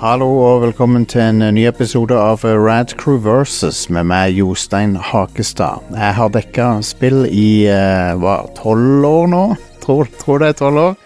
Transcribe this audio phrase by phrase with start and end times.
[0.00, 5.90] Hallo og velkommen til en ny episode av Rad Crew Versus med meg, Jostein Hakestad.
[5.92, 8.24] Jeg har dekka spill i eh,
[8.56, 9.42] tolv år nå?
[9.82, 10.96] Tror, tror det er tolv år.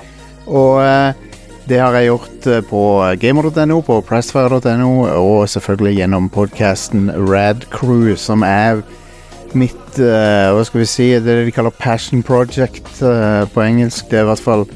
[0.47, 1.35] Og eh,
[1.67, 2.85] det har jeg gjort eh, på
[3.19, 8.85] gamer.no, på pressfire.no og selvfølgelig gjennom podkasten Rad Crew, som er
[9.59, 11.11] mitt eh, Hva skal vi si?
[11.19, 14.07] Det de kaller passion project eh, på engelsk.
[14.07, 14.69] Det er i hvert fall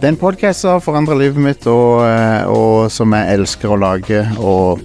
[0.00, 3.68] det er en podkast som har forandra livet mitt, og, eh, og som jeg elsker
[3.68, 4.22] å lage.
[4.40, 4.80] Og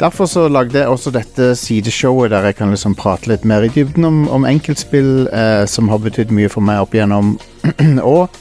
[0.00, 3.68] derfor så lagde jeg også dette sideshowet der jeg kan liksom prate litt mer i
[3.68, 7.34] dybden om, om enkeltspill eh, som har betydd mye for meg opp igjennom.
[8.14, 8.32] og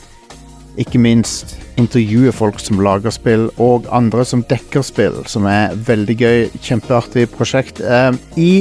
[0.80, 6.16] ikke minst intervjue folk som lager spill, og andre som dekker spill, som er veldig
[6.16, 6.46] gøy.
[6.64, 7.84] Kjempeartig prosjekt.
[7.84, 8.54] Eh, I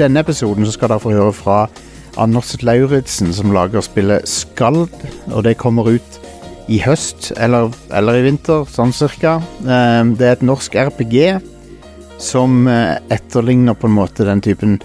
[0.00, 1.58] denne episoden så skal dere få høre fra
[2.16, 4.88] Anders Lauritzen, som lager spillet Skald,
[5.28, 6.18] og det kommer ut
[6.68, 9.38] i høst, eller, eller i vinter, sånn cirka.
[9.64, 11.16] Eh, det er et norsk RPG
[12.20, 14.76] som eh, etterligner på en måte den typen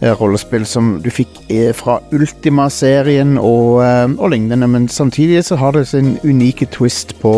[0.00, 1.40] eh, rollespill som du fikk
[1.78, 3.78] fra Ultima-serien og,
[4.18, 7.32] og lignende, men samtidig så har det sin unike twist på,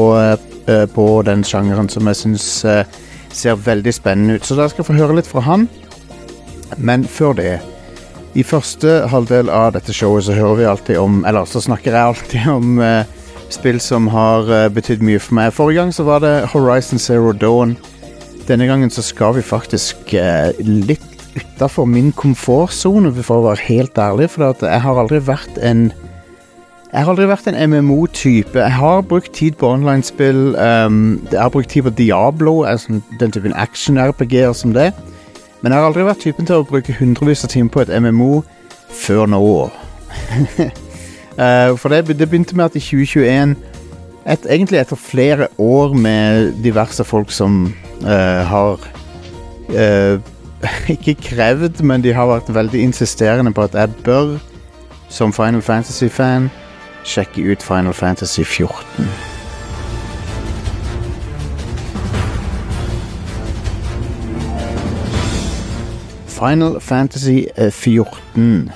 [0.95, 2.49] på den sjangeren som jeg syns
[3.33, 4.47] ser veldig spennende ut.
[4.47, 5.69] Så dere skal få høre litt fra han.
[6.79, 7.53] Men før det
[8.39, 12.13] I første halvdel av dette showet så hører vi alltid om Eller så snakker jeg
[12.13, 13.17] alltid om eh,
[13.55, 15.55] spill som har uh, betydd mye for meg.
[15.55, 17.77] Forrige gang så var det Horizon Zero Dawn.
[18.49, 21.07] Denne gangen så skal vi faktisk uh, litt
[21.37, 24.31] utafor min komfortsone, for å være helt ærlig.
[24.33, 25.91] For jeg har aldri vært en
[26.91, 28.59] Jeg har aldri vært en MMO-type.
[28.59, 30.57] Jeg har brukt tid på online-spill.
[30.59, 34.89] Um, jeg har brukt tid på Diablo, altså den typen action-RPG-er som det.
[35.63, 38.43] Men jeg har aldri vært typen til å bruke hundrevis av timer på et MMO
[38.91, 39.71] før nå.
[41.41, 43.57] Uh, for det, det, begynte med at i 2021
[44.27, 48.77] et, Egentlig etter flere år med diverse folk som uh, har
[49.71, 50.21] uh,
[50.95, 54.37] Ikke krevd, men de har vært veldig insisterende på at jeg bør,
[55.09, 56.51] som Final Fantasy-fan,
[57.05, 59.09] sjekke ut Final Fantasy 14.
[66.27, 67.41] Final Fantasy
[67.71, 68.71] 14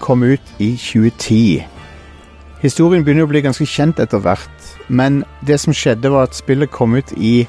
[0.00, 1.81] kom ut i 2010.
[2.62, 6.70] Historien begynner å bli ganske kjent etter hvert, men det som skjedde, var at spillet
[6.70, 7.42] kom ut i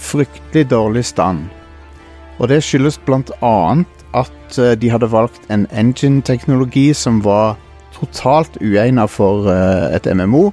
[0.00, 1.42] fryktelig dårlig stand.
[2.40, 7.58] Og det skyldes blant annet at eh, de hadde valgt en engine-teknologi som var
[7.96, 10.50] totalt uegnet for uh, et MMO.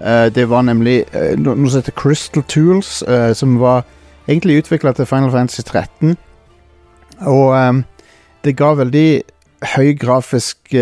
[0.00, 1.02] Uh, det var nemlig
[1.40, 3.02] noe som heter Crystal Tools,
[3.36, 3.84] som var
[4.28, 6.16] egentlig utvikla til Final Fantasy 13.
[7.28, 7.84] Og
[8.44, 9.08] det ga veldig
[9.76, 10.76] høy grafisk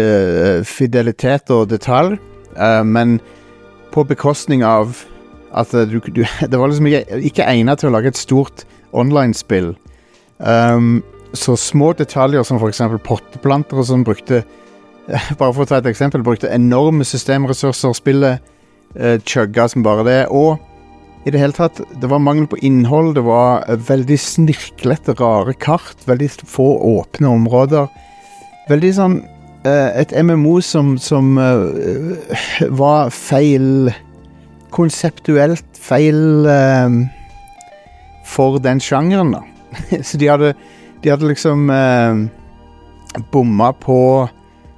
[0.64, 2.18] fidelitet og detalj.
[2.56, 3.18] Uh, men
[3.94, 4.98] på bekostning av
[5.50, 8.64] at du, du, Det var liksom ikke, ikke egnet til å lage et stort
[8.96, 9.74] online-spill.
[10.38, 11.00] Um,
[11.36, 12.82] så små detaljer som f.eks.
[13.06, 14.42] potteplanter og sånn brukte
[15.40, 17.94] Bare for å ta et eksempel, brukte enorme systemressurser.
[17.96, 18.42] Spillet
[18.94, 20.20] uh, chugga som bare det.
[20.30, 20.60] Og
[21.26, 23.16] i det hele tatt, det var mangel på innhold.
[23.18, 25.98] Det var veldig snirklete, rare kart.
[26.06, 27.90] Veldig få åpne områder.
[28.70, 29.18] Veldig sånn
[29.64, 32.16] et MMO som, som uh,
[32.72, 33.90] var feil
[34.70, 36.88] Konseptuelt feil uh,
[38.24, 39.42] for den sjangeren, da.
[40.06, 40.52] Så de hadde,
[41.02, 41.66] de hadde liksom
[43.34, 44.28] bomma på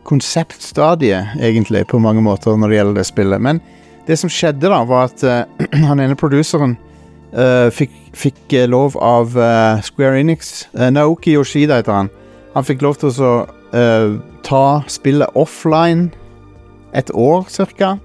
[0.08, 3.44] konseptstadiet, egentlig, på mange måter når det gjelder det spillet.
[3.44, 3.60] Men
[4.08, 5.26] det som skjedde, da, var at
[5.90, 6.78] han ene produseren
[7.76, 9.36] fikk, fikk, lov av
[9.84, 12.12] Square Enix Naoki Yoshida heter han.
[12.56, 13.34] Han fikk lov til å
[13.76, 14.16] uh,
[14.46, 16.10] ta spillet offline
[16.94, 17.96] et år cirka.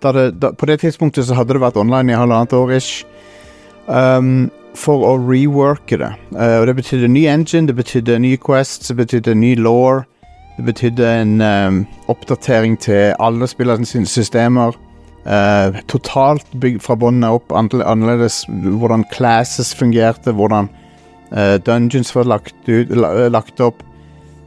[0.00, 3.04] På det tidspunktet så hadde det vært online i halvannet år ish.
[3.86, 6.10] Um, for å reworke det.
[6.34, 10.02] Uh, og det betydde ny engine, det betydde nye quests, det betydde ny law.
[10.56, 11.80] Det betydde en um,
[12.12, 14.76] oppdatering til alle spillernes systemer.
[15.26, 20.70] Uh, totalt bygd fra bunnen opp, annerledes hvordan classes fungerte, hvordan
[21.32, 22.94] uh, dungeons var lagt, ut,
[23.32, 23.82] lagt opp.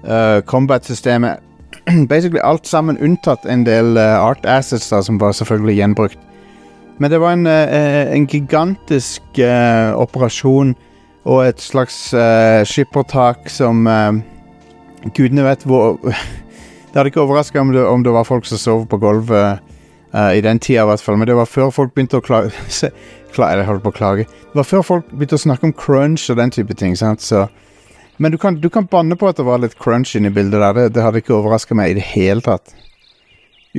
[0.03, 1.39] Uh, Combat-systemet
[2.09, 6.19] Basically alt sammen unntatt en del uh, art assets da, som var selvfølgelig gjenbrukt.
[6.99, 9.41] Men det var en, uh, en gigantisk
[9.95, 10.75] operasjon
[11.29, 11.97] og et slags
[12.65, 13.83] skippertak som
[15.15, 15.99] Gudene vet hvor
[16.89, 19.59] Det hadde ikke overraska om, om, det var folk som sov på gulvet
[20.33, 21.19] i den tida, i hvert fall.
[21.21, 22.49] Men det var før folk begynte å klage
[23.37, 24.25] Eller holdt på å klage.
[24.25, 26.95] Det var før folk begynte å snakke om crunch og den type ting.
[26.97, 27.21] sant?
[27.21, 27.45] Så
[28.19, 30.75] men du kan, du kan banne på at det var litt crunch inni bildet der.
[30.75, 32.73] Det, det hadde ikke overraska meg i det hele tatt.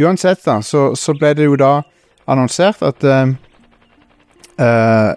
[0.01, 1.83] Uansett, da, så, så, ble det jo da
[2.31, 3.33] annonsert at uh,
[4.63, 5.13] uh,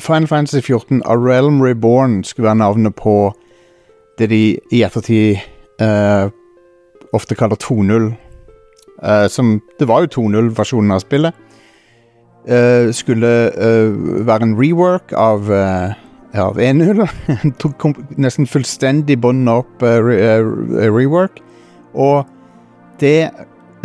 [0.00, 3.14] Final Fantasy 14 A Realm Reborn skulle være navnet på
[4.18, 4.42] det de
[4.74, 5.38] i ettertid
[5.82, 6.32] uh,
[7.14, 8.10] ofte kaller 2.0.
[8.98, 11.44] Eh, som Det var jo 2.0-versjonen av spillet.
[12.96, 13.30] Skulle
[14.26, 15.46] være en rework av,
[16.36, 17.06] av 1.0.
[17.62, 17.86] Tok
[18.20, 21.40] nesten fullstendig båndet opp uh, re, uh, rework.
[21.94, 22.28] Og
[23.00, 23.30] det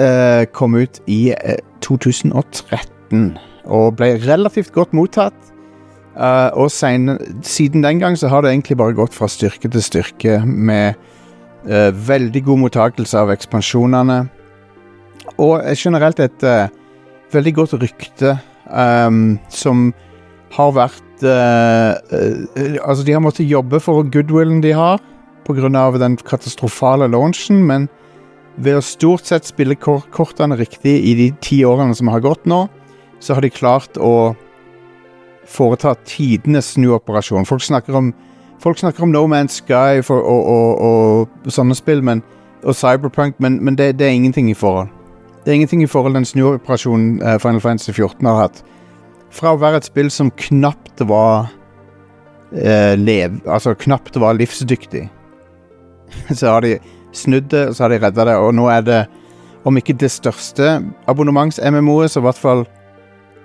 [0.01, 5.37] uh, kom ut i eh, 2013 og ble relativt godt mottatt.
[6.13, 10.35] Og sen, siden den gang så har det egentlig bare gått fra styrke til styrke
[10.45, 10.99] med
[12.05, 14.19] veldig god mottakelse av ekspansjonene.
[15.41, 16.45] Og generelt et
[17.33, 18.35] veldig godt rykte
[18.69, 19.87] um, som
[20.53, 25.01] har vært eh, eh, Altså, de har måttet jobbe for goodwillen de har,
[25.47, 25.91] pga.
[25.99, 27.89] den katastrofale launchen, men
[28.55, 32.45] ved å stort sett spille kor kortene riktig i de ti årene som har gått
[32.45, 32.67] nå,
[33.19, 34.35] så har de klart å
[35.49, 37.45] foreta tidenes snuoperasjon.
[37.45, 38.13] Folk snakker om,
[38.61, 40.83] folk snakker om No Man's Sky for, og, og,
[41.45, 42.21] og, sånne spill, men,
[42.63, 44.91] og Cyberpunk, men, men det, det, er ingenting i forhold.
[45.43, 48.63] Det er ingenting i forhold den snuoperasjonen uh, Final Fantasy 14 har hatt.
[49.33, 51.49] Fra å være et spill som knapt var
[52.53, 53.39] eh, lev...
[53.49, 55.07] Altså knapt var livsdyktig,
[56.37, 56.77] så har de
[57.13, 59.01] snudd det, så har de redda det, og nå er det,
[59.65, 60.75] om ikke det største
[61.09, 62.65] abonnements-MMO-et, så i hvert fall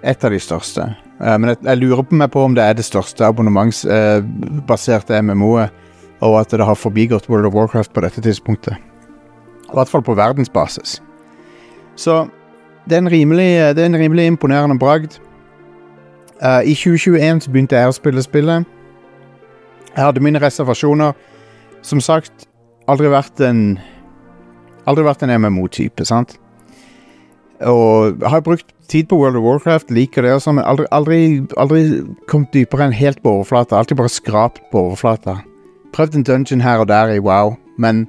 [0.02, 0.86] et av de største.
[1.22, 5.24] Eh, men jeg, jeg, lurer på meg på om det er det største abonnementsbaserte eh,
[5.24, 5.84] MMO-et,
[6.26, 8.74] og at det har forbigått World of Warcraft på dette tidspunktet.
[9.68, 10.98] I hvert fall på verdensbasis.
[11.98, 12.24] Så
[12.88, 15.18] det er en rimelig, det er en rimelig imponerende bragd.
[16.38, 18.66] Uh, I 2021 så begynte jeg å spille spillet.
[19.94, 21.16] Jeg hadde mine reservasjoner.
[21.82, 22.48] Som sagt,
[22.90, 23.78] aldri vært en
[24.88, 26.38] Aldri vært en MMO-type, sant?
[27.60, 31.18] Og har brukt tid på World of Warcraft, liker det også, men aldri, aldri,
[31.60, 31.82] aldri
[32.30, 33.76] kommet dypere enn helt på overflata.
[33.76, 35.42] Alltid bare skrapt på overflata.
[35.92, 38.06] Prøvd en dungeon her og der i Wow, men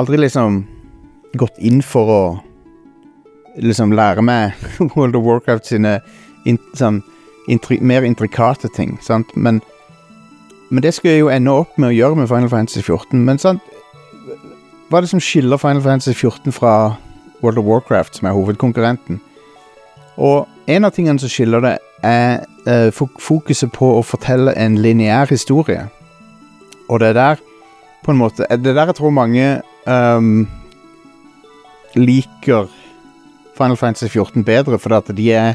[0.00, 0.62] aldri liksom
[1.36, 2.22] gått inn for å
[3.60, 4.54] liksom lære meg
[4.96, 5.98] World of Warcraft sine
[6.48, 7.02] in, sånn,
[7.48, 9.60] intri, mer intrikate ting, sant, men
[10.74, 13.20] men det skal jeg jo ende opp med å gjøre med Final Fantasy 14.
[13.22, 13.62] Men sant
[14.88, 16.96] Hva er det som skiller Final Fantasy 14 fra
[17.42, 19.20] World of Warcraft, som er hovedkonkurrenten?
[20.16, 25.30] Og en av tingene som skiller det, er eh, fokuset på å fortelle en lineær
[25.32, 25.86] historie.
[26.88, 27.44] Og det er der
[28.04, 30.44] på en måte Det er der jeg tror mange um,
[31.96, 32.68] liker
[33.56, 35.54] Final Fantasy 14 bedre, fordi at de er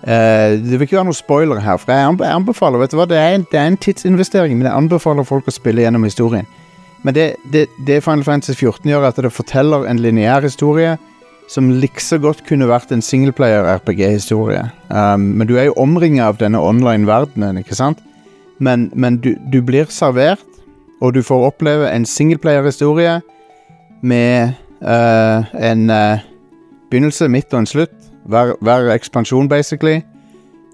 [0.00, 3.18] Uh, det vil ikke være noen spoiler her, for jeg anbefaler vet du hva, det
[3.20, 6.48] er, en, det er, en, tidsinvestering, men jeg anbefaler folk å spille gjennom historien.
[7.04, 10.96] Men det, det, det Final Fantasy 14 gjør, er at det forteller en lineær historie
[11.50, 14.62] som likså godt kunne vært en singleplayer-RPG-historie.
[14.88, 18.00] Um, men du er jo omringa av denne online-verdenen, ikke sant?
[18.62, 20.44] Men, men du, du, blir servert,
[21.00, 23.18] og du får oppleve en singleplayer-historie
[24.06, 24.54] med
[24.84, 26.22] uh, en uh,
[26.92, 27.99] begynnelse, midt og en slutt
[28.30, 30.00] hver, hver ekspansjon, basically,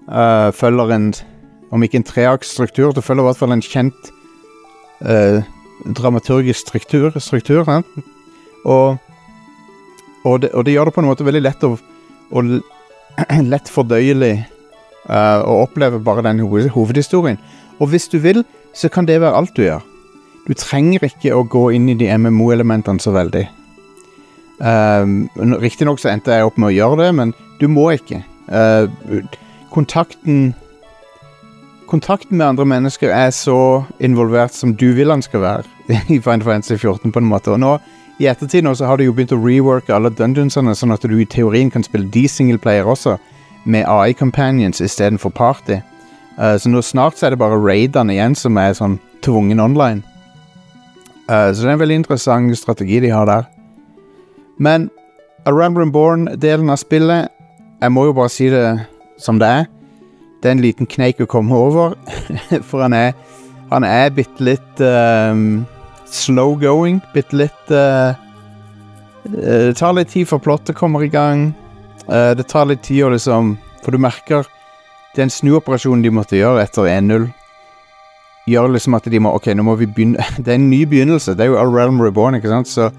[0.09, 1.15] uh, følger en
[1.71, 4.11] Om ikke en treaksstruktur, det følger i hvert fall en kjent
[5.03, 5.43] uh,
[5.97, 7.19] dramaturgisk struktur.
[7.19, 7.67] struktur
[8.63, 8.97] og,
[10.23, 11.79] og, det, og, det, gjør det på en måte veldig lett og,
[12.35, 12.43] og
[13.43, 14.47] lett fordøyelig
[15.09, 16.39] uh, å oppleve bare den
[16.71, 17.37] hovedhistorien.
[17.79, 19.83] Og hvis du vil, så kan det være alt du gjør.
[20.47, 23.43] Du trenger ikke å gå inn i de MMO-elementene så veldig.
[24.57, 25.29] Um,
[25.61, 28.23] Riktignok så endte jeg opp med å gjøre det, men du må ikke.
[28.49, 28.87] Uh,
[29.73, 30.55] kontakten
[31.87, 35.63] Kontakten med andre mennesker er så involvert som du vil han skal være
[36.11, 37.53] i Final Fantasy 14, på en måte.
[37.53, 37.77] Og nå,
[38.19, 41.15] i ettertid nå, så har du jo begynt å reworke alle dungeonsene, sånn at du
[41.15, 43.15] i teorien kan spille de singleplayer også,
[43.63, 45.79] med AI Companions istedenfor Party.
[46.35, 50.03] Uh, så nå snart så er det bare raidene igjen som er sånn tvungen online.
[51.31, 53.47] Uh, så det er en veldig interessant strategi de har der.
[54.57, 54.89] Men
[55.45, 57.29] A Realm Reborn-delen av spillet
[57.81, 58.63] Jeg må jo bare si det
[59.21, 59.65] som det er.
[60.41, 61.95] Det er en liten kneik å komme over,
[62.69, 63.13] for han er
[63.71, 65.65] Han er bitte litt um,
[66.07, 67.01] slow going.
[67.13, 68.15] Bitte litt uh,
[69.27, 71.49] Det tar litt tid før plottet kommer i gang.
[72.07, 74.47] Uh, det tar litt tid å liksom For du merker
[75.17, 77.25] den snuoperasjonen de måtte gjøre etter 1-0
[78.47, 81.35] gjør liksom at de må Ok, nå må vi begynne Det er en ny begynnelse.
[81.35, 82.69] Det er jo A Realm Reborn, ikke sant?
[82.71, 82.89] Så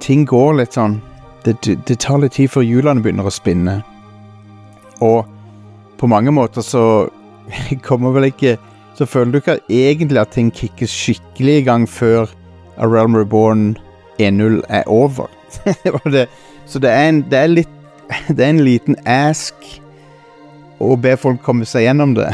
[0.00, 1.00] ting går litt sånn
[1.46, 3.76] det, det, tar litt tid før hjulene begynner å spinne.
[5.04, 5.28] Og
[6.00, 7.06] på mange måter så
[7.86, 8.56] kommer vel ikke
[8.96, 12.30] Så føler du ikke egentlig at ting kickes skikkelig i gang før
[12.80, 13.76] A Realm Reborn
[14.18, 15.28] 1.0 er over.
[16.70, 17.74] så det er, en, det er litt
[18.36, 19.54] Det er en liten ask
[20.80, 22.30] å be folk komme seg gjennom det.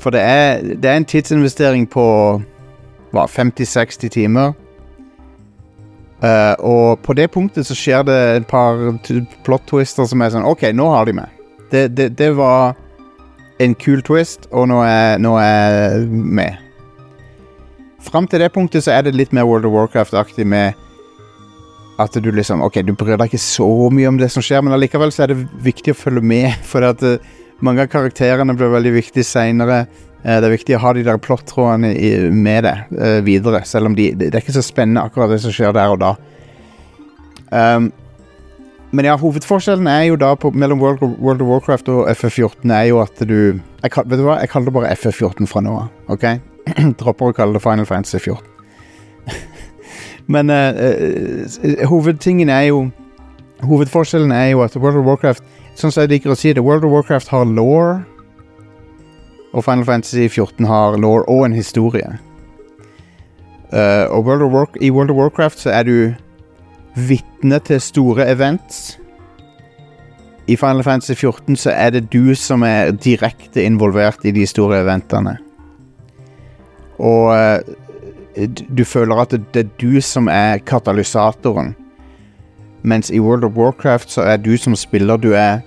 [0.00, 2.04] For det er, det er en tidsinvestering på
[3.12, 4.56] hva, 50-60 timer.
[6.22, 8.78] Eh, og på det punktet så skjer det et par
[9.46, 11.38] plot twister som er sånn OK, nå har de med.
[11.72, 12.76] Det, det, det var
[13.62, 16.58] en kul twist, og nå er jeg med.
[18.02, 20.78] Fram til det punktet så er det litt mer World of Warcraft-aktig med
[22.00, 24.74] at du liksom Ok, du bryr deg ikke så mye om det som skjer, men
[24.74, 27.20] allikevel så er det viktig å følge med, for at eh,
[27.62, 29.84] mange av karakterene blir veldig viktige seinere.
[30.22, 31.90] Det er viktig å ha de der plottrådene
[32.30, 35.54] med det eh, videre, selv om de, det er ikke så spennende akkurat det som
[35.54, 36.12] skjer der og da.
[37.52, 37.90] Um,
[38.92, 42.86] men ja, hovedforskjellen er jo da på, mellom World, World of Warcraft og FF14 er
[42.90, 45.88] jo at du jeg, Vet du hva, jeg kaller det bare FF14 fra nå av.
[46.12, 46.26] Ok?
[47.00, 48.44] Dropper å kalle det Final Fantasy 14.
[50.34, 52.84] Men eh, eh, hovedtingen er jo
[53.62, 55.44] Hovedforskjellen er jo at World of Warcraft
[55.78, 58.02] Sånn som jeg liker å si det, World of Warcraft har law,
[59.52, 62.18] og Final Fantasy 14 har law og en historie.
[63.72, 66.14] Uh, og World War i World of Warcraft så er du
[66.96, 68.98] vitne til store events.
[70.46, 74.80] I Final Fantasy 14 så er det du som er direkte involvert i de store
[74.80, 75.36] eventene.
[76.98, 81.76] Og uh, du føler at det, det er du som er katalysatoren.
[82.82, 85.60] Mens i World of Warcraft så er du som spiller Du er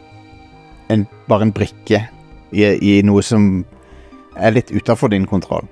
[0.90, 2.08] en, bare en brikke
[2.52, 3.66] i, i noe som
[4.36, 5.66] er litt utafor din kontroll.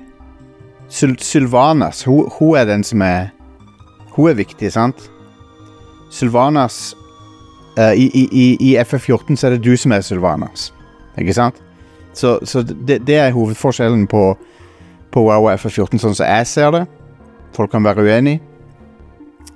[0.90, 3.32] Syl Sylvanas, hun, hun er den som er
[4.14, 5.10] Hun er viktig, sant?
[6.14, 6.96] Sylvanas
[7.80, 10.74] uh, i, i, i, I FF14 så er det du som er Sylvanas.
[11.18, 11.58] Ikke sant?
[12.14, 14.38] Så, så det, det er hovedforskjellen på,
[15.10, 16.84] på WoW og FF14, sånn som jeg ser det.
[17.58, 18.38] Folk kan være uenig.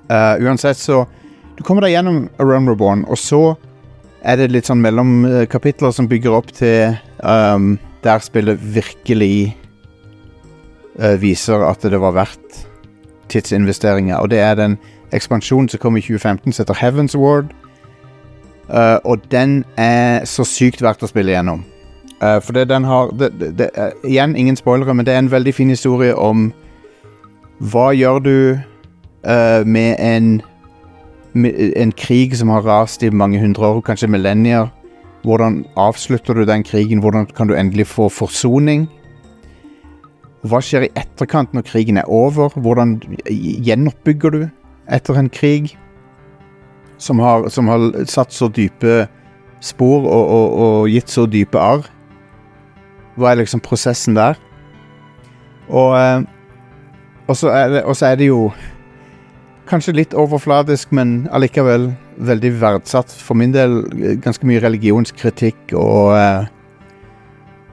[0.09, 1.05] Uh, uansett, så
[1.57, 3.55] Du kommer deg gjennom A Run Reborn, og så
[4.21, 9.57] er det litt sånn mellomkapitler som bygger opp til um, der spillet virkelig
[10.99, 12.67] uh, viser at det var verdt
[13.29, 14.17] tidsinvesteringer.
[14.17, 14.77] Og det er den
[15.13, 17.53] ekspansjonen som kom i 2015, som heter Heavens Ward.
[18.69, 21.63] Uh, og den er så sykt verdt å spille gjennom.
[22.21, 25.31] Uh, for det den har det, det, er- Igjen, ingen spoilere, men det er en
[25.31, 26.51] veldig fin historie om
[27.59, 28.59] hva gjør du
[29.65, 30.41] med en
[31.33, 34.69] med en krig som har rast i mange hundre år, kanskje millennier.
[35.27, 37.01] Hvordan avslutter du den krigen?
[37.03, 38.85] Hvordan kan du endelig få forsoning?
[40.47, 42.53] Hva skjer i etterkant når krigen er over?
[42.55, 42.95] Hvordan
[43.27, 44.41] gjenoppbygger du
[44.87, 45.73] etter en krig
[46.97, 49.03] som har, som har satt så dype
[49.59, 51.83] spor og, og, og gitt så dype arr?
[53.17, 54.39] Hva er liksom prosessen der?
[55.67, 56.23] Og, eh,
[57.27, 58.45] og, så er det, er det jo
[59.67, 63.11] Kanskje litt overfladisk, men allikevel veldig verdsatt.
[63.11, 66.53] For min del eh, ganske mye religionskritikk og eh,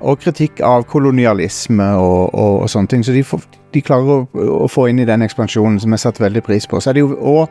[0.05, 3.05] Og kritikk av kolonialisme og, og, og sånne ting.
[3.07, 6.21] Så de, får, de klarer å, å få inn i den ekspansjonen, som jeg satte
[6.21, 6.81] veldig pris på.
[6.81, 7.47] Så er det jo òg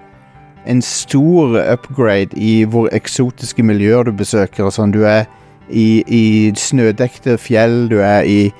[0.69, 4.67] en stor upgrade i hvor eksotiske miljøer du besøker.
[4.67, 4.93] og sånn.
[4.93, 5.25] Du er
[5.69, 8.51] i, i snødekte fjell, du er i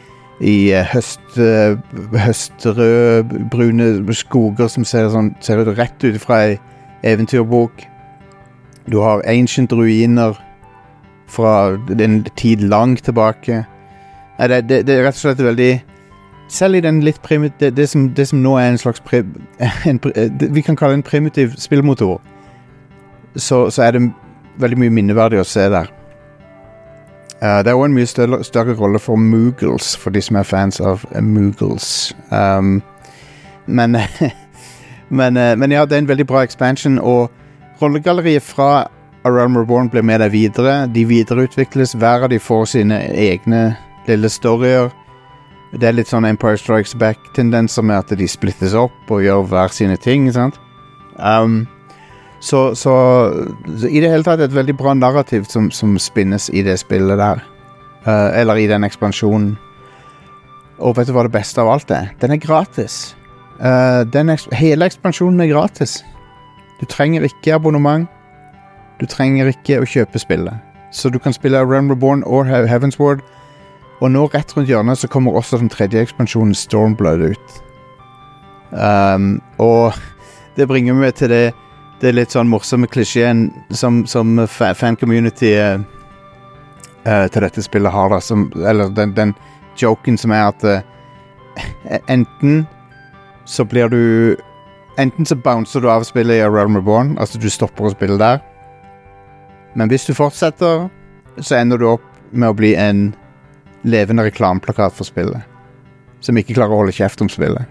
[0.44, 1.78] i eh, høst, eh,
[2.20, 6.58] høstrød-brune skoger som ser, sånn, ser ut rett ut fra ei
[7.08, 7.86] eventyrbok.
[8.92, 10.36] Du har ancient ruiner
[11.32, 13.64] fra en tid langt tilbake.
[14.38, 15.74] Nei, det, det, det er rett og slett veldig
[16.54, 17.54] Selv i den litt primit...
[17.58, 19.24] Det, det, som, som nå er en slags pri,
[19.90, 20.00] en,
[20.54, 22.20] Vi kan kalle det en primitiv spillmotor.
[23.36, 24.02] Så, så er det
[24.62, 25.88] veldig mye minneverdig å se der.
[27.44, 30.48] Eh, det er òg en mye større, større rolle for Moogles, for de som er
[30.48, 32.13] fans av Moogles.
[32.32, 32.82] Um,
[33.65, 33.98] men,
[35.20, 37.32] men, eh, men ja, det er en veldig bra expansion, og
[37.82, 38.88] rollegalleriet fra
[39.24, 40.88] A Realm Reborn blir med deg videre.
[40.88, 43.74] De videreutvikles, hver av de får sine egne
[44.08, 44.92] lille storyer.
[45.74, 49.74] Det er litt sånn Empire Strikes Back-tendenser med at de splittes opp og gjør hver
[49.74, 50.32] sine ting.
[50.32, 50.60] sant?
[51.18, 51.63] Um,
[52.44, 52.94] så, så,
[53.80, 57.20] så i det hele tatt et veldig bra narrativ som, som spinnes i det spillet
[57.20, 57.44] der.
[58.04, 59.54] Uh, eller i den ekspansjonen.
[60.84, 62.10] Og vet du hva det beste av alt er?
[62.20, 63.16] Den er gratis.
[63.62, 66.02] Uh, den eks hele ekspansjonen er gratis.
[66.82, 68.12] Du trenger ikke abonnement.
[69.00, 70.60] Du trenger ikke å kjøpe spillet.
[70.92, 72.70] Så du kan spille Run Reborn og Heavensward.
[72.74, 73.24] Heaven's Ward.
[74.04, 77.60] Og nå rett rundt hjørnet så kommer også den tredje ekspansjonen Stormblood ut.
[78.76, 79.96] Um, og
[80.58, 81.46] det bringer meg til det
[82.03, 85.79] det er litt sånn morsomme klisjeen som, som fan-community eh,
[87.07, 88.19] eh, til dette spillet har, da.
[88.19, 89.31] Som, eller den, den
[89.79, 90.81] joken som er at uh,
[92.13, 92.65] enten
[93.45, 94.01] så blir du
[95.01, 98.13] Enten så bouncer du av spillet i A Realm Reborn, altså du stopper å spille
[98.22, 98.43] der.
[99.74, 100.83] Men hvis du fortsetter,
[101.41, 103.07] så ender du opp med å bli en
[103.89, 105.41] levende reklameplakat for spillet.
[106.22, 107.65] Som ikke klarer å holde kjeft om spillet.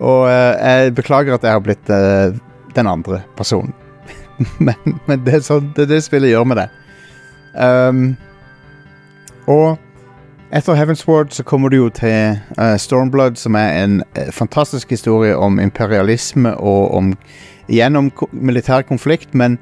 [0.00, 2.34] Og eh, jeg beklager at jeg har blitt eh,
[2.76, 3.74] den andre personen.
[4.66, 6.68] men, men det, er sånn, det er det spillet gjør med det.
[7.52, 8.04] Um,
[9.50, 9.76] og
[10.52, 15.36] etter Heavensward så kommer du jo til uh, Stormblood, som er en uh, fantastisk historie
[15.36, 17.12] om imperialisme og om
[17.72, 19.58] gjennom militær konflikt, men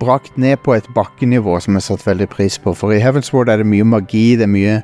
[0.00, 2.74] brakt ned på et bakkenivå som jeg satt veldig pris på.
[2.74, 4.80] For i Heavensward er det mye magi, det er mye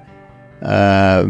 [0.63, 1.27] uh,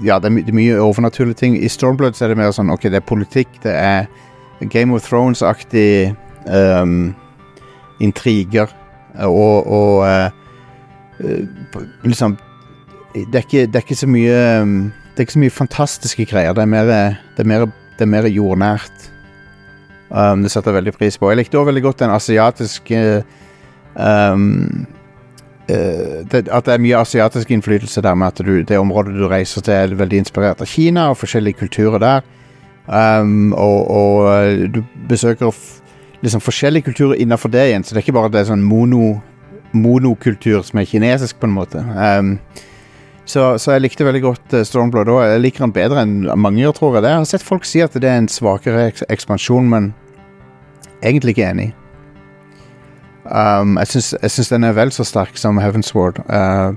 [0.00, 1.56] Ja, det er, my det er mye overnaturlige ting.
[1.60, 4.06] I Stormblood så er det mer sånn OK, det er politikk, det er
[4.72, 6.14] Game of Thrones-aktig
[6.48, 7.12] um,
[8.00, 8.72] intriger
[9.20, 10.30] og, og uh,
[12.04, 12.38] liksom
[13.14, 14.74] det er, ikke, det er ikke så mye um,
[15.10, 16.54] Det er ikke så mye fantastiske greier.
[16.54, 16.90] Det er mer,
[17.36, 17.64] det er mer,
[17.98, 19.10] det er mer jordnært.
[20.10, 21.28] Um, det setter jeg veldig pris på.
[21.30, 23.00] Jeg likte også veldig godt den asiatiske
[23.94, 24.86] um, eh,
[26.32, 29.64] det, At det er mye asiatisk innflytelse der med at du, det området du reiser
[29.64, 32.28] til, er veldig inspirert av Kina og forskjellige kulturer der.
[32.90, 35.52] Um, og, og eh, du besøker
[36.24, 39.20] liksom forskjellige kulturer innenfor det igjen, så det er ikke bare det er sånn mono
[39.70, 41.78] monokultur som er kinesisk, på en måte.
[41.78, 42.32] Um,
[43.22, 45.20] så, så jeg likte veldig godt uh, Stormblood òg.
[45.30, 47.04] Jeg liker den bedre enn mange gjør, tror jeg.
[47.04, 47.12] det.
[47.12, 49.92] Jeg har sett folk si at det er en svakere eks ekspansjon, men
[51.06, 51.68] egentlig ikke enig.
[53.24, 56.22] Um, jeg syns den er vel så sterk som Heavensward.
[56.30, 56.72] Uh,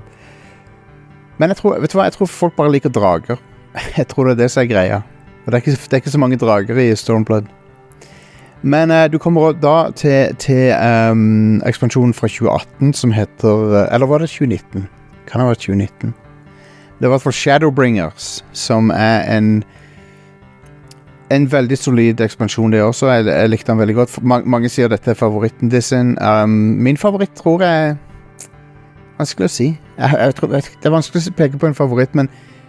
[1.40, 2.08] men jeg tror, vet du hva?
[2.08, 3.40] jeg tror folk bare liker drager.
[3.98, 5.00] Jeg tror det er det som er greia.
[5.44, 7.48] Og det er ikke, det er ikke så mange drager i Stormblood.
[8.62, 10.70] Men uh, du kommer da til, til
[11.10, 14.86] um, ekspansjonen fra 2018 som heter eh, Eller var det 2019?
[15.26, 16.14] Kan ha vært 2019?
[16.14, 19.64] Det var i hvert fall Shadowbringers, som er en
[21.32, 23.08] en veldig solid ekspansjon, det også.
[23.08, 24.16] Jeg, jeg likte den veldig godt.
[24.22, 26.02] Mange, mange sier dette er favoritten de.
[26.20, 26.50] Um,
[26.84, 27.96] min favoritt tror jeg
[29.14, 29.66] Vanskelig å si.
[29.94, 32.26] Jeg, jeg tror, det er vanskelig å peke på en favoritt, men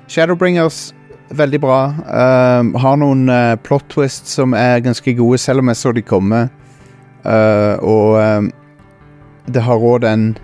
[0.08, 0.94] Shadowbringers
[1.34, 1.80] veldig bra.
[2.06, 6.06] Um, har noen uh, plot twists som er ganske gode, selv om jeg så de
[6.06, 6.44] komme.
[7.26, 8.52] Uh, og um,
[9.50, 10.36] det har òg den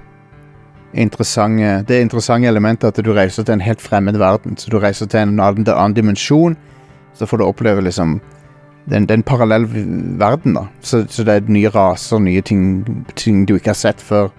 [0.91, 4.57] interessante Det interessante elementet at du reiser til en helt fremmed verden.
[4.57, 6.57] Så du reiser til en annen, annen dimensjon,
[7.13, 8.19] så får du oppleve liksom
[8.89, 9.67] Det er parallell
[10.19, 10.65] verden, da.
[10.81, 14.31] Så, så det er nye raser, nye ting, ting du ikke har sett før.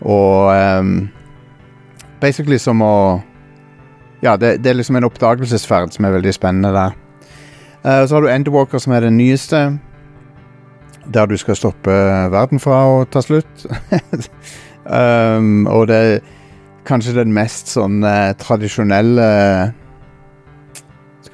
[0.00, 0.48] Og
[0.80, 1.08] um,
[2.20, 3.20] Basically som å
[4.24, 6.94] ja, det, det er liksom en oppdagelsesferd som er veldig spennende der.
[7.84, 9.78] Uh, så har du Endwalker, som er den nyeste.
[11.12, 11.92] Der du skal stoppe
[12.32, 13.66] verden fra å ta slutt.
[14.88, 16.14] um, og det er
[16.88, 19.28] kanskje den mest sånn uh, tradisjonelle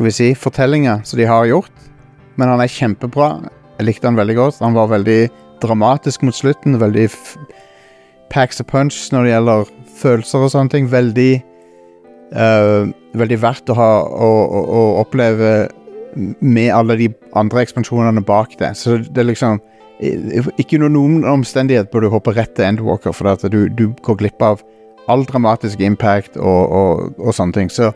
[0.01, 1.81] Skal vi si fortellinger som de har gjort.
[2.41, 3.35] Men han er kjempebra.
[3.77, 4.61] Jeg likte han veldig godt.
[4.65, 5.29] Han var veldig
[5.61, 6.79] dramatisk mot slutten.
[6.81, 7.03] Veldig
[8.33, 9.67] packs a punch når det gjelder
[10.01, 10.89] følelser og sånne ting.
[10.89, 11.35] Veldig
[12.33, 15.51] uh, veldig verdt å, ha, å, å, å oppleve
[16.17, 18.73] med alle de andre ekspansjonene bak det.
[18.81, 19.61] Så det er liksom
[20.01, 24.41] Ikke under noen omstendighet bør du hoppe rett til Endwalker, for du, du går glipp
[24.41, 24.65] av
[25.13, 27.69] all dramatisk impact og, og, og sånne ting.
[27.69, 27.93] Så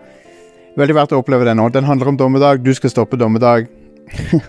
[0.78, 1.68] veldig verdt å oppleve den nå.
[1.72, 2.62] Den handler om dommedag.
[2.64, 3.68] Du skal stoppe dommedag.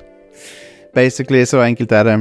[0.96, 2.18] Basically, så enkelt er det.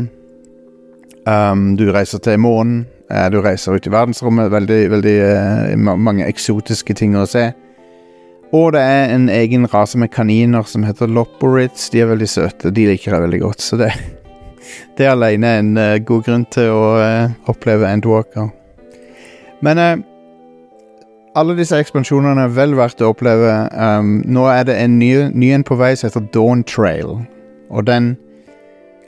[1.24, 2.86] Um, du reiser til månen.
[3.10, 4.50] eh, du reiser ut i verdensrommet.
[4.52, 5.18] Veldig, veldig
[5.76, 7.52] uh, mange eksotiske ting å se.
[8.54, 11.90] Og det er en egen rase med kaniner som heter Loporits.
[11.90, 12.70] De er veldig søte.
[12.70, 13.60] De liker jeg veldig godt.
[13.60, 13.92] Så det,
[14.98, 18.50] det er alene en uh, god grunn til å uh, oppleve Endwalker.
[19.64, 20.04] Men
[21.38, 23.50] alle disse ekspansjonene er vel verdt å oppleve.
[23.74, 27.16] Um, nå er det en ny, ny en på vei som heter Dawn Trail.
[27.74, 28.12] Og den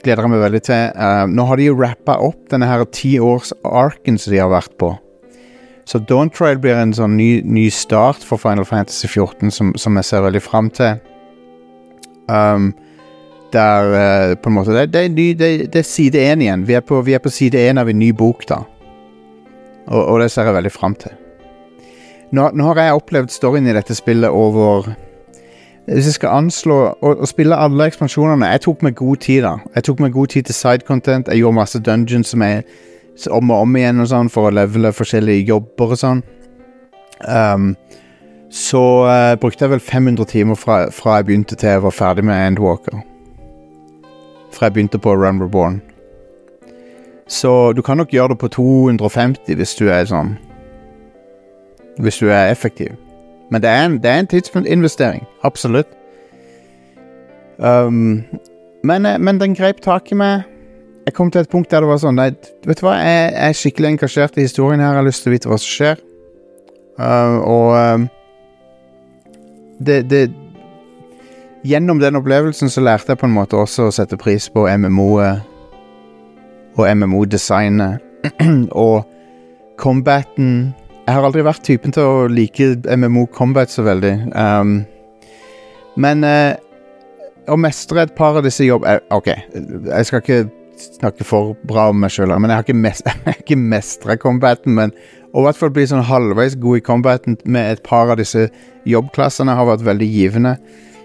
[0.03, 0.89] gleder jeg meg veldig til.
[0.99, 4.91] Um, nå har de jo rappa opp denne her tiårs-arken som de har vært på.
[5.87, 9.95] Så Dawn Trail blir en sånn ny, ny start for Final Fantasy 14 som, som
[9.95, 10.99] jeg ser veldig fram til.
[12.27, 12.73] Um,
[13.53, 15.05] der uh, på en måte Det, det,
[15.39, 16.67] det, det er side én igjen.
[16.67, 18.59] Vi er, på, vi er på side én av en ny bok, da.
[19.87, 21.15] Og, og det ser jeg veldig fram til.
[22.31, 24.89] Nå, nå har jeg opplevd storyen i dette spillet over
[25.87, 29.53] Hvis jeg skal anslå å, spille alle ekspansjonene Jeg tok meg god tid, da.
[29.75, 31.31] Jeg tok meg god tid til side content.
[31.31, 32.65] Jeg gjorde masse dungeons som jeg
[33.33, 36.19] om og om igjen og sånn for å levele forskjellige jobber og sånn.
[37.25, 37.71] Um,
[38.53, 42.27] så uh, brukte jeg vel 500 timer fra, fra jeg begynte til jeg var ferdig
[42.27, 42.99] med Endwalker.
[44.53, 45.79] Fra jeg begynte på Run Reborn.
[47.27, 50.35] Så du kan nok gjøre det på 250 hvis du er sånn
[51.97, 52.93] Hvis du er effektiv.
[53.51, 55.23] Men det er en, det er en tidsinvestering.
[55.43, 55.87] Absolutt.
[57.57, 58.23] Um,
[58.83, 60.41] men, eh, men den grep tak i meg.
[61.05, 62.33] Jeg kom til et punkt der det var sånn nei,
[62.67, 64.91] Vet du hva, jeg er skikkelig engasjert i historien her.
[64.91, 66.03] Jeg har lyst til å vite hva som skjer.
[66.97, 68.07] Uh, og um,
[69.79, 70.21] det, det
[71.67, 75.41] Gjennom den opplevelsen så lærte jeg på en måte også å sette pris på MMO-et
[76.77, 78.03] og MMO-designet.
[78.85, 79.03] og
[79.79, 80.73] combaten
[81.07, 84.13] Jeg har aldri vært typen til å like MMO-combat så veldig.
[84.35, 84.81] Um,
[85.95, 86.57] men uh,
[87.47, 88.83] å mestre et par av disse jobb...
[88.83, 90.41] eh, OK, jeg skal ikke
[90.99, 93.07] snakke for bra om meg sjøl, men jeg har ikke, mest,
[93.39, 94.75] ikke mestra combaten.
[94.75, 94.91] Men
[95.31, 98.49] å i hvert fall bli sånn halvveis god i combaten med et par av disse
[98.87, 100.57] jobbklassene har vært veldig givende.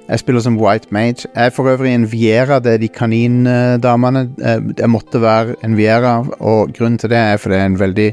[0.09, 1.29] Jeg spiller som White Mage.
[1.31, 4.27] Jeg er for øvrig en Viera, det er de kanindamene.
[4.43, 7.83] Eh, Jeg måtte være en Viera, og grunnen til det er fordi jeg er en
[7.87, 8.12] veldig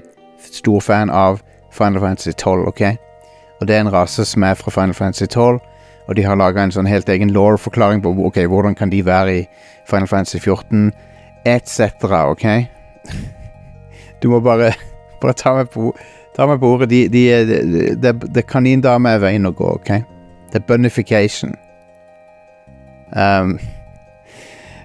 [0.54, 2.82] stor fan av Final Fantasy 12, ok?
[3.60, 5.60] Og det er en rase som er fra Final Fantasy 12,
[6.08, 9.36] og de har laga en sånn helt egen law-forklaring på ok, hvordan kan de være
[9.36, 9.44] i
[9.90, 10.92] Final Fantasy 14,
[11.46, 12.48] etc., ok?
[14.20, 14.74] Du må bare,
[15.22, 15.94] bare ta meg på,
[16.36, 16.90] ta meg på ordet.
[16.92, 17.22] Det de,
[17.96, 19.94] de, de, kanindame er veien å gå, ok?
[20.52, 21.54] Det er bunification.
[23.16, 23.56] Um,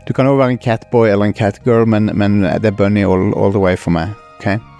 [0.06, 3.32] du kan òg være en catboy eller en catgirl, men, men det er bunny all,
[3.34, 4.14] all the way for meg.
[4.38, 4.73] Ok?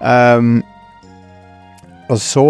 [0.00, 0.62] Um,
[2.08, 2.44] og så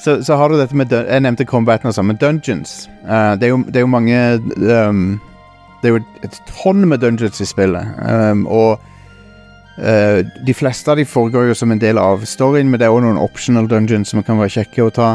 [0.00, 3.46] så, så har du dette med Jeg nevnte combaten og sånn, men dungeons uh, det,
[3.46, 4.20] er jo, det er jo mange
[4.56, 5.02] um,
[5.82, 7.94] Det er jo et tonn med dungeons i spillet.
[8.04, 8.80] Um, og
[9.78, 12.92] uh, de fleste av de foregår jo som en del av storyen, men det er
[12.92, 15.10] også noen optional dungeons som kan være kjekke å ta.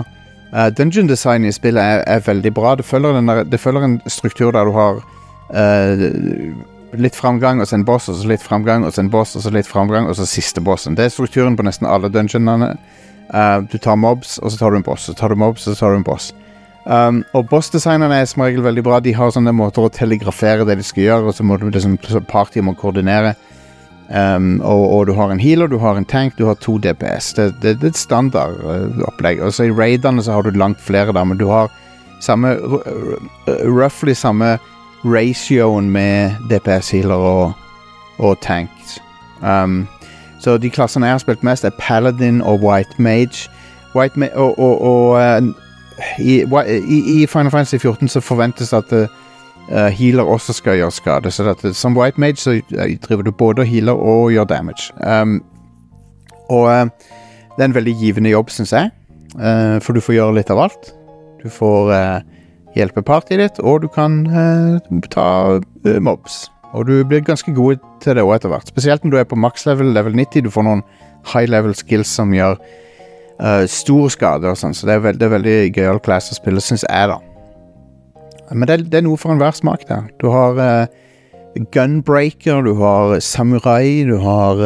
[0.50, 2.74] Uh, dungeon design i spillet er, er veldig bra.
[2.80, 5.04] Det følger, der, det følger en struktur der du har
[7.02, 9.44] litt framgang, og så en boss, og så litt framgang, og så en boss, og
[9.46, 10.98] så litt framgang, og så siste bossen.
[10.98, 12.76] Det er strukturen på nesten alle dungeonene.
[13.34, 15.74] Uh, du tar mobs, og så tar du en boss, så tar du mobs, og
[15.74, 16.32] så tar du en boss.
[16.86, 19.00] Um, og bossdesignerne er som regel veldig bra.
[19.02, 21.98] De har sånne måter å telegrafere det de skal gjøre, og så må du liksom
[22.30, 23.34] party må koordinere.
[24.06, 27.32] Um, og, og du har en healer, du har en tank, du har to DPS.
[27.34, 29.42] Det, det, det er et standard uh, opplegg.
[29.42, 31.74] Og så i raidene så har du langt flere der, men du har
[32.22, 33.18] samme ru-
[33.66, 34.56] roughly samme
[35.06, 37.52] ratioen med DPS-healer og,
[38.18, 39.02] og tanks.
[39.42, 39.88] Um,
[40.40, 43.50] så de klassene jeg har spilt mest, er Paladin og White Mage.
[43.96, 45.54] White Ma og, og, og uh,
[46.20, 46.44] i,
[46.88, 49.08] i, I Final Fantasy 14 så forventes at uh,
[49.88, 51.32] healer også skal gjøre skade.
[51.32, 52.62] Så at, som White Mage så
[53.08, 54.92] driver du både healer og gjør damage.
[55.22, 55.44] Um,
[56.50, 56.86] og uh,
[57.56, 58.90] det er en veldig givende jobb, syns jeg.
[59.36, 60.94] Uh, for du får gjøre litt av alt.
[61.46, 62.22] Du får eh,
[62.76, 65.28] hjelpe partyet ditt, og du kan eh, ta
[65.86, 66.46] eh, mobs.
[66.76, 68.72] Og du blir ganske god til det òg etter hvert.
[68.72, 70.44] Spesielt når du er på maks level, level 90.
[70.44, 70.84] Du får noen
[71.32, 72.58] high level skills som gjør
[73.40, 74.76] uh, stor skade og sånn.
[74.76, 77.22] Så det er, veld, veldig gøyal class å spille, syns jeg, da.
[78.52, 80.04] Men det, det er noe for enhver smak der.
[80.20, 84.60] Du har uh, gunbreaker, du har samurai, du har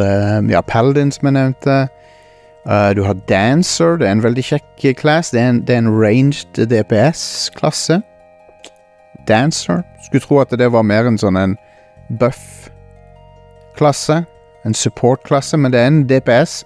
[0.50, 1.78] ja, paladin, som jeg nevnte.
[2.68, 5.30] Uh, du har dancer, det er en veldig kjekk class.
[5.32, 8.02] Det er en, det er en ranged DPS-klasse.
[9.28, 9.82] Dancer.
[10.04, 11.56] Skulle tro at det var mer en sånn en
[12.20, 12.66] buff-klasse.
[14.68, 16.64] En support-klasse, men det er en DPS.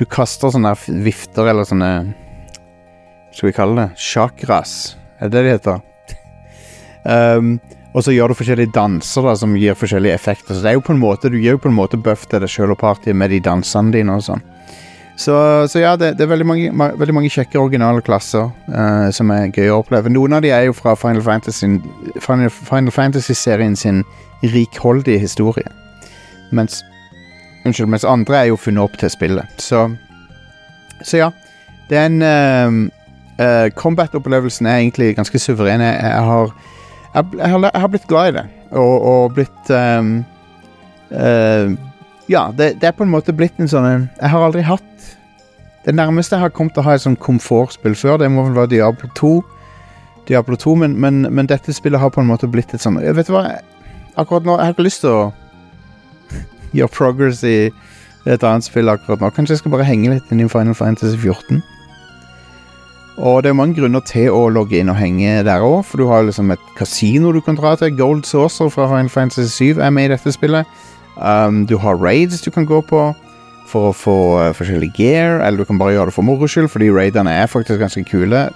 [0.00, 0.72] Du kaster sånne
[1.04, 1.90] vifter eller sånne
[3.32, 4.96] Skal vi kalle det chakras?
[5.20, 5.76] Er det det de heter?
[7.04, 7.60] um,
[7.96, 10.54] og så gjør du forskjellige danser da, som gir forskjellige effekter.
[10.54, 12.40] Så det er jo på en måte Du gir jo på en måte buff til
[12.40, 14.44] deg sjøl og partyet med de dansene dine og sånn.
[15.16, 15.36] Så,
[15.72, 19.30] så ja, det, det er veldig mange, ma veldig mange kjekke originale klasser uh, som
[19.32, 20.12] er gøy å oppleve.
[20.12, 21.70] Noen av de er jo fra Final Fantasy
[22.20, 24.04] Final, Final Fantasy-serien sin
[24.44, 25.72] rikholdige historie.
[26.52, 26.82] Mens
[27.66, 29.58] Unnskyld, mens andre er jo funnet opp til spillet.
[29.58, 29.88] Så,
[31.02, 31.30] så ja.
[31.90, 32.78] Det er en ehm,
[33.38, 35.80] eh, Combat-opplevelsen er egentlig ganske suveren.
[35.80, 36.54] Jeg, jeg, har,
[37.14, 40.24] jeg, jeg, har, blitt glad i det, og, og blitt um,
[41.10, 41.74] eh,
[42.28, 45.10] Ja, det, det er på en måte blitt en sånn Jeg har aldri hatt
[45.86, 48.56] Det nærmeste jeg har kommet til å ha et sånn komfortspill før, det må vel
[48.56, 49.30] være Diablo 2.
[50.26, 53.30] Diablo 2, men, men, men dette spillet har på en måte blitt et sånn Vet
[53.30, 53.60] du hva?
[54.18, 55.22] Akkurat nå Jeg har ikke lyst til å
[56.80, 57.70] gjøre progress i
[58.26, 59.30] et annet spill akkurat nå.
[59.30, 61.60] Kanskje jeg skal bare henge litt inn i Final Fantasy 14.
[63.16, 66.08] Og det er mange grunner til å logge inn og henge der òg, for du
[66.10, 67.94] har liksom et kasino du kan dra til.
[67.96, 70.66] Gold Saucer fra Final Fantasy 7 er med i dette spillet.
[71.16, 73.08] Um, du har raids du kan gå på
[73.66, 76.68] for å få uh, forskjellig gear, eller du kan bare gjøre det for moro skyld,
[76.70, 78.46] fordi raidene er faktisk ganske kule.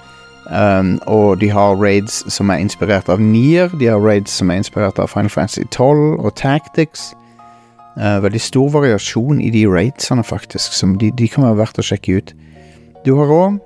[0.50, 4.60] Um, og de har raids som er inspirert av Nier, de har raids som er
[4.62, 7.10] inspirert av Final Fantasy 12 og Tactics.
[7.98, 11.86] Uh, veldig stor variasjon i de raidsene, faktisk, som de, de kan være verdt å
[11.86, 12.32] sjekke ut.
[13.04, 13.58] Du har òg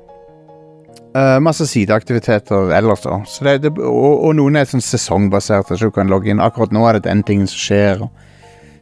[1.15, 3.21] uh, masse sideaktiviteter ellers, da.
[3.47, 6.43] Det, det, og, og noen er sånn sesongbaserte, så du kan logge inn.
[6.43, 8.07] Akkurat nå er det den tingen som skjer.
[8.07, 8.24] Og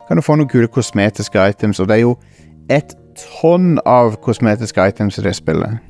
[0.09, 2.17] kan du få noen kule kosmetiske items, og det er jo
[2.73, 5.81] et tonn av kosmetiske items i det spillet.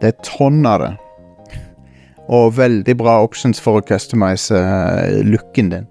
[0.00, 0.92] Det er tonn av det.
[2.32, 5.86] Og veldig bra options for å customize uh, looken din.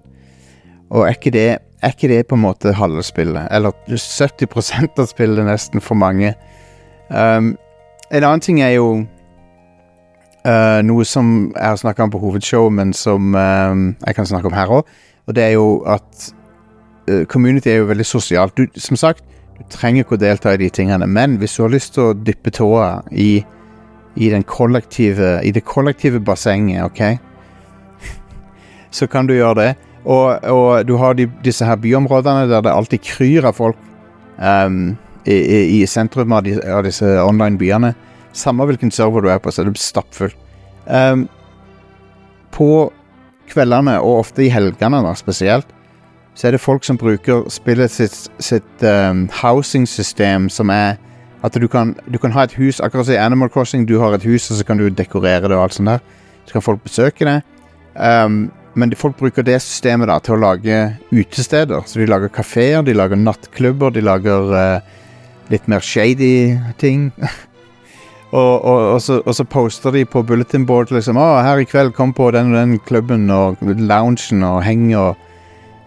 [0.92, 1.48] Og er ikke det,
[1.82, 3.48] er ikke det på en måte halve spillet?
[3.50, 6.34] Eller 70 av spillet, nesten, for mange.
[7.08, 7.54] Um,
[8.10, 8.88] en annen ting er jo
[10.46, 14.50] uh, noe som jeg har snakka om på hovedshow, men som um, jeg kan snakke
[14.50, 14.96] om her òg.
[15.26, 16.45] Og det er jo at uh,
[17.30, 18.56] community er jo veldig sosialt.
[18.56, 19.24] Du, som sagt,
[19.56, 22.16] du trenger ikke å delta i de tingene, men hvis du har lyst til å
[22.16, 23.40] dyppe tåa i,
[24.16, 27.02] i, kollektive, i det kollektive bassenget, OK,
[28.98, 29.70] så kan du gjøre det.
[30.06, 33.78] Og, og du har de, disse her byområdene der det alltid kryr av folk
[34.38, 34.94] um,
[35.26, 37.94] i, i, sentrum av, de, av, disse online byene.
[38.36, 40.36] Samme hvilken server du er på, så er det stappfullt.
[40.86, 41.24] Um,
[42.54, 42.68] på
[43.50, 45.72] kveldene, og ofte i helgene da, spesielt,
[46.36, 50.98] så er det folk som bruker spillet sitt, sitt um, housing-system, som er
[51.46, 53.86] at du kan, du kan, ha et hus, akkurat som i Animal Crossing.
[53.88, 56.04] Du har et hus, og så kan du dekorere det og alt sånt der.
[56.44, 57.40] Så kan folk besøke det.
[57.96, 61.86] Um, men folk bruker det systemet da til å lage utesteder.
[61.88, 64.96] Så de lager kafeer, de lager nattklubber, de lager uh,
[65.48, 67.08] litt mer shady ting.
[68.36, 71.68] og, og, og, så, og, så, poster de på bulletin board liksom 'Å, her i
[71.68, 75.16] kveld, kom på den og den klubben og loungen og heng og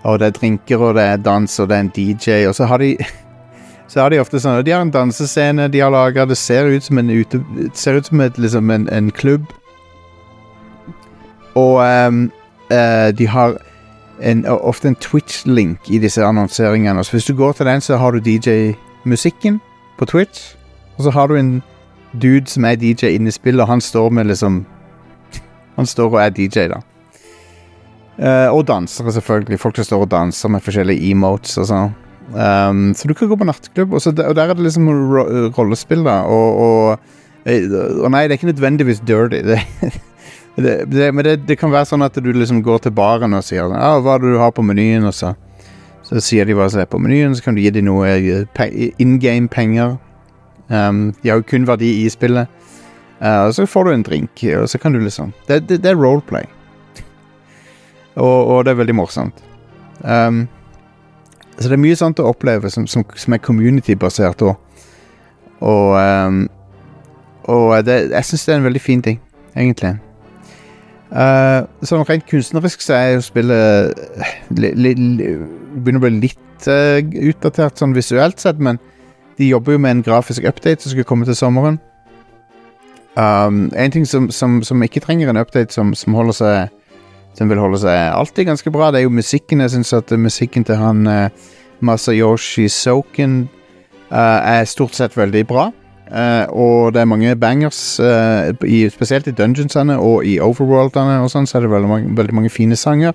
[0.03, 2.65] og det er drinker, og det er dans, og det er en DJ, og så
[2.65, 2.97] har de
[3.89, 6.27] så har de ofte sånn De har en dansescene de har laga.
[6.29, 7.41] Det ser ut som en ute,
[7.73, 9.49] ser ut som et, liksom en, en klubb.
[11.57, 12.27] Og um,
[12.69, 13.57] uh, de har
[14.21, 17.03] en, ofte en Twitch-link i disse annonseringene.
[17.03, 19.59] Så hvis du går til den, så har du DJ-musikken
[19.97, 20.55] på Twitch.
[20.97, 21.63] Og så har du en
[22.13, 24.65] dude som er DJ inne i spillet, og han står med liksom
[25.77, 26.81] Han står og er DJ, da.
[28.19, 29.59] Uh, og dansere, selvfølgelig.
[29.61, 31.93] Folk som står og danser med forskjellige emotes og sånn.
[32.29, 35.23] Um, så du kan gå på nattklubb, og, der, og der er det liksom ro
[35.55, 36.19] rollespill, da.
[36.29, 39.39] Og, og, eh, og, nei, det er ikke nødvendigvis dirty.
[39.47, 39.61] Det,
[40.63, 43.71] det, det, men det, kan være sånn at du liksom går til baren og sier
[43.71, 45.33] ah, 'Hva er det du har på menyen?' Og så,
[46.03, 48.91] så sier de hva som er på menyen, så kan du gi dem noe eh,
[48.99, 49.97] in game-penger.
[50.69, 52.51] Um, de har jo kun verdi i spillet.
[53.23, 56.45] Uh, og så får du en drink, og så kan du liksom det er roleplay.
[58.19, 59.43] Og, og, det er veldig morsomt.
[60.03, 60.47] Um,
[61.59, 64.55] så det er mye sånt å oppleve som, som, som er community-basert òg.
[65.59, 66.45] Og, um,
[67.51, 69.19] og det, jeg syns det er en veldig fin ting,
[69.55, 69.97] egentlig.
[71.09, 73.95] Uh, sånn rent kunstnerisk så er jo spillet
[74.53, 75.29] li, li, li,
[75.73, 76.99] Begynner å bli litt uh,
[77.31, 78.77] utdatert sånn visuelt sett, men
[79.39, 81.79] de jobber jo med en grafisk update som skal komme til sommeren.
[83.17, 86.78] Um, en ting som, som, som, ikke trenger en update, som, som holder seg
[87.39, 88.91] som vil holde seg alltid ganske bra.
[88.91, 89.63] Det er jo musikken.
[89.63, 93.45] Jeg syns at musikken til han uh, Masayoshi Soken
[94.11, 95.69] uh, er stort sett veldig bra.
[96.09, 101.29] Uh, og det er mange bangers, uh, i, spesielt i dungeonsene og i overworldene og
[101.29, 103.13] sånn, så er det veldig mange, veldig mange fine sanger.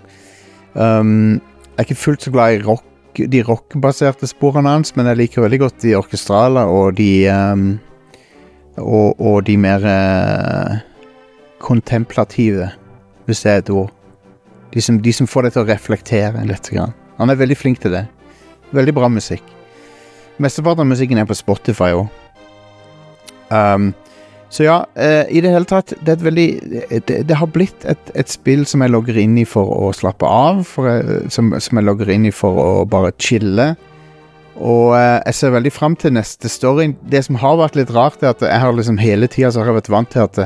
[0.74, 1.40] Um,
[1.74, 2.86] jeg er ikke fullt så glad i rock,
[3.18, 7.66] de rockbaserte sporene hans, men jeg liker veldig godt de orkestrale og de um,
[8.78, 9.84] og, og, de mer
[11.62, 12.72] kontemplative,
[13.26, 13.92] hvis det er et ord.
[14.74, 16.70] De som, de som får deg til å reflektere litt.
[16.74, 16.94] Grann.
[17.20, 18.06] Han er veldig flink til det.
[18.74, 19.44] Veldig bra musikk.
[20.42, 22.08] Mesteparten av musikken er på Spotify òg.
[23.54, 23.92] Um,
[24.50, 26.46] så ja, uh, i det hele tatt Det, veldig,
[27.06, 30.26] det, det har blitt et, et, spill som jeg logger inn i for å slappe
[30.26, 30.64] av.
[30.78, 33.74] Jeg, eh, som, som, jeg logger inn i for å bare chille.
[34.54, 36.92] Og uh, jeg ser veldig fram til neste story.
[37.02, 40.10] Det som har vært litt rart, er at jeg har liksom hele tida vært vant
[40.10, 40.44] til at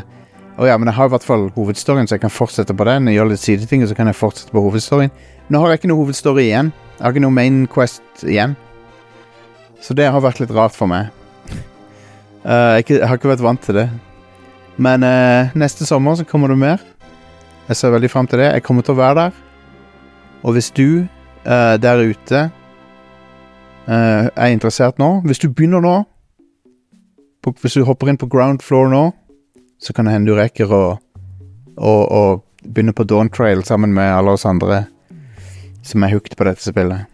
[0.59, 3.07] å ja, men jeg har i hvert fall hovedstoryen, så jeg kan fortsette på den.
[3.13, 5.13] Gjøre litt sideting, og så kan jeg fortsette på hovedstoryen.
[5.55, 6.73] Nå har jeg ikke noe hovedstory igjen.
[6.97, 8.57] Jeg har ikke noe main quest igjen.
[9.79, 11.13] Så det har vært litt rart for meg.
[12.43, 13.87] Uh, jeg, jeg, har ikke vært vant til det.
[14.83, 16.83] Men uh, neste sommer så kommer det mer.
[17.69, 18.51] Jeg ser veldig fram til det.
[18.57, 19.39] Jeg kommer til å være der.
[20.43, 21.07] Og hvis du
[21.47, 22.49] uh, der ute
[23.89, 25.93] er interessert nå Hvis du begynner nå
[27.41, 29.01] på, Hvis du hopper inn på ground floor nå
[29.79, 30.85] så kan det hende du rekker å,
[32.63, 34.83] begynne på Dawn Trail sammen med alle oss andre
[35.87, 37.07] som er hooked på dette spillet.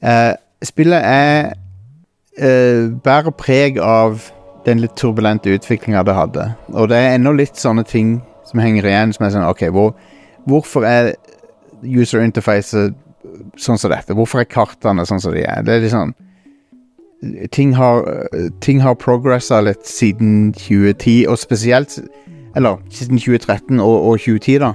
[0.00, 0.32] Uh,
[0.64, 1.52] spillet er
[2.40, 4.24] uh, bærer preg av
[4.64, 6.46] den litt turbulente utviklinga det hadde.
[6.72, 8.18] Og det er ennå litt sånne ting
[8.48, 9.92] som henger igjen, som er sånn OK, hvor,
[10.48, 11.12] hvorfor er
[11.84, 12.88] user interface
[13.60, 14.16] sånn som dette?
[14.16, 15.62] Hvorfor er kartene sånn som de er?
[15.64, 16.16] Det er litt sånn
[17.52, 18.06] ting har,
[18.60, 21.98] ting har progressa litt siden 2010, og spesielt
[22.56, 24.72] Eller siden 2013 og, og 2010, da.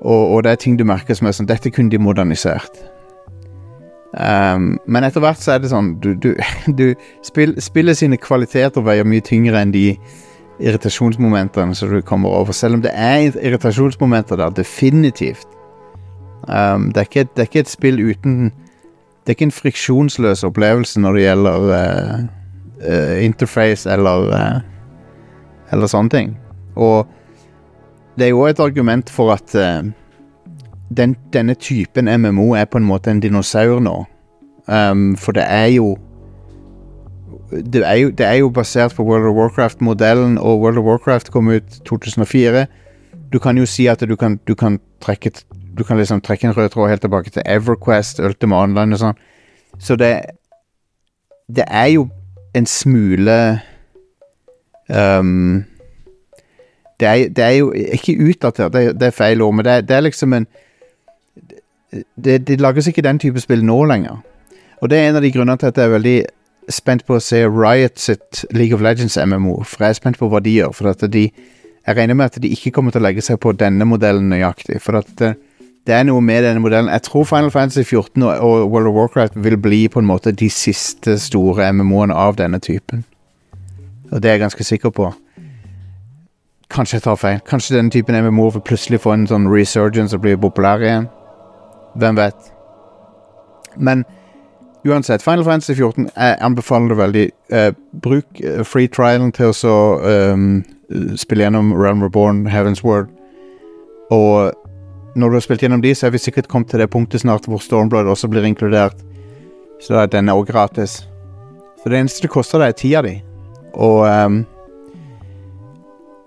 [0.00, 2.80] Og, og, det er ting du merker som er sånn Dette kunne de modernisert.
[4.10, 6.32] Um, men etter hvert så er det sånn Du, du,
[6.80, 6.88] du
[7.22, 9.92] spill, Spillet sine kvaliteter veier mye tyngre enn de
[10.60, 12.52] irritasjonsmomentene som du kommer over.
[12.52, 15.46] Selv om det er irritasjonsmomenter der, definitivt.
[16.48, 18.50] Um, det, er ikke, det er ikke et spill uten
[19.20, 22.20] Det er ikke en friksjonsløs opplevelse når det gjelder uh,
[22.82, 24.60] uh, interface eller uh,
[25.72, 26.30] Eller sånne ting.
[26.74, 27.06] Og
[28.18, 29.52] det er jo et argument for at
[30.96, 33.92] den, denne typen MMO er på en måte en dinosaur nå.
[34.66, 35.94] Um, for det er jo
[37.50, 41.30] det er, jo, det er jo basert på World of Warcraft-modellen, og World of Warcraft
[41.30, 42.66] kom ut 2004.
[43.32, 45.30] Du kan jo si at du kan, du kan trekke
[45.78, 49.20] Du kan liksom trekke en rød tråd helt tilbake til Everquest, Ultima Online og sånn.
[49.78, 50.14] Så det
[51.50, 52.08] Det er jo
[52.54, 53.60] en smule
[54.88, 55.64] um,
[57.00, 59.96] det, er, det, er, jo ikke utdatert, det, det er feil ord, men det, det
[59.96, 60.46] er liksom en
[62.24, 64.20] det, det lages ikke den type spill nå lenger.
[64.80, 66.18] Og det er en av de grunnene til at jeg er veldig
[66.70, 69.62] spent på å se Riot sitt League of Legends MMO.
[69.66, 70.74] For jeg er spent på hva de gjør.
[70.76, 71.26] For at de,
[71.86, 74.78] jeg regner med at de ikke kommer til å legge seg på denne modellen nøyaktig.
[74.84, 75.24] For at
[75.90, 76.90] det, er noe med denne modellen.
[76.92, 80.50] Jeg tror Final Fantasy 14 og, World of Warcraft vil bli på en måte de
[80.50, 83.04] siste store MMO-ene av denne typen.
[84.12, 85.10] Og det er jeg ganske sikker på.
[86.70, 87.40] Kanskje jeg tar feil.
[87.50, 91.08] Kanskje denne typen MMO vil plutselig få en sånn resurgence og bli populær igjen.
[91.98, 92.52] Hvem vet?
[93.76, 94.04] Men
[94.86, 97.28] uansett, Final Fantasy 14 jeg anbefaler det veldig.
[97.50, 97.72] Eh,
[98.02, 99.76] bruk uh, free trialen til å
[100.06, 100.62] um,
[101.18, 103.10] spille gjennom Realm Reborn, Heaven's Word.
[104.10, 104.54] Og
[105.14, 107.48] når du har spilt gjennom de, så er vi sikkert kommet til det punktet snart
[107.50, 108.96] hvor Stormblood også blir inkludert.
[109.80, 111.00] Så da er den òg gratis.
[111.82, 113.14] Så det eneste det koster deg, er tida di.
[113.74, 114.42] Og um,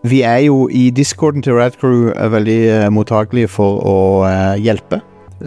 [0.03, 4.99] vi er jo i discorden til Radcrew veldig uh, mottagelige for å uh, hjelpe.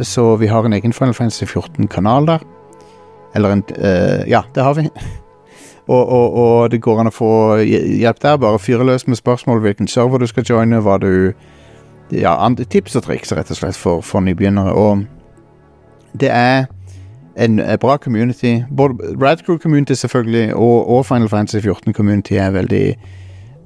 [0.06, 2.46] Så vi har en egen Final Fantasy 14-kanal der.
[3.34, 4.86] Eller en uh, Ja, det har vi.
[5.92, 7.32] og, og, og, det går an å få
[7.66, 8.40] hjelp der.
[8.40, 11.34] Bare fyre løs med spørsmål hvilken server du skal joine, hva du
[12.14, 12.36] Ja,
[12.70, 14.72] tips og triks, rett og slett, for, for nybegynnere.
[14.72, 15.04] Og
[16.20, 16.66] det er
[17.36, 18.62] en, en bra community.
[18.70, 22.98] Både Radcrew Community selvfølgelig, og, og, Final Fantasy 14 Community er veldig,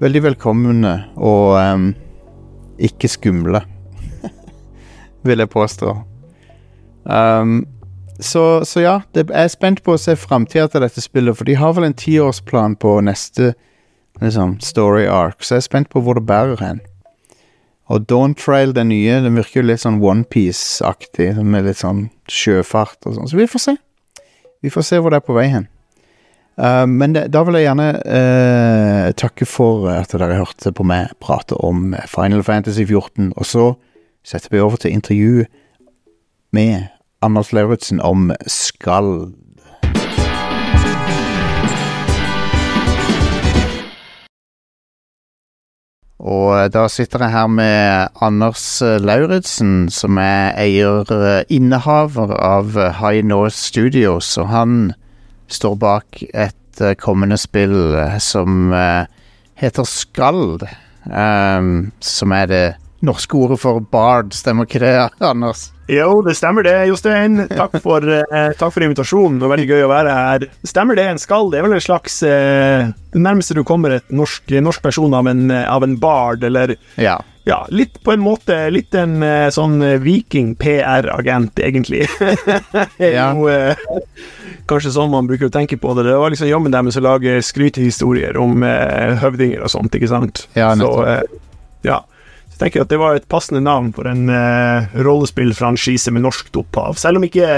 [0.01, 1.95] veldig velkomne og um,
[2.79, 3.61] ikke skumle,
[5.29, 5.95] vil jeg påstå.
[7.05, 7.67] Um,
[8.21, 11.57] så, så, ja, jeg er spent på å se framtida til dette spillet, for de
[11.57, 13.55] har vel en tiårsplan på neste
[14.21, 16.83] liksom, story arc, så jeg er spent på hvor det bærer hen.
[17.91, 23.09] Og Dawn Trail, den nye, den virker jo litt sånn Onepiece-aktig, med litt sånn sjøfart
[23.09, 23.77] og sånn, så vi får se.
[24.63, 25.67] Vi får se hvor det er på vei hen.
[26.61, 31.15] Uh, men det, da vil jeg gjerne uh, takke for at dere hørte på meg
[31.25, 33.67] prate om Final Fantasy 14, og så
[34.27, 35.47] setter vi over til intervju
[36.55, 36.91] med
[37.25, 39.33] Anders Lauritzen om Skald.
[46.21, 53.25] Og da sitter jeg her med Anders Lauritzen, som er eier, eh, innehaver av High
[53.25, 54.37] North Studios.
[54.37, 54.93] Og han
[55.49, 58.69] står bak et eh, kommende spill eh, som
[59.57, 60.69] heter Skald.
[61.09, 62.65] Um, som er det
[63.05, 65.71] norske ordet for bard, stemmer ikke det, Anders?
[65.91, 67.41] Jo, det stemmer det, Jostein.
[67.51, 69.41] Takk for, eh, takk for invitasjonen.
[69.41, 70.47] Det var veldig gøy å være her.
[70.69, 71.51] Stemmer det, en skall.
[71.51, 75.31] Det er vel en slags eh, Det nærmeste du kommer et norsk, norsk person av
[75.33, 77.17] en, av en bard, eller ja.
[77.49, 77.65] ja.
[77.75, 82.05] litt på en måte Litt en eh, sånn viking-PR-agent, egentlig.
[83.01, 83.33] ja.
[83.33, 83.81] jo, eh,
[84.71, 86.07] kanskje sånn man bruker å tenke på det.
[86.07, 90.47] Det var liksom jobben deres å lage skrytehistorier om eh, høvdinger og sånt, ikke sant?
[90.55, 91.03] Ja, nettopp.
[91.03, 91.47] Så, eh,
[91.89, 92.03] ja
[92.61, 96.99] tenker at det var et passende navn for en uh, rollespillfranchise med norskt opphav.
[97.01, 97.49] Selv om ikke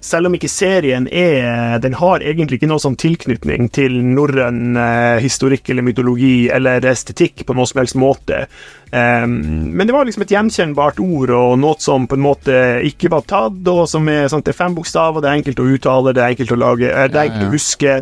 [0.00, 5.18] selv om ikke serien er Den har egentlig ikke noe sånn tilknytning til norrøn uh,
[5.22, 8.44] historikk eller mytologi eller estetikk på noen som helst måte.
[8.92, 9.34] Um,
[9.74, 13.26] men det var liksom et gjenkjennbart ord, og noe som på en måte ikke var
[13.28, 16.22] tatt, og som er sånn, det er fem bokstaver, det er enkelt å uttale, det
[16.22, 17.98] er enkelt å lage, det er enkelt å huske.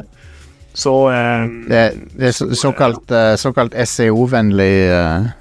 [0.77, 1.83] Så um, det,
[2.13, 5.35] det, er såkalt, uh, såkalt SEO-vennlig uh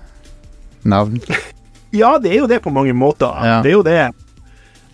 [0.85, 1.19] navn?
[1.95, 3.33] ja, det er jo det på mange måter.
[3.43, 3.57] Ja.
[3.63, 4.03] Det er jo det.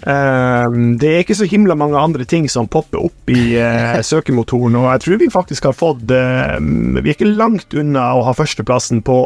[0.02, 4.80] Uh, det er ikke så himla mange andre ting som popper opp i uh, søkemotoren,
[4.80, 8.34] og jeg tror vi faktisk har fått uh, Vi er ikke langt unna å ha
[8.34, 9.18] førsteplassen på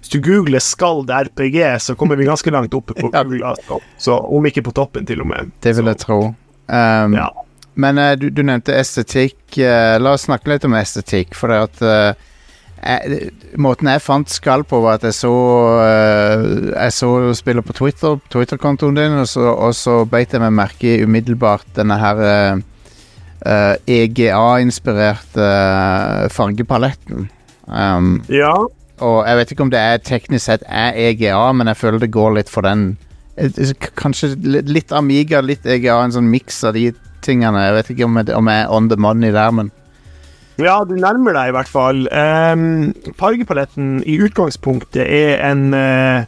[0.00, 3.54] Hvis du googler 'Skald RPG', så kommer vi ganske langt oppe på Google,
[3.98, 5.54] så om ikke på toppen, til og med.
[5.62, 6.18] Det vil jeg tro.
[6.66, 7.30] Um, ja.
[7.78, 9.38] Men eh, du, du, nevnte estetikk.
[9.54, 12.24] la oss snakke litt om estetikk, for det at
[12.82, 15.34] jeg, Måten jeg fant skall på, var at jeg så
[15.82, 20.56] uh, Jeg så spiller på Twitter, Twitter-kontoen din, og så, og så beit jeg meg
[20.56, 22.66] merke i umiddelbart denne her uh,
[23.46, 27.28] eh, EGA-inspirerte eh, fargepaletten.
[27.66, 28.54] Um, Ja.
[28.98, 32.10] og jeg vet ikke om det er teknisk sett er EGA, men jeg føler det
[32.10, 32.96] går litt for den
[33.36, 34.34] eh, Kanskje
[34.66, 37.66] litt Amiga, litt EGA, en sånn miks av de tingene.
[37.66, 39.70] Jeg vet ikke om jeg, om jeg er on the money der, men
[40.58, 42.02] Ja, du nærmer deg i hvert fall.
[42.10, 46.26] Um, fargepaletten i utgangspunktet er en uh,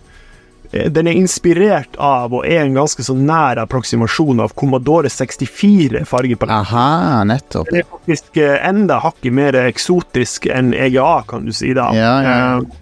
[0.70, 6.54] Den er inspirert av og er en ganske så nær approksimasjon av Commodore 64-fargepaletten.
[6.60, 7.72] aha, nettopp.
[7.72, 11.88] Den er faktisk eh, enda hakket mer eksotisk enn EGA, kan du si da.
[11.96, 12.38] Ja, ja.
[12.60, 12.78] Uh,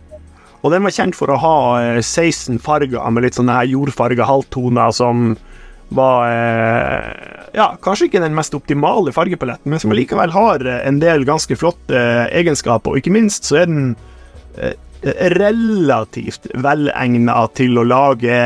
[0.60, 4.26] og den var kjent for å ha eh, 16 farger med litt sånne her jordfarga
[4.28, 5.30] halvtoner som
[5.88, 11.00] var eh, Ja, kanskje ikke den mest optimale fargepaletten, men som likevel har eh, en
[11.02, 12.92] del ganske flotte eh, egenskaper.
[12.92, 13.96] Og ikke minst så er den
[15.38, 18.38] relativt velegna til å lage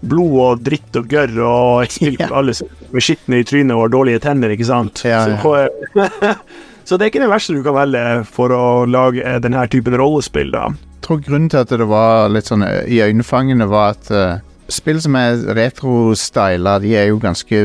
[0.00, 4.50] blod og dritt og gørr og for alle er skitne i trynet og dårlige tenner,
[4.50, 5.04] ikke sant?
[5.06, 5.38] Ja, ja.
[5.38, 6.34] Så,
[6.88, 10.50] så det er ikke det verste du kan velge for å lage denne typen rollespill,
[10.54, 10.66] da.
[10.98, 15.16] Jeg tror grunnen til at det var litt sånn iøynefangende, var at eh, spill som
[15.16, 17.56] er retro-styla, de er jo ganske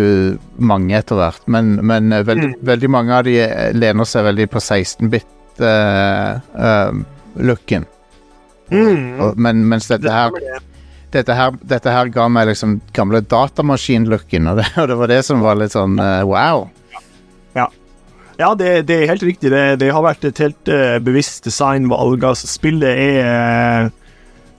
[0.63, 1.43] mange etter hvert.
[1.51, 2.53] Men, men eh, veld, Mm.
[2.69, 4.63] veldig mange av de eh, lener seg veldig på eh,
[6.53, 7.85] 16-bit-looken.
[8.73, 9.33] Mm.
[9.37, 10.31] men mens dette her,
[11.13, 15.43] dette her Dette her ga meg liksom gamle datamaskin-looken, og, og det var det som
[15.43, 16.69] var litt sånn uh, wow.
[18.39, 19.51] Ja, det, det er helt riktig.
[19.53, 22.23] Det, det har vært et helt uh, bevisst designvalg.
[22.25, 23.89] Altså, spillet er eh,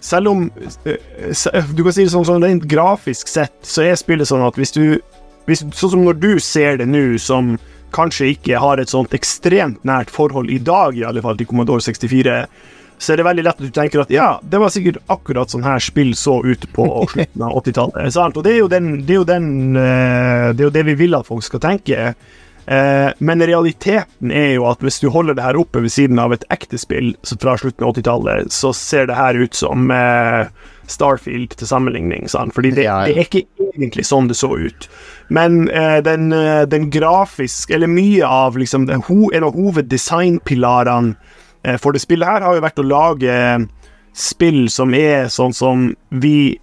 [0.05, 0.47] Selv om
[0.85, 4.59] eh, Du kan si det sånn, sånn rent grafisk sett, så er spillet sånn at
[4.61, 4.85] hvis du
[5.49, 7.57] hvis, Sånn som når du ser det nå, som
[7.95, 11.85] kanskje ikke har et sånt ekstremt nært forhold i dag, i alle fall, til Commodore
[11.85, 12.39] 64,
[12.99, 15.67] så er det veldig lett at du tenker at ja, det var sikkert akkurat sånn
[15.67, 18.19] her spill så ut på slutten av 80-tallet.
[18.25, 20.97] Og det er jo, den, det, er jo den, eh, det er jo det vi
[21.05, 22.15] vil at folk skal tenke.
[22.67, 26.33] Eh, men realiteten er jo at hvis du holder det her oppe ved siden av
[26.33, 30.47] et ekte spill fra slutten av 80-tallet, så ser det her ut som eh,
[30.89, 32.29] Starfield til sammenligning.
[32.29, 32.55] Sant?
[32.57, 33.45] Fordi det, det er ikke
[33.75, 34.89] egentlig sånn det så ut.
[35.33, 41.15] Men eh, den, eh, den grafiske Eller mye av liksom den ho, En av hoveddesignpilarene
[41.65, 43.39] eh, for det spillet her har jo vært å lage
[44.15, 46.61] spill som er sånn som vi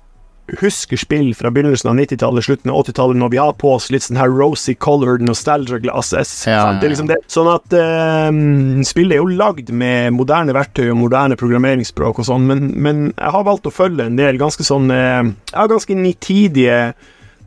[0.60, 4.06] husker spill fra begynnelsen av 90-tallet, slutten av 80-tallet, når vi har på oss litt
[4.06, 6.34] sånn her rosy colored nostalgia glasses.
[6.48, 7.22] Ja, ja, Det liksom det.
[7.32, 8.30] Sånn at eh,
[8.88, 13.36] spillet er jo lagd med moderne verktøy og moderne programmeringsspråk og sånn, men, men jeg
[13.38, 16.78] har valgt å følge en del ganske sånn Ja, Jeg ganske nitidige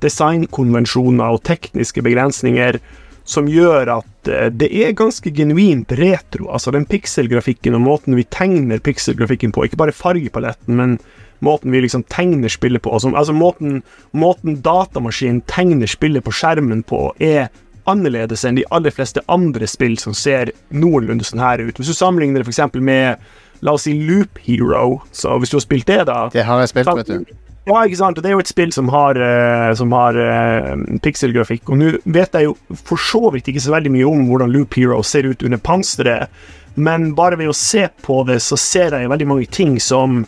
[0.04, 2.78] designkonvensjoner og tekniske begrensninger
[3.24, 6.50] som gjør at eh, det er ganske genuint retro.
[6.52, 10.98] Altså den pikselgrafikken og måten vi tegner pikselgrafikken på, ikke bare fargepaletten, men
[11.44, 12.94] måten vi liksom tegner spillet på.
[13.00, 13.82] Som, altså måten,
[14.12, 17.48] måten datamaskinen tegner spillet på skjermen på, er
[17.90, 21.76] annerledes enn de aller fleste andre spill som ser noenlunde sånn her ut.
[21.78, 22.78] Hvis du sammenligner det f.eks.
[22.80, 23.24] med
[23.64, 26.72] La oss si Loop Hero, så hvis du har spilt det, da Det har jeg
[26.72, 27.36] spilt, vet du.
[27.70, 28.18] ja, ikke sant.
[28.20, 30.74] Det er jo et spill som har, eh, som har uh,
[31.04, 31.70] pikselgrafikk.
[31.70, 34.76] Og nå vet jeg jo for så vidt ikke så veldig mye om hvordan Loop
[34.76, 36.28] Hero ser ut under panseret,
[36.74, 40.24] men bare ved å se på det, så ser jeg veldig mange ting som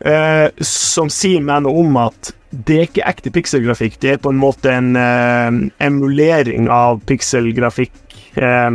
[0.00, 3.98] eh, Som sier meg noe om at det er ikke ekte pikselgrafikk.
[3.98, 7.92] Det er på en måte en eh, emulering av pikselgrafikk.
[8.34, 8.70] eh,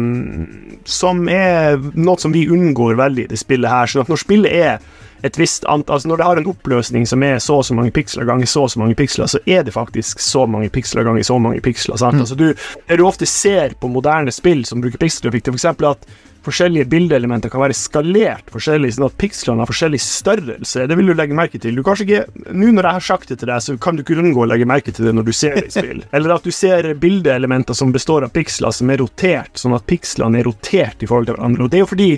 [0.86, 3.88] som er noe som vi unngår veldig i det spillet her.
[3.88, 4.80] sånn at når spillet er
[5.24, 7.92] et visst antall Altså når det har en oppløsning som er så og så mange
[7.92, 11.24] piksler ganger så og så mange piksler, så er det faktisk så mange piksler ganger
[11.28, 12.00] så mange piksler.
[12.00, 12.20] Sant?
[12.20, 12.54] Altså du,
[12.88, 15.66] det du ofte ser på moderne spill som bruker pikselgrafikk, er f.eks.
[15.92, 16.08] at
[16.50, 20.88] forskjellige bildeelementer kan være skalert forskjellig, sånn at pikslene har forskjellig størrelse.
[20.90, 21.78] Det vil du legge merke til.
[21.78, 24.18] Du kanskje ikke Nå når jeg har sagt det til deg, så kan du ikke
[24.20, 26.04] unngå å legge merke til det når du ser det i spill.
[26.16, 30.42] Eller at du ser bildeelementer som består av piksler som er rotert, sånn at pikslene
[30.42, 31.66] er rotert i forhold til hverandre.
[31.66, 32.12] Og det er jo fordi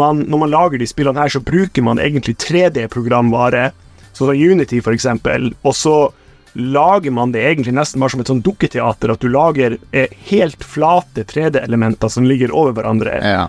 [0.00, 3.70] man, når man lager de spillene her, så bruker man egentlig 3D-programvare,
[4.12, 5.96] sånn som Unity for eksempel, og så
[6.54, 10.62] lager man det egentlig nesten bare som et sånn dukketeater, at du lager eh, helt
[10.64, 13.18] flate 3D-elementer som ligger over hverandre.
[13.18, 13.48] Ja.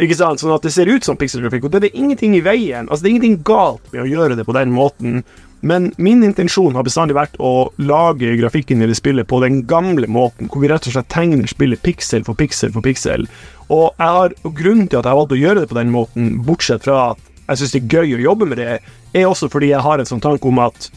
[0.00, 0.40] Ikke sant?
[0.40, 2.88] Sånn at det ser ut som pikselgrafikk, og det er ingenting i veien.
[2.88, 5.24] Altså, det er ingenting galt med å gjøre det på den måten,
[5.62, 10.08] men min intensjon har bestandig vært å lage grafikken i det spillet på den gamle
[10.10, 13.28] måten, hvor vi rett og slett tegner spillet piksel for piksel for piksel.
[13.68, 16.32] Og, jeg har, grunnen til at jeg har valgt å gjøre det på den måten,
[16.46, 18.80] bortsett fra at jeg syns det er gøy å jobbe med det,
[19.12, 20.88] er også fordi jeg har en sånn tanke om at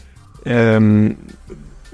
[0.48, 1.14] um,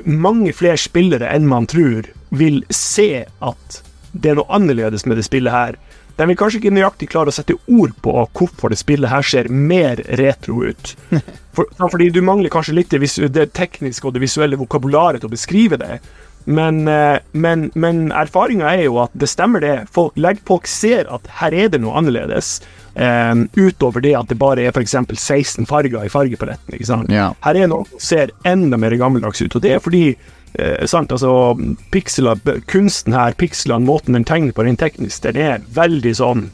[0.07, 3.83] mange flere spillere enn man tror vil se at
[4.13, 5.79] det er noe annerledes med det spillet her.
[6.19, 9.49] De vil kanskje ikke nøyaktig klare å sette ord på hvorfor det spillet her ser
[9.49, 10.97] mer retro ut.
[11.53, 13.05] For, fordi du mangler kanskje litt det,
[13.35, 15.99] det tekniske og det visuelle vokabularet til å beskrive det.
[16.45, 19.75] Men, eh, men, men erfaringa er jo at det stemmer, det.
[19.93, 20.17] Folk,
[20.49, 22.61] folk ser at her er det noe annerledes.
[22.93, 24.97] Um, utover det at det bare er f.eks.
[25.17, 26.75] 16 farger i fargepaletten.
[26.77, 27.13] ikke sant?
[27.13, 27.31] Ja.
[27.45, 30.03] Her er noe som ser enda mer gammeldags ut, og det er fordi
[30.55, 31.55] eh, sant, altså,
[31.93, 32.41] pixeler,
[32.71, 36.51] kunsten her, pikslene, måten den tegner på rent teknisk, den er veldig sånn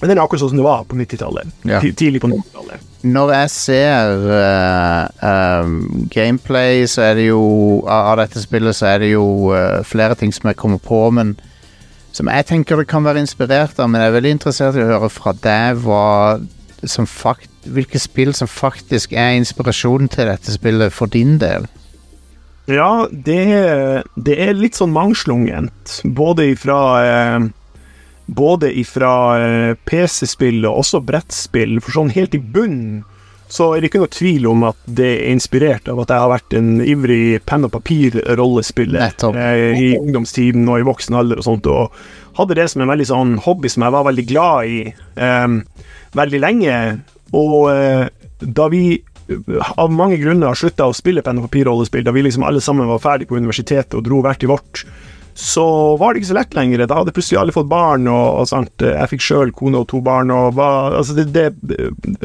[0.00, 1.50] Den er akkurat sånn som det var på 90-tallet.
[1.68, 1.82] Ja.
[1.84, 2.86] Tidlig på 90-tallet.
[3.04, 5.74] Når jeg ser uh, uh,
[6.08, 7.42] gameplay så er det jo
[7.84, 11.34] av dette spillet så er det jo uh, flere ting som jeg kommer på, men
[12.16, 13.90] som jeg tenker det kan være inspirert av.
[13.92, 16.40] Men jeg er veldig interessert i å høre fra deg hva
[16.88, 21.68] som fakt, hvilke spill som faktisk er inspirasjonen til dette spillet for din del.
[22.70, 23.40] Ja, det,
[24.14, 26.00] det er litt sånn mangslungent.
[26.04, 27.48] Både ifra eh,
[28.30, 29.12] Både ifra
[29.42, 31.80] eh, PC-spill og også brettspill.
[31.82, 33.00] For sånn helt i bunnen
[33.50, 36.30] så er det ikke noe tvil om at det er inspirert av at jeg har
[36.30, 41.66] vært en ivrig penn og papir-rollespiller eh, i ungdomstiden og i voksen alder og sånt,
[41.66, 45.48] og hadde det som en veldig sånn hobby som jeg var veldig glad i eh,
[46.20, 46.76] veldig lenge.
[47.34, 48.06] Og eh,
[48.40, 48.84] da vi
[49.76, 53.02] av mange grunner slutta å spille penn og papir-rollespill, da vi liksom alle sammen var
[53.02, 54.84] ferdig på universitetet og dro hvert i vårt,
[55.40, 56.82] så var det ikke så lett lenger.
[56.84, 58.84] Da hadde plutselig alle fått barn, og, og sant?
[58.84, 60.32] jeg fikk sjøl kone og to barn.
[60.34, 61.46] Og var, altså det, det,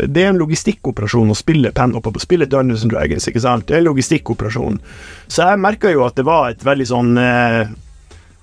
[0.02, 3.68] det er en logistikkoperasjon å spille penn og papir, spille Dungeons and Dragons, ikke sant?
[3.70, 4.82] Det er en logistikkoperasjon.
[5.30, 7.64] Så jeg merka jo at det var et veldig sånn eh,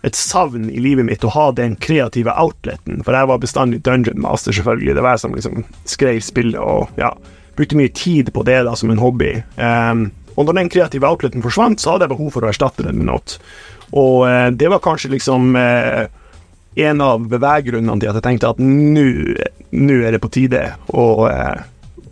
[0.02, 4.22] et savn i livet mitt å ha den kreative outleten, for jeg var bestandig dungeon
[4.22, 4.96] master, selvfølgelig.
[4.96, 7.12] Det var jeg som liksom skrev spillet og ja,
[7.57, 9.34] brukte mye tid på det da som en hobby.
[9.57, 13.00] Um, og når den kreative outleten forsvant, så hadde jeg behov for å erstatte den
[13.00, 13.38] med noe.
[13.92, 16.07] Og uh, det var kanskje liksom uh,
[16.80, 21.61] en av beveggrunnene til at jeg tenkte at nå er det på tide å, uh,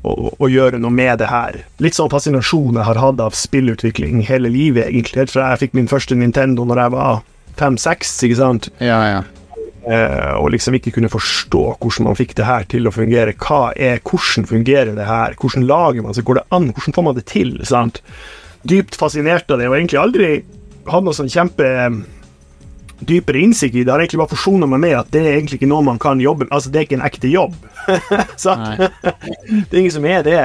[0.05, 1.63] å, å gjøre noe med det her.
[1.81, 5.25] Litt sånn fascinasjon jeg har hatt av spillutvikling hele livet, egentlig.
[5.25, 7.23] Helt fra jeg fikk min første Nintendo når jeg var
[7.61, 8.73] fem-seks, ikke sant.
[8.81, 9.21] Ja, ja.
[9.81, 13.33] Eh, og liksom ikke kunne forstå hvordan man fikk det her til å fungere.
[13.41, 15.37] Hva er, Hvordan fungerer det her?
[15.41, 16.27] Hvordan lager man seg?
[16.29, 16.73] Går det an?
[16.77, 17.55] Hvordan får man det til?
[17.65, 18.03] sant?
[18.69, 20.31] Dypt fascinert av det, og egentlig aldri
[20.91, 21.91] hatt noe sånn kjempe eh,
[23.09, 23.93] dypere innsikt i det.
[23.93, 26.45] Har egentlig bare forsona meg med at det er egentlig ikke noe man kan jobbe
[26.45, 26.53] med.
[26.53, 27.55] Altså, det er ikke en ekte jobb.
[28.45, 28.65] sant?
[29.71, 30.43] det er ingen som er det.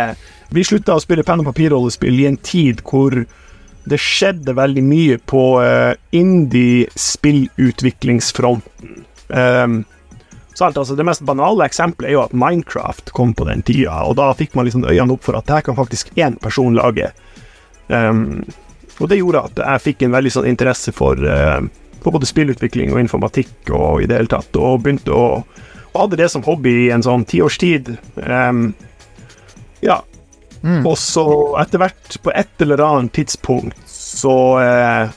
[0.56, 3.12] Vi slutta å spille penn og papir-rollespill i en tid hvor
[3.86, 9.06] det skjedde veldig mye på uh, indie-spillutviklingsfronten.
[9.30, 9.84] Um,
[10.54, 10.78] sant?
[10.78, 14.32] Altså, det mest banale eksempelet er jo at Minecraft kom på den tida, og da
[14.38, 17.12] fikk man liksom øynene opp for at det her kan faktisk én person lage.
[17.88, 18.44] Um,
[19.00, 21.62] og det gjorde at jeg fikk en veldig sånn interesse for, uh,
[22.02, 25.30] for både spillutvikling og informatikk og i det hele tatt, og begynte å
[25.96, 27.94] og hadde det som hobby i en sånn tiårstid.
[28.20, 28.74] Um,
[29.80, 30.02] ja.
[30.66, 31.24] Og så
[31.62, 35.14] etter hvert, på et eller annet tidspunkt, så eh,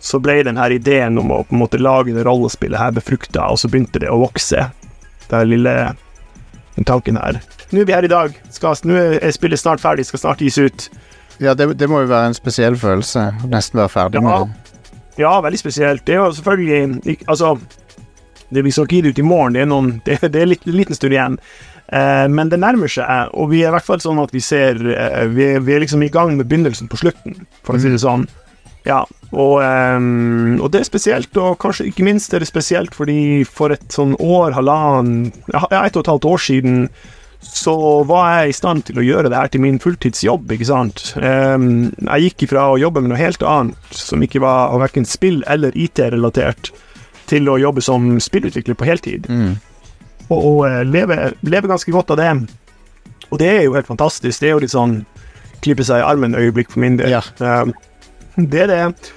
[0.00, 3.46] så ble den her ideen om å på en måte lage det rollespillet her befrukta,
[3.50, 4.68] og så begynte det å vokse.
[5.30, 5.72] Den lille
[6.86, 7.40] tanken her.
[7.72, 8.34] Nå er vi her i dag.
[8.54, 10.88] Skal, nå er spillet snart ferdig, skal snart gis ut.
[11.42, 13.30] ja det, det må jo være en spesiell følelse.
[13.50, 14.26] Nesten være ferdig Ja.
[14.28, 14.62] med det.
[15.18, 16.04] Ja, veldig spesielt.
[16.04, 17.56] Det er jo selvfølgelig Altså,
[18.52, 20.46] det vi skal ikke gi det ut i morgen, det er, noen, det, det er
[20.52, 21.38] litt, liten stund igjen.
[21.88, 24.76] Eh, men det nærmer seg, og vi er i hvert fall sånn at vi ser
[24.92, 28.02] eh, vi, vi er liksom i gang med begynnelsen på slutten, for å si det
[28.04, 28.26] sånn.
[28.86, 29.00] Ja,
[29.34, 33.74] og, um, og det er spesielt, og kanskje ikke minst er det spesielt fordi for
[33.74, 36.76] et sånn år, halvannen, ja, et og et halvt år siden,
[37.46, 37.74] så
[38.08, 41.02] var jeg i stand til å gjøre det her til min fulltidsjobb, ikke sant.
[41.18, 41.66] Um,
[42.06, 45.74] jeg gikk ifra å jobbe med noe helt annet, som ikke var verken spill eller
[45.74, 46.70] IT-relatert,
[47.26, 49.56] til å jobbe som spillutvikler på heltid Mm.
[50.28, 52.30] og, og eh, leve, leve ganske godt av det.
[53.30, 54.38] Og det er jo helt fantastisk.
[54.40, 55.00] Det er jo litt sånn
[55.64, 57.10] klippe seg i armen-øyeblikk for min del.
[57.10, 57.22] Ja.
[57.42, 57.70] Eh,
[58.52, 59.12] det er det.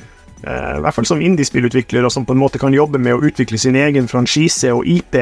[0.47, 3.23] Eh, I hvert fall som indiespillutvikler, og som på en måte kan jobbe med å
[3.29, 5.17] utvikle sin egen franchise og IP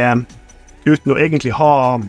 [0.87, 1.99] uten å egentlig ha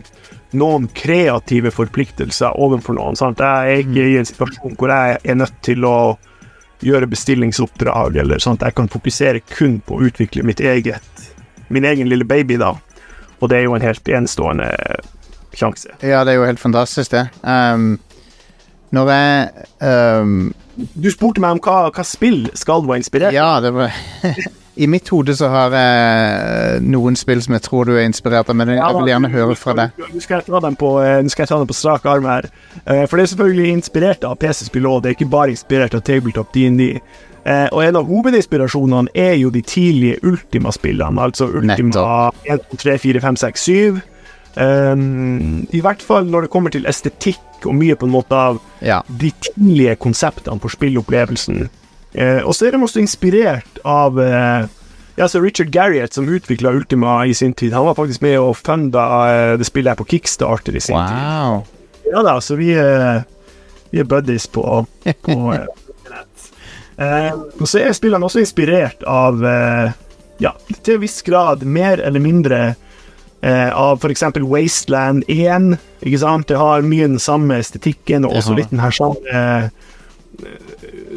[0.57, 3.17] noen kreative forpliktelser overfor noen.
[3.19, 3.41] Sant?
[3.41, 5.97] Jeg er ikke i en situasjon hvor jeg er nødt til å
[6.85, 11.25] gjøre bestillingsoppdrag, eller sånn jeg kan fokusere kun på å utvikle mitt eget,
[11.67, 12.71] min egen lille baby, da.
[13.39, 14.69] Og det er jo en helt enestående
[15.55, 15.91] sjanse.
[16.01, 17.27] Ja, det er jo helt fantastisk, det.
[17.43, 17.99] Um,
[18.95, 20.39] når jeg um,
[20.93, 23.93] Du spurte meg om hva, hva spill skal du ha inspirert Ja, det var
[24.79, 28.55] I mitt hode så har jeg noen spill som jeg tror du er inspirert av,
[28.55, 29.97] men jeg, jeg vil gjerne høre fra deg.
[29.99, 32.47] Nå skal jeg ta dem på, eh, på strak arm her.
[32.85, 36.05] Eh, For det er selvfølgelig inspirert av PC-spill òg, det er ikke bare inspirert av
[36.07, 36.85] Tabletop DND.
[37.43, 42.97] Eh, og en av hovedinspirasjonene er jo de tidlige Ultima-spillene, altså Ultima 1, 2, 3,
[43.03, 44.01] 4, 5, 6, 7.
[44.59, 48.57] Um, I hvert fall når det kommer til estetikk og mye på en måte av
[48.83, 49.01] Ja.
[49.07, 51.69] de tidlige konseptene for spillopplevelsen.
[52.17, 54.67] Uh, og så er de også inspirert av uh,
[55.19, 57.73] ja, så Richard Garriott, som utvikla Ultima i sin tid.
[57.73, 59.05] Han var faktisk med og funda
[59.53, 61.75] uh, det spillet her på Kickstarter i sin tid.
[62.09, 62.71] Ja da, så vi,
[63.91, 64.63] vi er buddies på,
[65.21, 65.67] på eh.
[66.99, 69.91] Eh, og så er spillene også inspirert av eh,
[70.43, 70.49] Ja,
[70.83, 72.57] til en viss grad mer eller mindre
[73.41, 74.23] eh, av f.eks.
[74.43, 75.77] Wasteland 1.
[76.05, 76.47] Ikke sant?
[76.47, 79.69] Det har mye den samme estetikken, og også litt den her samme eh,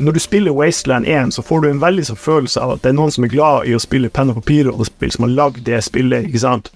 [0.00, 2.90] Når du spiller Wasteland 1, så får du en veldig sånn følelse av at det
[2.90, 5.78] er noen som er glad i å spille penn og papir-rollespill, som har lagd det
[5.84, 6.72] spillet, ikke sant?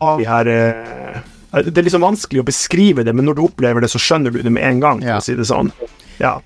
[0.00, 1.20] De her eh,
[1.62, 4.40] Det er liksom vanskelig å beskrive det, men når du opplever det, så skjønner du
[4.42, 5.18] det med en gang, for Ja.
[5.20, 5.70] å si det sånn.
[6.18, 6.38] Ja.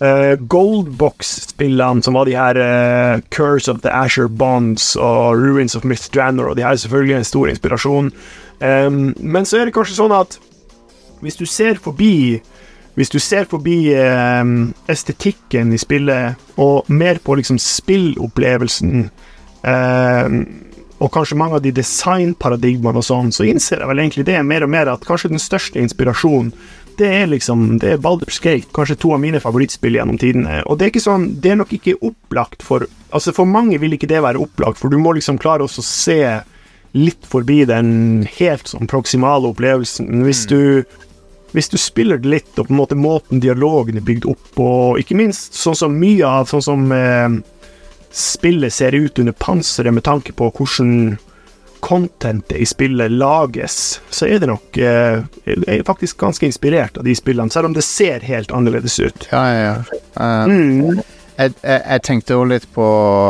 [0.00, 5.84] Eh, Goldbox-spillene, som var de her uh, Curse of the Asher Bonds og Ruins of
[5.84, 8.12] Myth Drannor, og de her er selvfølgelig en stor inspirasjon.
[8.60, 10.38] Um, men så er det kanskje sånn at
[11.24, 12.40] hvis du ser forbi
[12.96, 19.10] Hvis du ser forbi um, estetikken i spillet, og mer på liksom spillopplevelsen
[19.68, 20.38] um,
[20.96, 24.64] og kanskje mange av de designparadigmaene og sånn, så innser jeg vel egentlig det mer
[24.64, 26.54] og mer at kanskje den største inspirasjonen
[26.98, 30.62] det er liksom Det er Baldur's Gate, kanskje to av mine favorittspill gjennom tidene.
[30.66, 33.94] Og det er ikke sånn Det er nok ikke opplagt for Altså, for mange vil
[33.96, 36.20] ikke det være opplagt, for du må liksom klare også å se
[36.96, 40.10] litt forbi den helt sånn proksimale opplevelsen.
[40.26, 40.84] Hvis du
[41.56, 44.66] hvis du spiller det litt, og på en måte måten dialogen er bygd opp på,
[44.90, 47.38] og ikke minst sånn som mye av sånn som eh,
[48.12, 51.16] spillet ser ut under panseret med tanke på hvordan
[51.86, 53.76] contentet i spillet lages,
[54.10, 57.84] så er det nok eh, er faktisk ganske inspirert av de spillene, selv om det
[57.86, 59.28] ser helt annerledes ut.
[59.30, 60.00] Ja, ja, ja.
[60.18, 61.00] Uh, Mm.
[61.38, 62.86] jeg, jeg, jeg tenkte jo litt på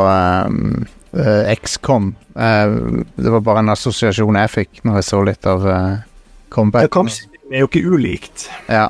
[0.09, 2.11] um, uh, XCOM.
[2.33, 5.97] Uh, det var bare en assosiasjon jeg fikk når jeg så litt av uh,
[6.53, 6.89] Combat.
[6.93, 8.87] Kampsystemet er jo ikke ulikt, Ja.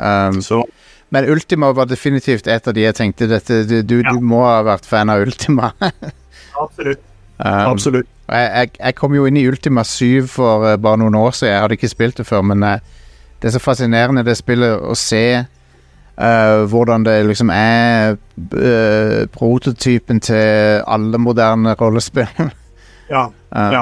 [0.00, 0.62] Um, så
[1.12, 4.12] men Ultima var definitivt et av de jeg tenkte dette, du, du, Ja.
[4.14, 5.72] du må ha vært fan av Ultima.
[6.62, 7.02] absolutt.
[7.40, 8.06] Um, absolutt.
[8.28, 11.52] Jeg, jeg, jeg kom jo inn i Ultima 7 for uh, bare noen år siden.
[11.54, 12.76] Jeg hadde ikke spilt det før, men uh,
[13.40, 18.18] det er så fascinerende det spillet å se uh, hvordan det liksom er
[19.32, 22.28] prototypen til alle moderne rollespill.
[23.10, 23.28] Ja.
[23.50, 23.80] Um, Ja.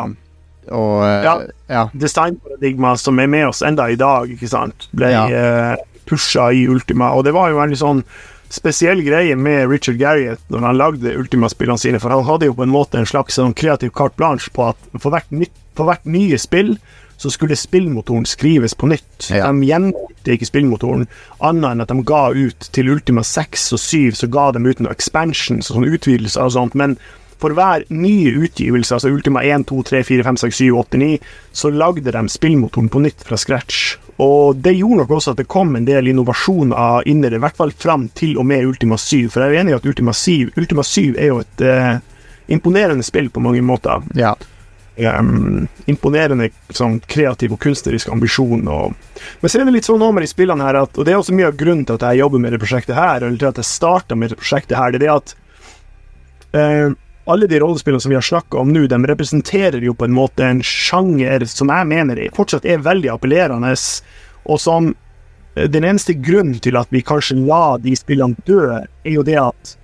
[0.73, 1.35] Og Ja.
[1.69, 1.83] ja.
[1.93, 5.27] designparadigma som er med oss enda i dag, ikke sant, ble Ja.
[5.29, 5.75] ja.
[6.09, 7.11] pusha i Ultima.
[7.13, 8.01] Og det var jo veldig sånn
[8.53, 12.65] spesiell greie med Richard Garriott når han lagde Ultima-spillene sine, for han hadde jo på
[12.65, 16.09] en måte en slags sånn kreativ carte blanche på at for hvert, nytt, for hvert
[16.09, 16.77] nye spill
[17.19, 19.29] så skulle spillmotoren skrives på nytt.
[19.35, 19.51] Ja.
[19.51, 21.09] De gjenbrukte ikke spillmotoren,
[21.43, 24.83] annet enn at de ga ut til Ultima 6 og 7, så ga de ut
[24.85, 26.95] noen expansions og sånne utvidelser og sånt, men
[27.39, 31.19] for hver nye utgivelse, altså Ultima 1, 2, 3, 4, 5, 6, 7, 8, 9,
[31.55, 33.99] så lagde de spillmotoren på nytt fra scratch.
[34.19, 37.45] Og det gjorde nok også at det kom en del innovasjoner av innere, det, i
[37.47, 39.29] hvert fall fram til og med Ultima 7.
[39.31, 41.99] For jeg er enig i at Ultima 7, Ultima 7 er jo et eh,
[42.51, 44.03] imponerende spill på mange måter.
[44.19, 44.35] ja.
[44.99, 48.65] Um, imponerende sånn kreativ og kunstnerisk ambisjon.
[48.67, 48.97] Og,
[49.39, 51.37] men så er det litt sånn over i spillene her at, og det er også
[51.39, 53.69] mye av grunnen til at jeg jobber med det prosjektet her, eller til at jeg
[53.69, 55.37] starta med det prosjektet her, det er det at
[56.59, 56.97] eh,
[57.29, 60.47] alle de rollespillene som vi har snakka om nå, de representerer jo på en måte
[60.47, 63.75] en sjanger som jeg mener er- fortsatt er veldig appellerende,
[64.49, 64.95] og som
[65.57, 69.39] eh, Den eneste grunnen til at vi kanskje la de spillene dø, er jo det
[69.43, 69.77] at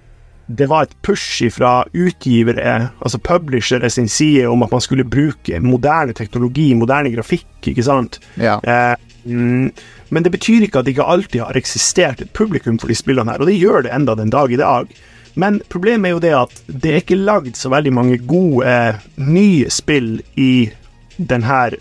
[0.46, 5.60] det var et push fra utgivere, altså publishere sin side, om at man skulle bruke
[5.60, 8.20] moderne teknologi, moderne grafikk, ikke sant?
[8.36, 8.58] ja.
[8.60, 9.72] Eh, mm,
[10.10, 13.32] men det betyr ikke at det ikke alltid har eksistert et publikum for de spillene
[13.32, 14.92] her, og det gjør det enda den dag i dag.
[15.40, 19.02] Men problemet er jo det at det er ikke lagd så veldig mange gode eh,
[19.18, 20.70] nye spill i
[21.16, 21.76] den her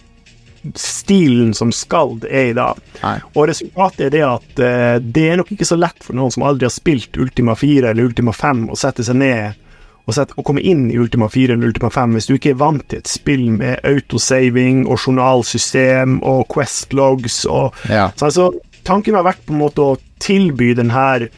[0.75, 2.79] stilen som Skald er i dag.
[3.01, 3.17] Nei.
[3.35, 6.45] Og resultatet er det at eh, det er nok ikke så lett for noen som
[6.47, 9.59] aldri har spilt Ultima 4 eller Ultima 5, å sette seg ned
[10.03, 12.59] og, sette, og komme inn i Ultima 4 eller Ultima 5 hvis du ikke er
[12.59, 18.09] vant til et spill med autosaving og journalsystem og questlogs og ja.
[18.17, 18.49] så altså,
[18.87, 21.29] tanken har vært på en måte å tilby den her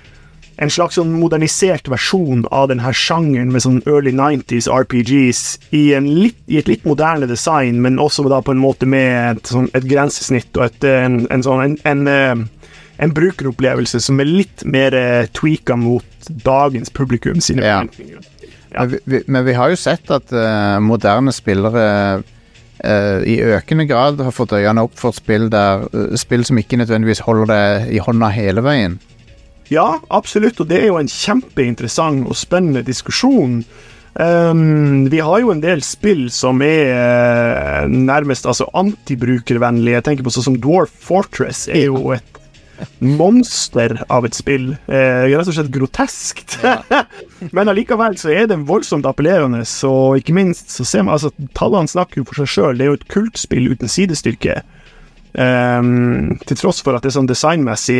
[0.57, 5.41] en slags sånn modernisert versjon av denne sjangeren med sånn early 90s RPGs
[5.75, 9.41] i, en litt, i et litt moderne design, men også da på en måte med
[9.41, 12.69] et, sånn, et grensesnitt og et, en, en sånn en, en, eh,
[13.03, 17.81] en brukeropplevelse som er litt mer uh, tweaka mot dagens publikum sine Ja.
[17.81, 18.21] forventninger.
[18.71, 18.85] Ja.
[18.85, 22.23] Men, vi, vi, men vi har jo sett at uh, moderne spillere
[22.85, 26.75] Uh, i økende grad har fått øynene opp for spill der uh, Spill som ikke
[26.77, 28.97] nødvendigvis holder det i hånda hele veien.
[29.73, 33.63] Ja, absolutt, og det er jo en kjempeinteressant og spennende diskusjon.
[34.15, 39.97] Um, vi har jo en del spill som er uh, nærmest altså antibrukervennlige.
[39.97, 42.39] Jeg tenker på sånn som Dwarf Fortress er jo et
[43.03, 44.69] monster av et spill.
[44.87, 46.59] Uh, rett og slett groteskt.
[47.55, 51.91] Men allikevel så er det voldsomt appellerende, og ikke minst så ser man altså Tallene
[51.91, 52.79] snakker jo for seg sjøl.
[52.79, 54.61] Det er jo et kultspill uten sidestyrke.
[55.35, 57.97] Um, til tross for at det sånn designmessig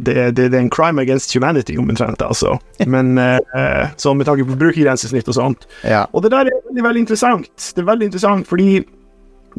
[0.00, 2.22] det, det, det, er en crime against humanity, omtrent.
[2.24, 2.56] Altså.
[2.94, 5.68] Men uh, sånn med tanke på brukergrensesnitt og sånt.
[5.84, 6.06] Ja.
[6.12, 7.52] Og det der er veldig, veldig interessant.
[7.76, 8.70] Det er veldig interessant fordi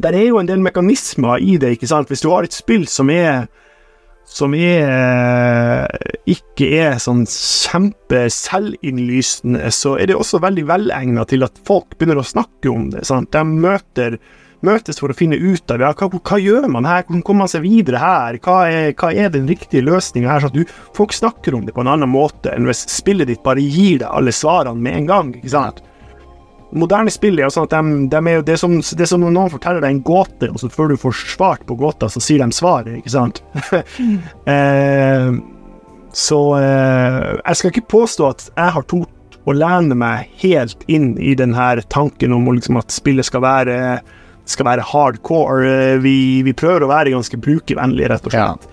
[0.02, 2.10] der er jo en del mekanismer i det, ikke sant.
[2.10, 3.46] Hvis du har et spill som er
[4.24, 5.84] som er
[6.26, 12.22] ikke er sånn kjempe selvinnlysende, så er det også veldig velegna til at folk begynner
[12.22, 13.04] å snakke om det.
[13.06, 13.30] Sant?
[13.36, 14.16] De møter
[14.66, 17.52] møtes for å finne ut av ja, hva, hva gjør man her, hvordan kommer man
[17.52, 21.14] seg videre her, hva er, hva er den riktige løsninga her, sånn at du, folk
[21.16, 24.34] snakker om det på en annen måte enn hvis spillet ditt bare gir deg alle
[24.34, 25.32] svarene med en gang.
[25.38, 25.82] ikke sant?
[26.74, 29.52] Moderne spill er jo sånn at de, de er jo, det, som, det som noen
[29.52, 32.56] forteller deg en gåte, og så før du får svart på gåta, så sier de
[32.56, 33.44] svaret, ikke sant?
[34.50, 35.28] eh,
[36.14, 41.14] så eh, jeg skal ikke påstå at jeg har tort å lene meg helt inn
[41.20, 43.78] i denne tanken om liksom at spillet skal være
[44.44, 45.66] skal være hardcore.
[45.68, 46.16] Eh, vi,
[46.46, 48.66] vi prøver å være ganske brukervennlige, rett og slett.
[48.66, 48.70] Ja.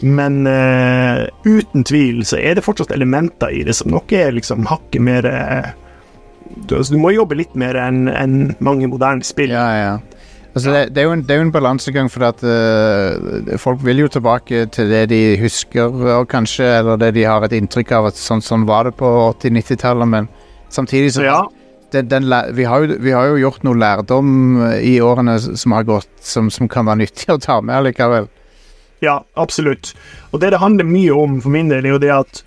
[0.00, 4.64] Men uh, uten tvil så er det fortsatt elementer i det som nok er liksom
[4.70, 5.74] hakket mer uh,
[6.56, 9.52] du, altså, du, må jobbe litt mer enn en mange moderne spill.
[9.52, 9.92] Ja, ja.
[10.54, 14.64] Altså, det, det, er jo en, en balansegang, for at uh, folk vil jo tilbake
[14.72, 18.42] til det de husker, og kanskje, eller det de har et inntrykk av at sånn,
[18.42, 20.32] sånn var det på 80-90-tallet, men
[20.72, 21.40] samtidig så ja
[21.92, 24.34] den, den, vi, har jo, vi, har jo, gjort noe lærdom
[24.66, 28.28] eh, i årene som har gått, som, som kan være nyttig å ta med likevel.
[29.04, 29.94] Ja, absolutt.
[30.30, 32.42] Og det det handler mye om for min del, er jo det at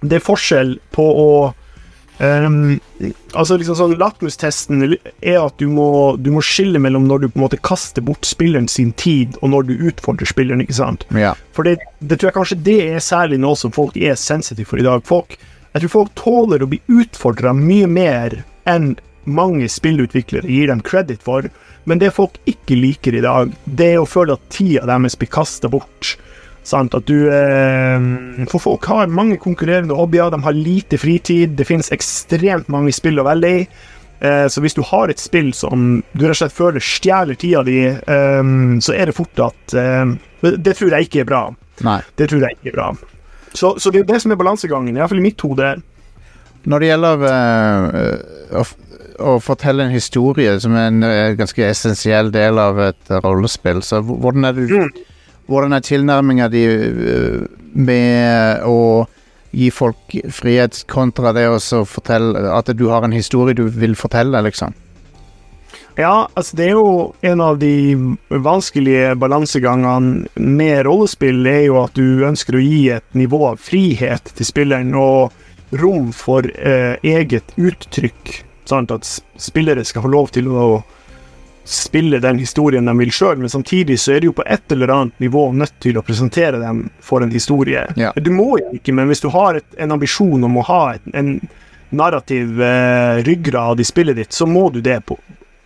[0.00, 1.30] det er forskjell på å
[2.20, 2.78] um,
[3.36, 7.38] Altså liksom sånn Lakmustesten er at du må, du må, skille mellom når du på
[7.38, 11.06] en måte kaster bort spilleren sin tid, og når du utfordrer spilleren, ikke sant?
[11.16, 11.36] Ja.
[11.56, 14.82] For det, det tror jeg kanskje det er særlig noe som folk er sensitive for
[14.82, 15.04] i dag.
[15.08, 15.38] Folk
[15.72, 18.94] jeg tror folk tåler å bli utfordra mye mer enn
[19.30, 21.46] mange spillutviklere gir dem credit for.
[21.88, 25.30] Men det folk ikke liker i dag, det er å føle at tida deres blir
[25.32, 26.16] kasta bort.
[26.66, 26.94] Sant?
[26.94, 28.02] At du eh,
[28.50, 33.22] For folk har mange konkurrerende hobbyer, de har lite fritid, det finnes ekstremt mange spill
[33.22, 33.64] å velge i.
[34.20, 37.62] Eh, så hvis du har et spill som du rett og slett føler stjeler tida
[37.64, 38.50] di, eh,
[38.84, 41.46] så er det fort at eh, Det tror jeg ikke er bra.
[41.86, 42.00] Nei.
[42.16, 42.90] Det tror jeg ikke er bra.
[43.54, 45.74] Så, så det er det som er balansegangen, iallfall i mitt hode.
[46.70, 48.64] Når det gjelder uh, å,
[49.24, 54.02] å, fortelle en historie, som er en uh, ganske essensiell del av et rollespill, så
[54.04, 55.40] hvordan er, du, mm.
[55.50, 57.40] hvordan er tilnærminga di uh,
[57.74, 59.06] med å
[59.50, 64.44] gi folk frihet kontra det å fortelle at du har en historie du vil fortelle,
[64.46, 64.76] liksom?
[65.98, 66.90] Ja, altså det er jo
[67.26, 67.96] en av de
[68.28, 74.32] vanskelige balansegangene med rollespill, er jo at du ønsker å gi et nivå av frihet
[74.36, 75.34] til spilleren og
[75.80, 78.32] rom for eh, eget uttrykk.
[78.70, 78.94] Sant?
[78.94, 79.06] At
[79.40, 80.70] spillere skal få lov til å
[81.70, 84.90] spille den historien de vil sjøl, men samtidig så er du jo på et eller
[84.90, 87.84] annet nivå nødt til å presentere dem for en historie.
[88.00, 88.10] Ja.
[88.16, 91.06] Du må jo ikke, men hvis du har et, en ambisjon om å ha et,
[91.14, 91.36] en
[91.94, 95.18] narrativ eh, ryggrad i spillet ditt, så må du det på,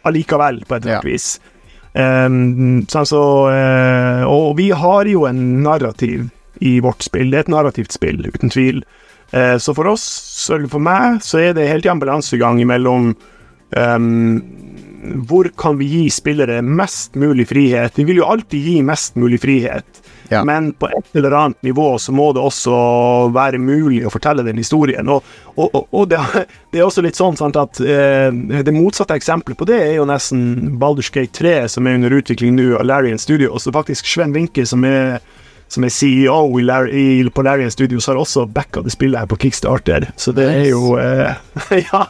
[0.09, 1.13] allikevel, på et eller annet ja.
[1.13, 1.29] vis.
[1.95, 3.23] Um, så, altså,
[3.55, 6.27] uh, og vi har jo en narrativ
[6.65, 7.31] i vårt spill.
[7.31, 8.83] Det er et narrativt spill, uten tvil.
[9.35, 10.07] Uh, så for oss,
[10.55, 14.43] eller for meg, så er det helt i ambulansegang mellom um,
[15.29, 17.99] hvor kan vi gi spillere mest mulig frihet?
[17.99, 20.04] Vi vil jo alltid gi mest mulig frihet.
[20.29, 20.45] Ja.
[20.45, 22.75] Men på et eller annet nivå så må det også
[23.35, 25.09] være mulig å fortelle den historien.
[25.09, 26.21] Og, og, og det,
[26.73, 30.09] det, er også litt sånn sant, at eh, det motsatte eksempelet på det er jo
[30.09, 33.69] nesten Baldur's Gate 3, som er under utvikling nå av Larian Studios.
[33.69, 35.19] Og faktisk Sven Winke, som er,
[35.69, 37.05] som er CEO i, Larry,
[37.35, 40.11] på Larian Studios, har også backa det spillet her på Kickstarter.
[40.17, 41.37] Så det er jo eh,
[41.91, 42.09] Ja.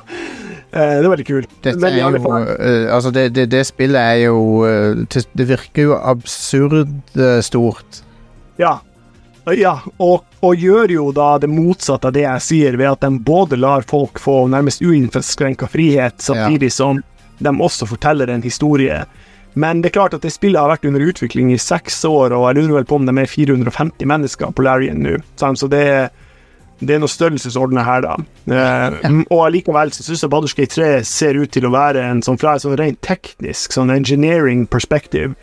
[0.74, 1.52] Eh, det er veldig kult.
[1.70, 6.90] Er jo, uh, altså det, det, det, spillet er jo uh, Det virker jo absurd
[7.46, 8.02] stort.
[8.58, 8.80] Ja.
[9.52, 13.18] Ja, og, og, gjør jo da det motsatte av det jeg sier, ved at de
[13.20, 16.76] både lar folk få nærmest uinnskrenka frihet, samtidig ja.
[16.78, 17.02] som
[17.44, 19.02] de også forteller en historie.
[19.54, 22.48] Men det er klart at det spillet har vært under utvikling i seks år, og
[22.48, 25.18] jeg lurer vel på om de er 450 mennesker på Larian nå.
[25.36, 25.84] Så det,
[26.80, 28.16] det er noe størrelsesorden her, da.
[28.50, 32.40] Eh, og allikevel så syns jeg i 3 ser ut til å være en sånn
[32.40, 35.34] fra et sånn rent teknisk, sånn engineering perspective,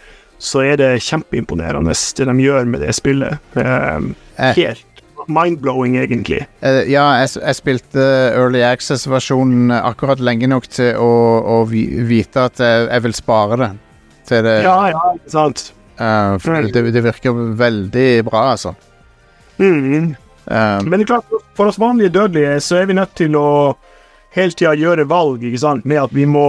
[0.41, 3.51] så er det kjempeimponerende det de gjør med det spillet.
[3.55, 4.87] Eh, helt
[5.29, 6.41] mind-blowing, egentlig.
[6.63, 11.11] Uh, ja, jeg, jeg spilte Early Access-versjonen akkurat lenge nok til å,
[11.41, 13.69] å vite at jeg, jeg vil spare det.
[14.29, 15.71] Til det, Ja, ja, sant.
[16.01, 16.41] Uh,
[16.73, 18.73] det, det virker veldig bra, altså.
[19.61, 20.15] Mm.
[20.47, 23.75] Eh, Men det er klart, for oss vanlige dødelige så er vi nødt til å
[24.35, 26.47] hele tida gjøre valg, ikke sant, med at vi må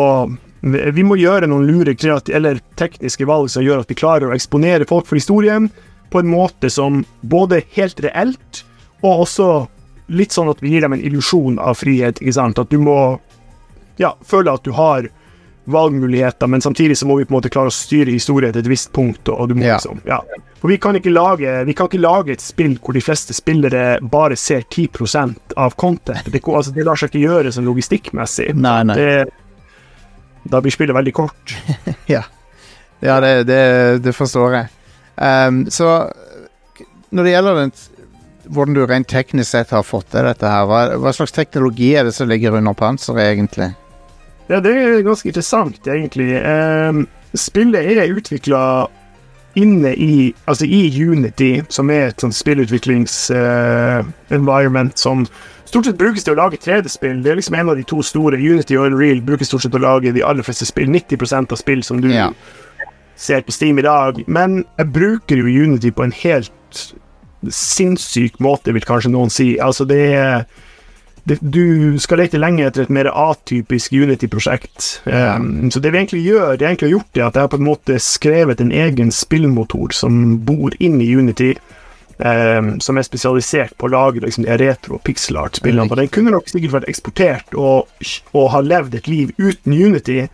[0.63, 1.91] vi må gjøre noen lure
[2.31, 5.67] eller tekniske valg som gjør at vi klarer å eksponere folk for historien
[6.13, 8.61] på en måte som både helt reelt,
[9.03, 9.49] og også
[10.13, 12.21] litt sånn at vi gir dem en illusjon av frihet.
[12.21, 12.61] ikke sant?
[12.63, 13.19] At du må
[13.99, 15.09] ja, føle at du har
[15.65, 18.71] valgmuligheter, men samtidig så må vi på en måte klare å styre historien til et
[18.71, 19.29] visst punkt.
[19.29, 19.77] og du må Ja.
[19.77, 20.21] liksom, ja.
[20.61, 23.99] For vi kan, ikke lage, vi kan ikke lage et spill hvor de fleste spillere
[24.03, 26.25] bare ser 10% av content.
[26.33, 28.55] Det, altså, det lar seg ikke gjøre sånn logistikkmessig.
[28.55, 28.95] nei, nei.
[28.97, 29.29] Det,
[30.51, 31.55] da blir spillet veldig kort.
[33.03, 34.69] Ja, det, det, det forstår jeg.
[35.17, 36.13] Um, så
[37.11, 37.73] når det gjelder den,
[38.47, 42.07] hvordan du rent teknisk sett har fått til dette her, hva, hva slags teknologi er
[42.07, 43.73] det som ligger under panseret, egentlig?
[44.53, 46.35] Ja, det er ganske interessant, egentlig.
[46.45, 48.87] Ehm, spillet er utvikla
[49.57, 55.27] inne i Altså i Unity, som er et sånt spillutviklings-environment som
[55.69, 57.23] stort sett brukes til å lage 3D-spill.
[57.25, 58.37] Det er liksom en av de to store.
[58.37, 60.89] Unity og Unreal brukes stort sett til å lage de aller fleste spill.
[60.93, 62.31] 90% av spill som du Ja.
[63.17, 64.25] ser på Steam i dag.
[64.27, 66.95] Men jeg bruker jo Unity på en helt
[67.49, 69.59] sinnssyk måte, vil kanskje noen si.
[69.59, 70.45] Altså, det er
[71.25, 75.03] du skal lete lenge etter et mer atypisk Unity-prosjekt.
[75.07, 77.53] Um, så det vi egentlig gjør, det jeg egentlig har gjort, er at jeg har
[77.53, 81.55] på en måte skrevet en egen spillmotor som bor inn i Unity.
[82.23, 85.91] Um, som er spesialisert på å lage liksom, de retro pixel art-spillene.
[85.99, 87.89] Den kunne nok sikkert vært eksportert og,
[88.37, 90.27] og ha levd et liv uten Unity.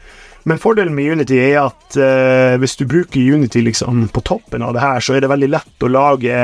[0.48, 4.74] Men fordelen med Unity er at uh, hvis du bruker Unity liksom på toppen av
[4.76, 6.42] det her, så er det veldig lett å lage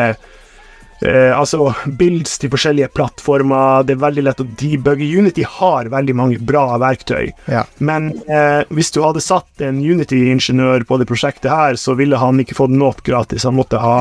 [1.02, 3.84] Eh, altså builds til forskjellige plattformer.
[3.84, 5.08] Det er veldig lett å debugge.
[5.18, 7.32] Unity har veldig mange bra verktøy.
[7.50, 7.64] Ja.
[7.78, 12.40] Men eh, hvis du hadde satt en Unity-ingeniør på det prosjektet her, så ville han
[12.40, 13.44] ikke fått noe gratis.
[13.48, 13.96] Han måtte ha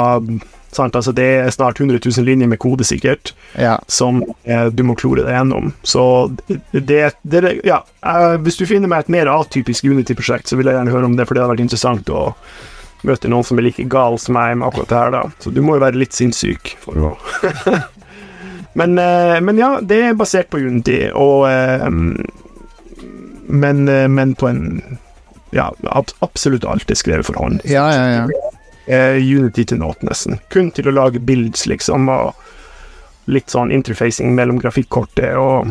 [0.73, 0.95] sant?
[0.95, 3.77] Altså, Det er snart 100 000 linjer med kode, sikkert, Ja.
[3.87, 5.73] som eh, du må klore deg gjennom.
[5.83, 6.03] Så
[6.73, 7.83] det, det Ja.
[8.05, 11.15] Eh, hvis du finner meg et mer atypisk Unity-prosjekt, så vil jeg gjerne høre om
[11.15, 12.33] det, for det hadde vært interessant å
[13.07, 15.23] møte noen som er like gal som meg med akkurat det her, da.
[15.43, 17.11] Så du må jo være litt sinnssyk for å
[18.79, 21.87] men, eh, men ja, det er basert på Unity, og eh,
[23.47, 24.63] men, eh, men på en
[25.53, 27.59] Ja, ab absolutt alt er skrevet for hånd.
[27.69, 29.03] Ja, ja, ja.
[29.21, 30.39] Unity til note, nesten.
[30.49, 32.33] Kun til å lage bilder liksom, og
[33.29, 35.69] litt sånn interfacing mellom grafikkortet og,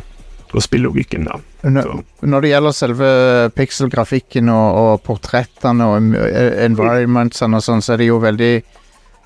[0.53, 1.39] og spillogikken, da.
[1.65, 3.09] Når, når det gjelder selve
[3.57, 8.53] pixel-grafikken og, og portrettene og environments environmentsene og sånn, så er det jo veldig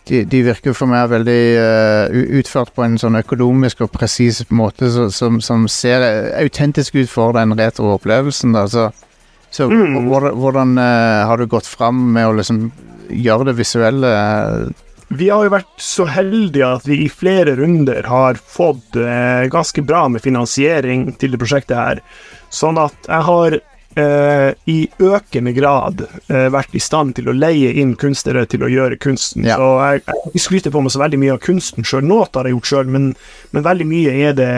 [0.06, 4.86] de, de virker for meg veldig uh, utført på en sånn økonomisk og presis måte
[4.94, 6.04] så, som, som ser
[6.38, 8.54] autentisk ut for den retro-opplevelsen.
[8.54, 8.90] da, Så,
[9.50, 10.06] så Mm.
[10.06, 12.70] hvordan, hvordan eh, har du gått fram med å liksom
[13.10, 14.10] gjøre det visuelle?
[15.10, 19.46] Eh, Vi har jo vært så heldige at vi i flere runder har fått eh,
[19.52, 22.02] ganske bra med finansiering til det prosjektet her.
[22.50, 23.58] Sånn at jeg har
[23.96, 28.70] eh, i økende grad eh, vært i stand til å leie inn kunstnere til å
[28.70, 29.46] gjøre kunsten.
[29.48, 29.58] Ja.
[29.58, 30.04] Så jeg,
[30.34, 32.06] jeg skryter på meg så veldig mye av kunsten sjøl.
[32.06, 33.12] Noe har jeg gjort sjøl, men,
[33.56, 34.52] men veldig mye er det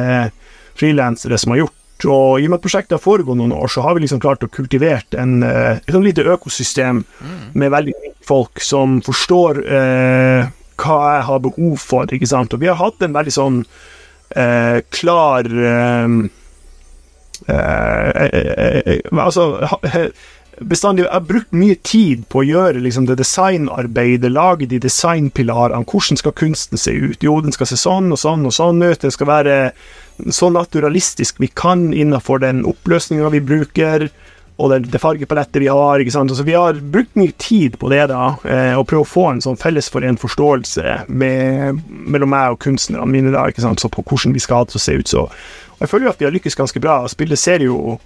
[0.79, 1.78] frilansere som har gjort.
[2.07, 4.45] Og i og med at prosjektet har foregått noen år, så har vi liksom klart
[4.47, 7.03] å kultivere en, eh, et sånn lite økosystem
[7.55, 12.55] med veldig flinke folk som forstår eh, hva jeg har behov for, ikke sant.
[12.55, 13.63] Og vi har hatt en veldig sånn
[14.37, 16.19] eh, klar eh,
[17.49, 19.49] eh, eh, Altså
[20.59, 25.87] bestandig Jeg har brukt mye tid på å gjøre liksom, det designarbeidet, lage de designpilarene.
[25.87, 27.23] Hvordan skal kunsten se ut?
[27.23, 29.01] Jo, den skal se sånn og sånn og sånn ut.
[29.03, 29.59] Det skal være
[30.31, 34.09] så naturalistisk vi kan innenfor den oppløsninga vi bruker,
[34.59, 36.03] og det, det fargepalettet vi har.
[36.03, 36.35] ikke sant?
[36.35, 39.45] Så vi har brukt mye tid på det, da, eh, og prøve å få en
[39.45, 43.79] sånn fellesforent forståelse med, mellom meg og kunstnerne mine, da, ikke sant?
[43.79, 45.15] Så på hvordan vi skal ha det å se ut.
[45.15, 45.29] Så
[45.79, 46.95] og jeg føler jo at vi har lykkes ganske bra.
[47.07, 47.99] Spillet ser jo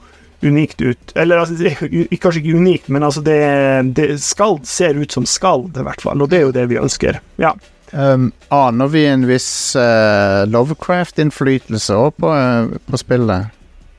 [0.45, 1.13] unikt ut.
[1.17, 1.71] Eller altså,
[2.21, 3.39] kanskje ikke unikt, men altså det,
[3.97, 6.21] det skal ser ut som skal, i hvert fall.
[6.21, 7.23] Og det er jo det vi ønsker.
[7.41, 7.55] Ja.
[7.93, 13.53] Um, aner vi en viss uh, Lovecraft-innflytelse òg på, uh, på spillet?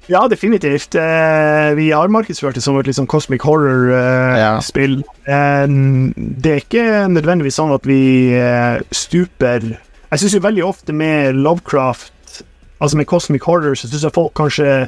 [0.09, 0.97] Ja, definitivt.
[0.97, 4.97] Uh, vi har markedsført det som et sånn Cosmic Horror-spill.
[5.29, 5.65] Ja.
[5.69, 8.33] det er ikke nødvendigvis sånn at vi
[8.91, 12.43] stuper Jeg syns jo veldig ofte med Lovecraft,
[12.83, 14.87] altså med Cosmic Horror, så syns jeg folk kanskje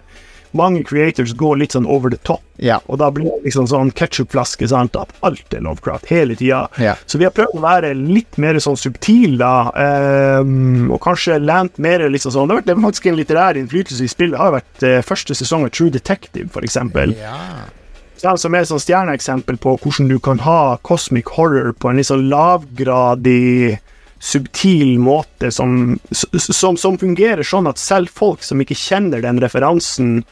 [0.58, 2.44] mange creators går litt sånn over the top.
[2.64, 2.80] Ja.
[2.88, 6.66] Og da blir det liksom sånn ketsjupflaske, at alt er Lovecraft hele tida.
[6.80, 6.96] Ja.
[7.06, 11.78] Så vi har prøvd å være litt mer sånn subtil, da, Um, og kanskje lent
[11.82, 14.36] mer liksom sånn Det har vært det faktisk en litterær innflytelse i spillet.
[14.36, 17.16] Det har vært uh, første sesong av True Detective, for eksempel.
[17.20, 22.00] Ja, som er et sånn stjerneeksempel på hvordan du kan ha cosmic horror på en
[22.00, 23.78] litt sånn lavgradig,
[24.26, 30.24] subtil måte som, som, som fungerer sånn at selv folk som ikke kjenner den referansen,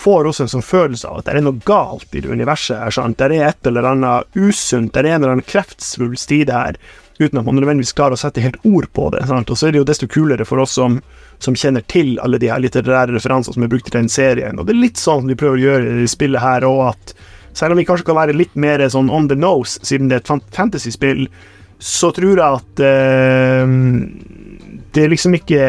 [0.00, 2.94] får også en sånn følelse av at det er noe galt i det universet her.
[2.94, 3.18] sant?
[3.20, 6.78] Det er et eller annet usunt, det er en eller annen kreftsvulst i det her,
[7.20, 9.26] uten at man nødvendigvis klarer å sette helt ord på det.
[9.28, 9.52] sant?
[9.52, 10.96] Og så er det jo desto kulere for oss som,
[11.38, 14.58] som kjenner til alle de her litterære referansene som er brukt i den serien.
[14.58, 17.14] Og det er litt sånn vi prøver å gjøre i spillet her òg, at
[17.52, 20.24] selv om vi kanskje kan være litt mer sånn on the nose, siden det er
[20.24, 21.26] et fan- fantasyspill,
[21.80, 23.74] så tror jeg at eh,
[24.90, 25.60] det er liksom ikke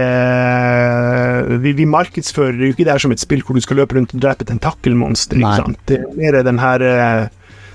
[1.62, 4.16] vi, vi markedsfører jo ikke det her som et spill hvor du skal løpe rundt
[4.16, 5.42] og drepe tentakelmonstre.
[5.90, 7.28] Det er mer den her eh,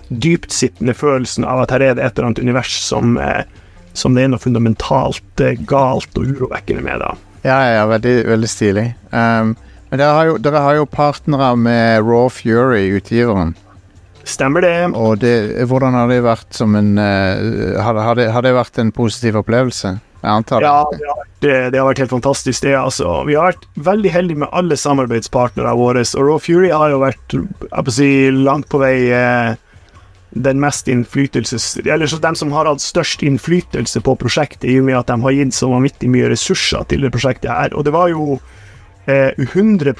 [0.08, 3.44] dyptsittende følelsen av at her er det et eller annet univers som, eh,
[3.94, 7.02] som det er noe fundamentalt eh, galt og urovekkende med.
[7.02, 7.14] da.
[7.46, 8.86] Ja, ja, ja, veldig, veldig stilig.
[9.12, 9.54] Um,
[9.90, 13.54] men dere har, jo, dere har jo partnere med Raw Fury, utgiveren.
[14.26, 14.74] Stemmer det?
[14.98, 15.36] Og det,
[15.70, 19.38] hvordan har det vært som en uh, har, har, det, har det vært en positiv
[19.38, 19.92] opplevelse?
[20.16, 20.70] Jeg antar det.
[21.06, 21.14] Ja,
[21.44, 22.64] det det, har vært helt fantastisk.
[22.64, 23.20] det altså.
[23.28, 26.02] Vi har vært veldig heldige med alle samarbeidspartnerne våre.
[26.02, 29.54] Og Raw Fury har jo vært jeg på si, langt på vei uh,
[30.34, 31.76] den mest innflytelses...
[31.84, 35.20] Eller så dem som har hatt størst innflytelse på prosjektet, i og med at de
[35.22, 37.76] har gitt så vanvittig mye ressurser til det prosjektet her.
[37.78, 38.40] Og det var jo
[39.06, 39.94] eh, 100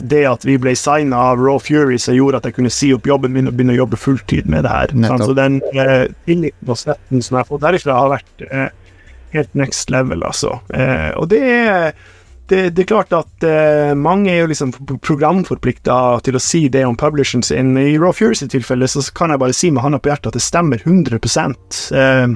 [0.00, 3.06] det at vi ble signa av Raw Fury som gjorde at jeg kunne si opp
[3.06, 4.94] jobben min og begynne å jobbe fulltid med det her.
[5.24, 8.68] Så den eh, tilliten og støtten som jeg har fått derifra, har vært eh,
[9.36, 10.60] helt next level, altså.
[10.74, 11.92] Eh, og det er
[12.48, 14.70] det, det er klart at eh, mange er jo liksom
[15.04, 17.74] programforplikta til å si det om publisheren sin.
[17.76, 20.38] I Raw Fury sitt tilfelle så kan jeg bare si med hånda på hjertet at
[20.38, 21.20] det stemmer 100
[21.92, 22.32] eh,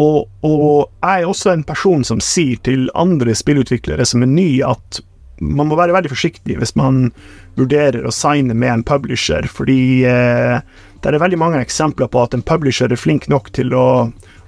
[0.00, 4.74] og, og jeg er også en person som sier til andre spillutviklere som er nye,
[4.76, 5.00] at
[5.40, 7.10] man må være veldig forsiktig hvis man
[7.58, 10.60] vurderer å signe med en publisher, fordi eh,
[11.00, 13.84] det er veldig mange eksempler på at en publisher er flink nok til å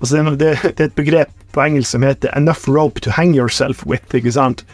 [0.00, 3.34] altså det, det, det er et begrep på engelsk som heter 'enough rope to hang
[3.36, 4.12] yourself with'.
[4.14, 4.64] ikke sant?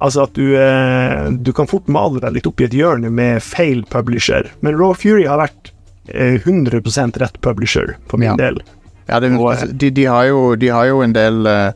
[0.00, 3.42] Altså at du, eh, du kan fort male deg litt opp i et hjørne med
[3.44, 4.48] feil publisher.
[4.62, 5.72] Men Raw Fury har vært
[6.08, 8.36] eh, 100% rett publisher for min Ja.
[8.36, 8.62] del.
[9.10, 11.72] Ja, det, altså, de, de, har jo, de har jo en del eh,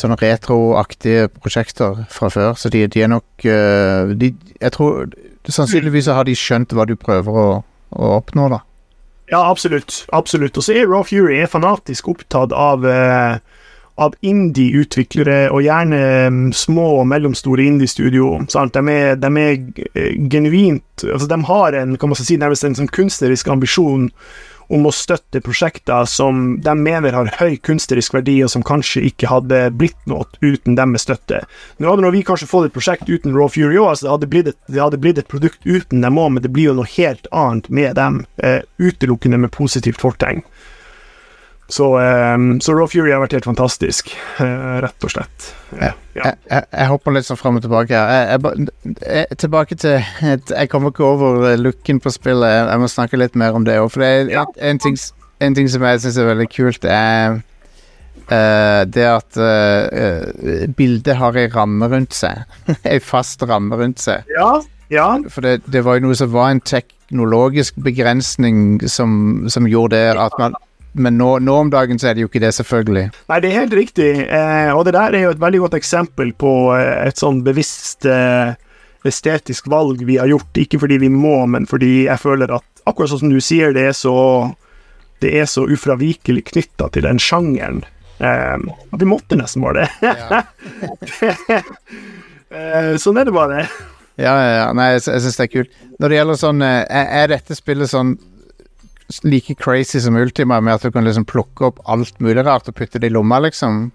[0.00, 5.08] sånne retroaktige prosjekter fra før, så de, de er nok uh, de, Jeg tror
[5.48, 7.46] Sannsynligvis har de skjønt hva du prøver å,
[7.96, 8.58] å oppnå, da.
[9.30, 10.06] Ja, absolutt.
[10.12, 10.56] absolutt.
[10.56, 13.36] Og så er Raw Fury er fanatisk opptatt av, uh,
[14.00, 16.00] av indie-utviklere, og gjerne
[16.32, 18.34] mm, små og mellomstore indie-studio.
[18.44, 18.84] De
[19.24, 19.56] de er
[19.94, 24.08] eh, genuint altså De har en, kan man si, nærmest en sånn kunstnerisk ambisjon
[24.68, 29.30] om å støtte prosjekter som de mener har høy kunstnerisk verdi, og som kanskje ikke
[29.30, 31.42] hadde blitt noe uten dem med støtte.
[31.78, 34.52] Nå hadde vi kanskje fått et prosjekt uten Raw Fury òg, altså det hadde, blitt
[34.52, 37.28] et, det hadde blitt et produkt uten dem òg, men det blir jo noe helt
[37.32, 40.44] annet med dem, eh, utelukkende med positivt fortegn.
[41.68, 45.48] Så, eh, så Raw Fury har vært helt fantastisk, eh, rett og slett.
[45.76, 45.90] Ja.
[46.16, 48.08] Jeg, jeg, jeg hopper litt sånn fram og tilbake her.
[48.32, 52.48] Jeg, jeg, jeg, tilbake til et, Jeg kommer ikke over looken på spillet.
[52.72, 53.90] Jeg, må snakke litt mer om det òg.
[53.92, 54.46] For det er Ja.
[54.56, 54.96] en, en, ting,
[55.44, 57.40] en ting som jeg syns er veldig kult, er
[58.28, 62.42] Uh, det at eh, eh, bildet har ei ramme rundt seg.
[62.84, 64.26] ei fast ramme rundt seg.
[64.36, 64.58] Ja,
[64.92, 69.96] ja, For det, det var jo noe som var en teknologisk begrensning som, som gjorde
[69.96, 70.58] det at man
[70.92, 73.08] Men nå, nå om dagen så er det jo ikke det, selvfølgelig.
[73.30, 74.08] Nei, det er helt riktig.
[74.24, 78.08] Eh, og det der er jo et veldig godt eksempel på eh, et sånn bevisst
[78.08, 78.54] eh,
[79.06, 80.58] estetisk valg vi har gjort.
[80.58, 83.90] Ikke fordi vi må, men fordi jeg føler at akkurat sånn som du sier, det
[83.90, 84.16] er så
[85.22, 87.82] det er så ufravikelig knytta til den sjangeren.
[88.18, 88.56] Eh,
[88.98, 90.42] vi måtte nesten bare det.
[92.54, 93.66] eh, sånn er det bare.
[94.18, 94.68] Ja, ja, ja.
[94.74, 95.78] Nei, jeg, jeg syns det er kult.
[95.98, 98.16] Når det gjelder sånn eh, er dette spillet sånn
[99.24, 102.76] like crazy som Ultima, med at du kan liksom plukke opp alt mulig rart og
[102.76, 103.88] putte det i lomma, liksom?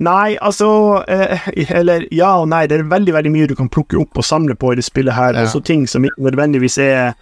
[0.00, 0.68] Nei, altså
[1.08, 2.64] eh, Eller ja og nei.
[2.66, 5.14] Det er veldig veldig mye du kan plukke opp og samle på i det spillet
[5.14, 5.36] her.
[5.36, 5.44] Ja.
[5.46, 7.12] Også ting som ikke nødvendigvis er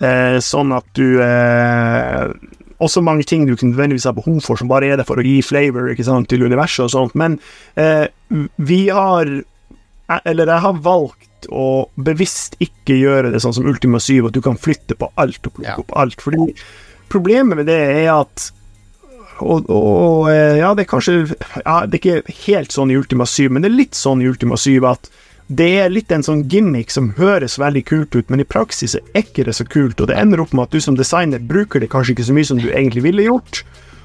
[0.00, 2.30] eh, sånn at du eh,
[2.84, 5.26] Også mange ting du ikke nødvendigvis har behov for, som bare er der for å
[5.26, 7.18] gi flavor ikke sant, til universet og sånt.
[7.18, 7.38] Men
[7.74, 8.06] eh,
[8.56, 14.00] vi har eh, Eller jeg har valgt å bevisst ikke gjøre det sånn som Ultima
[14.00, 15.76] 7, at du kan flytte på alt og plukke Ja.
[15.82, 16.20] opp alt.
[16.20, 16.54] Fordi
[17.12, 18.50] problemet med det er at
[19.42, 21.14] og, og, og eh, ja, det er kanskje
[21.64, 24.28] ja, Det er ikke helt sånn i Ultima 7, men det er litt sånn i
[24.30, 25.10] Ultima 7 at
[25.48, 29.02] det er litt en sånn gimmick som høres veldig kult ut, men i praksis er
[29.20, 31.90] ikke det så kult, og det ender opp med at du som designer bruker det
[31.92, 33.60] kanskje ikke så mye som du egentlig ville gjort.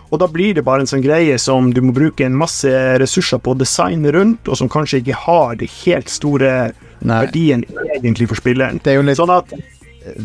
[0.10, 2.70] Og da blir det bare en sånn greie som du må bruke en masse
[3.02, 6.54] ressurser på å designe rundt, og som kanskje ikke har det helt store
[7.00, 7.20] Nei.
[7.28, 8.82] verdien egentlig for spilleren.
[8.84, 9.52] Det er jo litt Sånn at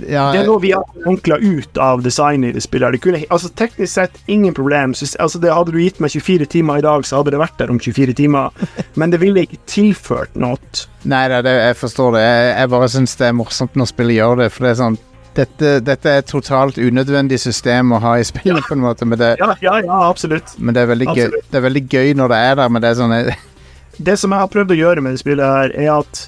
[0.07, 2.95] ja, det er noe vi har ankla ut av designet i det spillet.
[2.95, 4.95] Det kunne, altså Teknisk sett ingen problem.
[4.95, 7.59] Så, altså det Hadde du gitt meg 24 timer i dag, så hadde det vært
[7.59, 8.55] der om 24 timer.
[9.01, 10.61] Men det ville ikke tilført noe.
[11.11, 12.23] Nei det, jeg forstår det.
[12.23, 15.01] Jeg, jeg bare syns det er morsomt når spillet gjør det, for det er sånn
[15.37, 19.21] dette, dette er et totalt unødvendig system å ha i spillet, på en måte, men
[19.21, 20.55] det, Ja, ja, ja, absolutt.
[20.59, 23.01] men det, er gøy, det er veldig gøy når det er der, men det er
[23.01, 23.17] sånn
[24.11, 26.25] Det som jeg har prøvd å gjøre med det spillet her, er at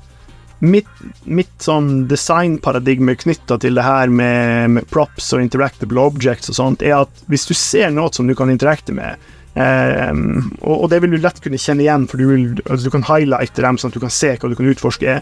[0.65, 0.89] mitt,
[1.25, 6.85] mitt sånn designparadigme knytta til det her med, med props og interactable objects og sånt,
[6.87, 9.21] er at hvis du ser noe som du kan interacte med
[9.63, 12.95] ehm, og, og det vil du lett kunne kjenne igjen, for du, vil, altså du
[12.95, 15.19] kan highlighte dem sånn at du kan se hva du kan utforske.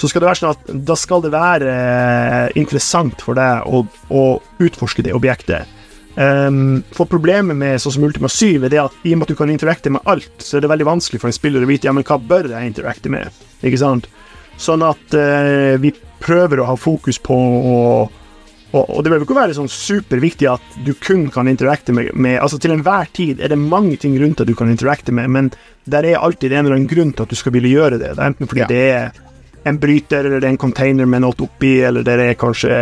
[0.00, 3.84] Så skal det være sånn at da skal det være eh, interessant for deg å,
[4.10, 4.24] å
[4.64, 5.78] utforske det objektet.
[6.12, 9.30] Um, for problemet med sånn som Ultima 7 er det at i og med at
[9.32, 11.88] du kan interacte med alt, så er det veldig vanskelig for en spiller å vite
[11.88, 13.32] ja, men hva bør jeg interacte med.
[13.64, 14.10] Ikke sant?
[14.60, 17.78] Sånn at uh, vi prøver å ha fokus på å
[18.72, 22.38] og, og det jo ikke være sånn superviktig at du kun kan interacte med, med
[22.40, 25.50] Altså Til enhver tid er det mange ting rundt at du kan interacte med, men
[25.84, 28.14] der er alltid en eller annen grunn til at du skal ville gjøre det.
[28.14, 28.70] Det er enten fordi Ja.
[28.70, 29.12] det er
[29.68, 32.72] en bryter, eller det er en container med noe oppi, eller det er kanskje,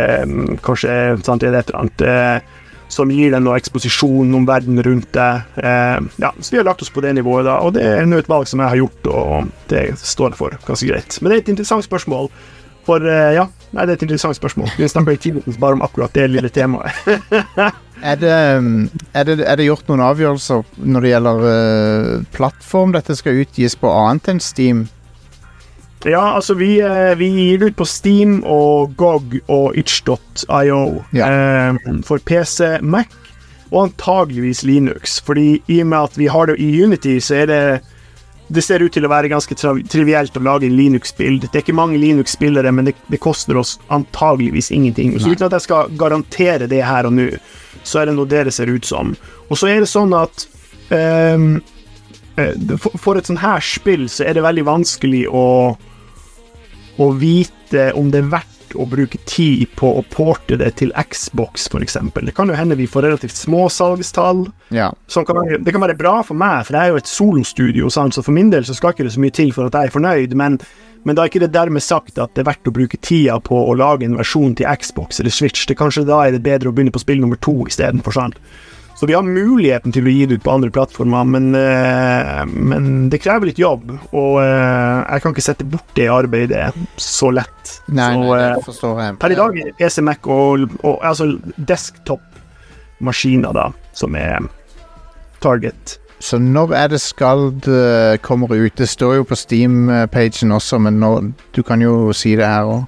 [0.65, 2.57] kanskje sant, det er et eller annet eh,
[2.91, 5.43] som gir deg noe eksposisjon om verden rundt deg.
[5.61, 8.17] Eh, ja, så vi har lagt oss på det nivået, da, og det er nå
[8.21, 11.19] et valg som jeg har gjort, og det står jeg for ganske greit.
[11.21, 12.31] Men det er et interessant spørsmål,
[12.87, 14.71] for eh, ja, nei, det er et interessant spørsmål.
[14.77, 16.91] Vi snakker i timen bare om akkurat det lille temaet.
[18.11, 22.95] er, det, um, er, det, er det gjort noen avgjørelser når det gjelder uh, plattform
[22.97, 24.87] dette skal utgis på annet enn Steam?
[26.05, 30.79] Ja, altså vi, eh, vi gir ut på Steam og GOG og itch.io
[31.13, 31.75] eh,
[32.07, 33.13] for PC, Mac
[33.71, 35.19] og antageligvis Linux.
[35.21, 37.61] Fordi i og med at vi har det i Unity, så er det
[38.51, 41.47] det ser ut til å være ganske trivielt å lage en Linux-bild.
[41.47, 45.13] Det er ikke mange Linux-spillere, men det, det koster oss antageligvis ingenting.
[45.19, 47.29] Så uten at jeg skal garantere det her og nå,
[47.87, 49.15] så er det noe det det ser ut som.
[49.47, 50.47] Og så er det sånn at
[52.81, 55.45] for, for et sånn her spill så er det veldig vanskelig å
[57.01, 61.67] å vite om det er verdt å bruke tid på å porte det til Xbox,
[61.71, 61.97] f.eks.
[62.13, 64.45] Det kan jo hende vi får relativt små salgstall.
[64.73, 64.91] Ja.
[65.11, 67.91] Som kan være, det kan være bra for meg, for jeg er jo et solostudio,
[67.93, 68.15] sant?
[68.15, 69.95] så for min del så skal ikke det så mye til for at jeg er
[69.95, 70.57] fornøyd, men,
[71.03, 73.59] men da er ikke det dermed sagt at det er verdt å bruke tida på
[73.67, 75.67] å lage en versjon til Xbox eller Switch.
[75.67, 78.39] Det Kanskje da er det bedre å begynne på spill nummer to istedenfor, sant.
[79.01, 83.07] Så vi har muligheten til å gi det ut på andre plattformer, men, eh, men
[83.09, 86.67] det krever litt jobb, og eh, jeg kan ikke sette bort det arbeidet
[87.01, 87.71] så lett.
[87.87, 89.15] Nei, så, nei, eh, det forstår jeg.
[89.23, 93.65] Per i dag er PC, Mac og, og altså desktop-maskiner, da,
[93.97, 94.45] som er
[95.41, 95.97] target.
[96.21, 97.73] Så når er det Skald
[98.21, 98.77] kommer ut?
[98.77, 101.15] Det står jo på Steam-pagen også, men nå,
[101.57, 102.85] du kan jo si det her òg.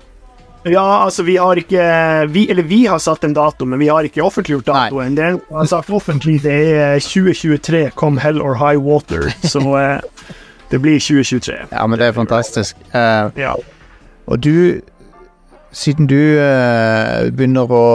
[0.63, 1.83] Ja, altså, vi har ikke
[2.31, 5.17] vi, Eller vi har satt en dato, men vi har ikke offentliggjort datoen.
[5.17, 9.27] Det er sagt offentlig det er 2023, come hell or high water.
[9.53, 9.99] Så eh,
[10.71, 11.57] det blir 2023.
[11.71, 12.79] Ja, men det er fantastisk.
[12.95, 13.55] Uh, Ja.
[14.25, 14.81] og du
[15.73, 17.85] Siden du uh, begynner å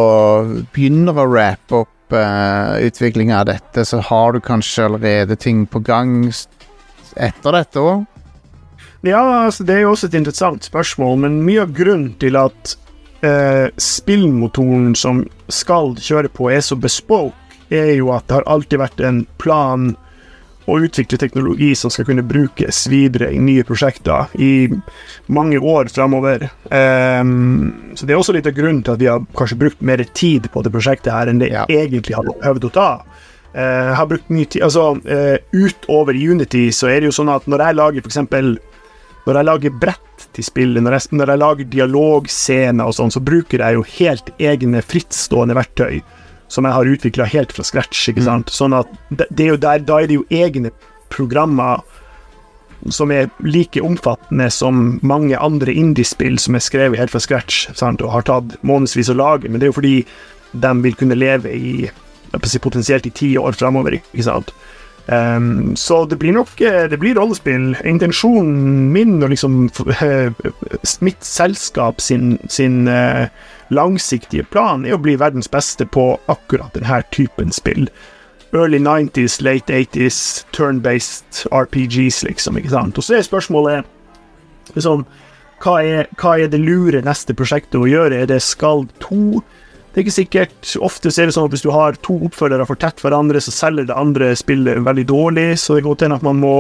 [0.74, 5.78] Begynner å rappe opp uh, utviklinga av dette, så har du kanskje allerede ting på
[5.86, 6.32] gang
[7.14, 8.02] etter dette òg?
[9.06, 12.74] Ja, altså, det er jo også et interessant spørsmål, men mye av grunnen til at
[13.22, 15.22] eh, spillmotoren som
[15.52, 17.36] skal kjøre på, er så bespoke,
[17.70, 19.92] er jo at det har alltid vært en plan
[20.68, 24.68] å utvikle teknologi som skal kunne brukes videre i nye prosjekter i
[25.32, 26.44] mange år framover.
[26.68, 30.02] Um, så det er også litt av grunnen til at vi har kanskje brukt mer
[30.16, 31.64] tid på det prosjektet her enn det Ja.
[31.68, 32.90] egentlig hadde øvd å ta.
[33.56, 37.46] Uh, har brukt mye tid Altså, uh, utover Unity så er det jo sånn at
[37.48, 38.58] når jeg lager eksempel
[39.28, 43.20] når jeg lager brett til spillet, når jeg, når jeg lager dialogscener og sånn, så
[43.20, 46.00] bruker jeg jo helt egne frittstående verktøy
[46.48, 48.06] som jeg har utvikla helt fra scratch.
[48.08, 48.52] ikke sant?
[48.52, 50.72] Sånn at det, det er der, Da er det jo egne
[51.12, 51.84] programmer
[52.94, 58.02] som er like omfattende som mange andre indiespill som er skrevet helt fra scratch sant?
[58.02, 59.96] og har tatt månedsvis å lage, men det er jo fordi
[60.52, 61.90] de vil kunne leve i
[62.32, 63.98] potensielt i ti år framover.
[63.98, 64.54] Ikke sant?
[65.08, 67.76] Ehm, så det blir nok eh, Det blir rollespill.
[67.84, 69.70] Intensjonen min og liksom
[70.00, 70.32] eh,
[71.00, 73.26] mitt selskap sin, sin uh,
[73.72, 77.88] langsiktige plan er å bli verdens beste på akkurat denne typen spill.
[78.52, 82.56] Early 90s, late 80s, turn-based RPGs, liksom.
[82.58, 82.98] ikke sant?
[82.98, 83.88] Og så er spørsmålet
[84.74, 85.04] liksom,
[85.64, 88.22] hva er, hva er det lure neste prosjektet å gjøre?
[88.22, 89.40] Er det Skald 2?
[89.88, 90.70] Det er ikke sikkert.
[90.84, 93.88] Ofte er det sånn at hvis du har to oppfølgere for tett hverandre, så selger
[93.88, 96.56] det andre spillet veldig dårlig, så det går til at man må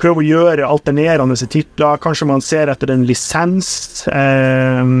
[0.00, 2.00] prøve å gjøre alternerende titler.
[2.02, 3.68] Kanskje man ser etter en lisens.
[4.08, 4.94] Eh,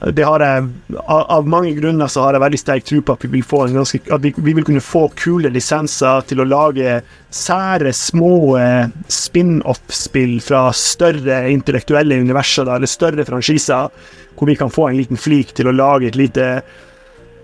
[0.00, 3.24] det har jeg, av, av, mange grunner så har jeg veldig sterk tro på at
[3.26, 6.48] vi vil få en ganske, at vi, vi vil kunne få kule lisenser til å
[6.48, 6.94] lage
[7.36, 13.92] sære, små eh, spin-off-spill fra større intellektuelle universer, da, eller større franchiser,
[14.38, 16.48] hvor vi kan få en liten flik til å lage et lite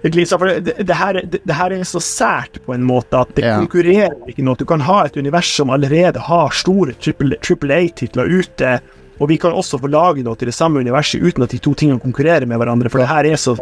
[0.07, 3.19] et lite, for det, det, her, det, det, her, er så sært på en måte
[3.19, 3.59] at det yeah.
[3.59, 4.59] konkurrerer ikke noe.
[4.61, 8.77] Du kan ha et univers som allerede har store triple A-titler ute
[9.18, 11.72] og vi kan også få lage noe til det samme universet uten at de to
[11.78, 13.52] tingene konkurrerer med hverandre, for det her er så,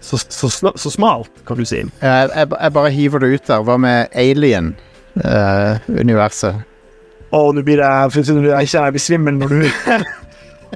[0.00, 1.76] så, så, så smalt, kan du si.
[1.76, 3.62] Jeg, jeg, jeg, bare hiver det ut der.
[3.66, 6.54] Hva med Alien-universet?
[6.54, 6.60] Uh,
[7.32, 9.56] Å, nå blir jeg Jeg kjenner jeg blir svimmel når du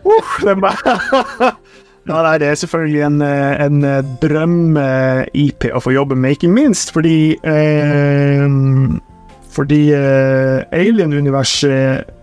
[0.08, 0.54] uh, det
[2.06, 3.22] Ja, nei, det er selvfølgelig en,
[3.66, 3.80] en
[4.22, 8.46] drøm-IP å få jobbe med, ikke minst fordi eh,
[9.56, 12.15] Fordi eh, Alien-universet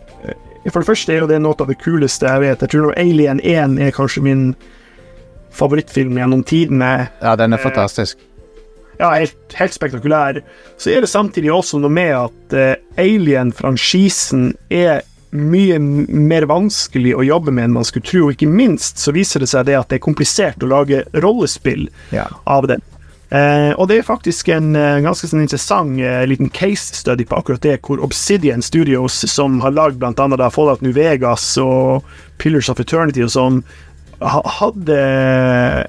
[0.71, 2.61] for det første er jo det noe av det kuleste jeg vet.
[2.63, 4.45] Jeg tror Alien 1 er kanskje min
[5.53, 7.09] favorittfilm gjennom tidene.
[7.21, 8.21] Ja, den er eh, fantastisk.
[8.99, 10.39] Ja, helt, helt, spektakulær.
[10.77, 15.03] Så er det samtidig også noe med at uh, Alien-franchisen er
[15.33, 18.27] mye mer vanskelig å jobbe med enn man skulle tro.
[18.27, 21.87] Og ikke minst så viser det seg det at det er komplisert å lage rollespill
[22.13, 22.27] ja.
[22.45, 22.85] av den.
[23.33, 27.33] Eh, og det er faktisk en uh, ganske sånn interessant eh, liten case study på
[27.39, 30.13] akkurat det, hvor Obsidian Studios, som har lagd bl.a.
[30.53, 32.05] Fallout New Vegas og
[32.37, 33.63] Pillars of Eternity og sånn,
[34.21, 34.97] ha hadde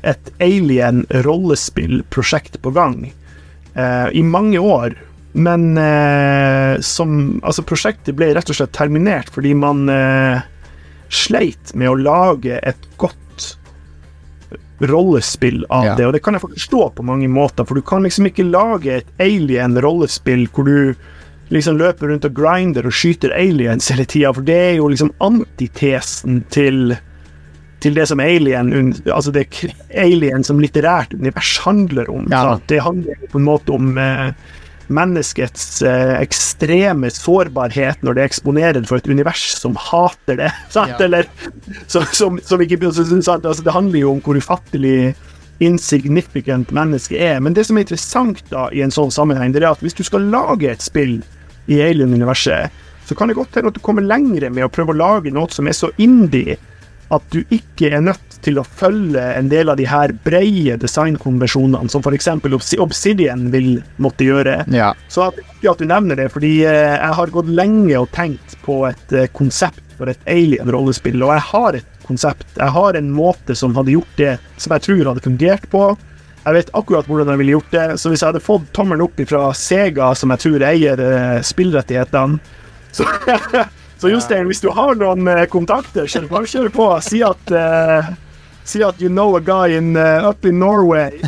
[0.08, 4.96] et alien-rollespillprosjekt på gang eh, i mange år.
[5.34, 5.74] Men
[6.86, 9.90] som Altså, prosjektet ble rett og slett terminert fordi man
[11.10, 13.23] sleit med å lage et godt
[14.80, 15.94] rollespill av ja.
[15.98, 19.00] det, og det kan jeg forstå på mange måter, for du kan liksom ikke lage
[19.00, 20.94] et alien-rollespill hvor du
[21.54, 25.12] liksom løper rundt og grinder og skyter aliens hele tida, for det er jo liksom
[25.24, 26.96] antitesen til
[27.84, 29.44] til det som alien Altså det
[29.92, 32.30] alien som litterært univers handler om.
[32.32, 32.58] Ja.
[32.66, 34.30] Det handler på en måte om eh,
[34.92, 40.50] menneskets eh, ekstreme sårbarhet når det eksponerer for et univers som hater det.
[40.74, 40.96] Sant?
[40.96, 41.04] Ja.
[41.06, 41.28] Eller
[41.86, 43.46] som, som, som ikke sant?
[43.46, 45.14] Altså, Det handler jo om hvor ufattelig
[45.62, 47.40] insignificant mennesket er.
[47.40, 50.02] Men det som er interessant da i en sånn sammenheng, det er at hvis du
[50.06, 51.20] skal lage et spill
[51.70, 54.98] i Alien-universet, så kan det godt hende at du kommer lengre med å prøve å
[54.98, 56.56] lage noe som er så indie
[57.14, 61.90] at du ikke er nødt til å følge en del av de her breie designkonvensjonene
[61.92, 62.28] som f.eks.
[62.82, 64.60] Obsidian vil måtte gjøre.
[64.74, 64.92] Ja.
[65.08, 68.82] Så at, at du nevner det, fordi eh, jeg har gått lenge og tenkt på
[68.90, 72.48] et eh, konsept for et alien-rollespill, og jeg har et konsept.
[72.58, 75.86] Jeg har en måte som hadde gjort det som jeg tror hadde fungert på.
[76.44, 79.22] Jeg vet akkurat hvordan jeg ville gjort det, så hvis jeg hadde fått tommelen opp
[79.30, 82.36] fra Sega, som jeg tror eier uh, spillrettighetene,
[82.92, 83.06] så
[84.04, 86.88] Så Jostein, hvis du har noen uh, kontakter, kjør, bare kjør på.
[87.00, 88.10] Si at, uh,
[88.68, 91.22] si at you know a guy in, uh, up in Norway.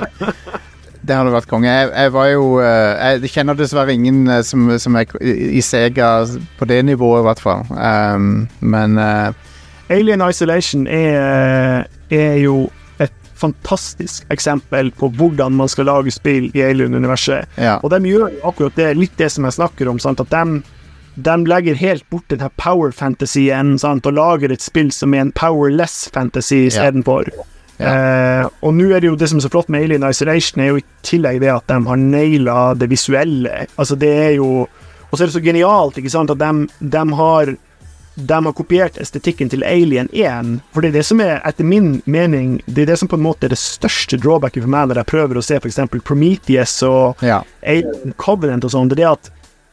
[1.06, 1.70] det hadde vært konge.
[1.70, 6.10] Jeg, jeg, var jo Jeg kjenner dessverre ingen som, som er i Sega
[6.58, 7.62] på det nivået, i hvert fall.
[7.70, 12.64] Um, men Alien Isolation er, er jo
[12.98, 17.46] et fantastisk eksempel på hvordan man skal lage spill i Alien-universet.
[17.62, 17.78] Ja.
[17.78, 20.02] Og de gjør jo akkurat det, litt det som jeg snakker om.
[20.02, 20.26] Sant?
[20.26, 20.64] At de
[21.16, 23.48] de legger helt bort den her power fantasy
[23.80, 27.30] sant, og lager et spill som er en powerless fantasy istedenfor.
[27.32, 27.46] Ja.
[27.76, 27.92] Ja.
[27.92, 30.72] Eh, og nå er det jo det som er så flott med Alien Isolation, er
[30.72, 33.66] jo i tillegg det at de har naila det visuelle.
[33.76, 34.66] Altså, det er jo
[35.06, 37.52] Og så er det så genialt, ikke sant, at de, de har
[38.16, 40.48] de har kopiert estetikken til Alien 1.
[40.72, 43.26] For det er det som er, etter min mening, det er det som på en
[43.26, 45.78] måte er det største drawbacket for meg når jeg prøver å se f.eks.
[46.00, 47.42] Prometheus og ja.
[47.60, 48.88] Alien Covenant og sånn.
[48.88, 49.30] Det er det at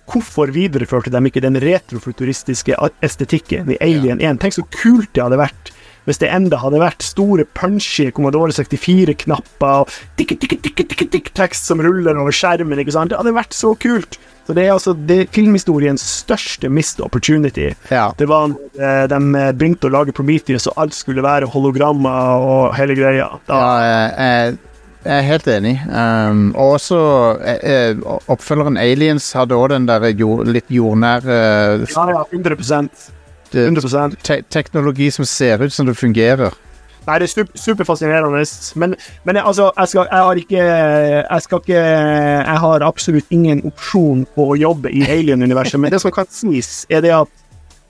[0.10, 2.76] Hvorfor videreførte de ikke den retrofuturistiske
[3.06, 4.42] estetikken i Alien 1?
[4.44, 5.74] Tenk så kult det hadde vært
[6.04, 12.82] hvis det enda hadde vært store, punchy Commodore 64-knapper og tikk-tikk-tikk-tikk-tekst som ruller over skjermen.
[12.82, 13.14] ikke sant?
[13.14, 14.20] Det hadde vært så kult!
[14.44, 17.70] Så Det er altså det filmhistoriens største missed opportunity.
[17.88, 18.10] Ja.
[18.20, 19.20] Det var eh, De
[19.56, 23.30] begynte å lage Prometheus, og alt skulle være hologrammer og hele greia.
[23.48, 23.62] Da.
[23.80, 24.73] Ja, eh,
[25.04, 25.74] jeg er helt enig.
[25.88, 27.00] Um, og også
[27.44, 31.40] eh, eh oppfølgeren Aliens hadde òg den der jord, litt jordnære
[31.84, 33.10] uh, Ja, ja, 100%,
[33.54, 34.20] 100%.
[34.24, 36.56] Te teknologi som ser ut som det fungerer.
[37.04, 38.46] Nei, det er superfascinerende.
[38.80, 43.26] Men, men jeg, altså, jeg, skal, jeg har ikke Jeg skal ikke Jeg har absolutt
[43.30, 47.40] ingen opsjon på å jobbe i alien-universet, men det som kan sies, er det at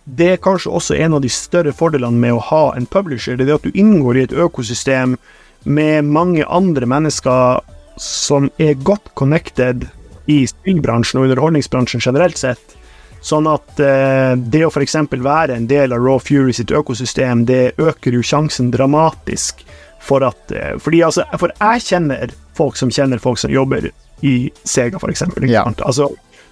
[0.03, 3.37] det er kanskje også en av de større fordelene med å ha en publisher.
[3.37, 5.15] Det er det at du inngår i et økosystem
[5.63, 7.63] med mange andre mennesker
[7.99, 9.87] som er godt connected
[10.31, 12.77] i spillbransjen og underholdningsbransjen generelt sett.
[13.23, 14.97] Sånn at eh, det å f.eks.
[15.13, 19.63] være en del av Raw Fury sitt økosystem, det øker jo sjansen dramatisk
[20.03, 23.87] for at eh, fordi altså, For jeg kjenner folk som kjenner folk som jobber
[24.23, 25.23] i Sega, f.eks.
[25.47, 25.63] Ja.
[25.87, 26.09] Altså,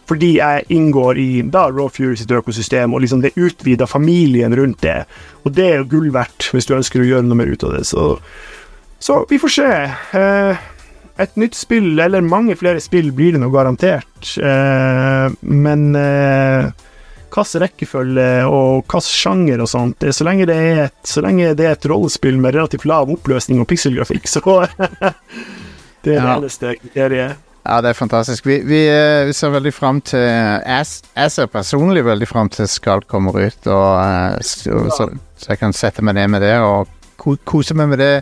[0.07, 4.81] fordi jeg inngår i da Raw Fury sitt økosystem, og liksom det utvida familien rundt
[4.83, 5.03] det.
[5.43, 7.75] Og det er jo gull verdt hvis du ønsker å gjøre noe mer ut av
[7.77, 7.85] det.
[7.87, 8.15] Så,
[9.01, 9.71] så vi får se.
[10.19, 10.67] Eh,
[11.21, 14.31] et nytt spill, eller mange flere spill, blir det nå garantert.
[14.37, 16.71] Eh, men eh,
[17.31, 21.67] hvilken rekkefølge og hvilken sjanger og sånt så, lenge det er et, så lenge det
[21.67, 24.43] er et rollespill med relativt lav oppløsning og pikselgrafikk, så
[26.01, 27.47] Det er det eneste kriteriet.
[27.61, 28.45] Ja, det er fantastisk.
[28.49, 32.65] Vi, vi, eh, vi ser veldig fram til Jeg, jeg ser personlig veldig fram til
[32.67, 36.89] Skald kommer ut, og, eh, så, så jeg kan sette meg ned med det og
[37.45, 38.15] kose meg med det.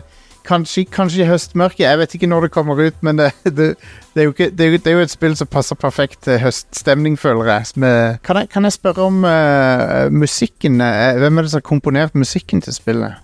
[0.46, 1.84] Kanskje, kanskje i høstmørket.
[1.84, 3.74] Jeg vet ikke når det kommer ut, men det, det,
[4.14, 6.22] det, er, jo ikke, det, er, jo, det er jo et spill som passer perfekt
[6.26, 7.72] til høststemning, føler jeg.
[7.82, 10.80] Med, kan, jeg kan jeg spørre om uh, musikken?
[10.84, 13.20] Eh, Hvem er det som har komponert musikken til spillet?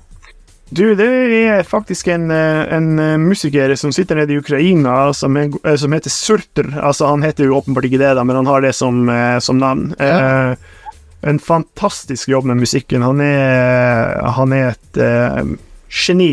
[0.66, 5.52] Du, det er faktisk en, eh, en musiker som sitter nede i Ukraina, som, er,
[5.78, 6.72] som heter Surter.
[6.82, 9.06] Altså, han heter jo åpenbart ikke det, da, men han har det som,
[9.40, 9.92] som navn.
[10.02, 10.50] Ja.
[10.50, 10.74] Eh,
[11.26, 13.02] en fantastisk jobb med musikken.
[13.02, 15.54] Han er, han er et eh,
[15.90, 16.30] geni.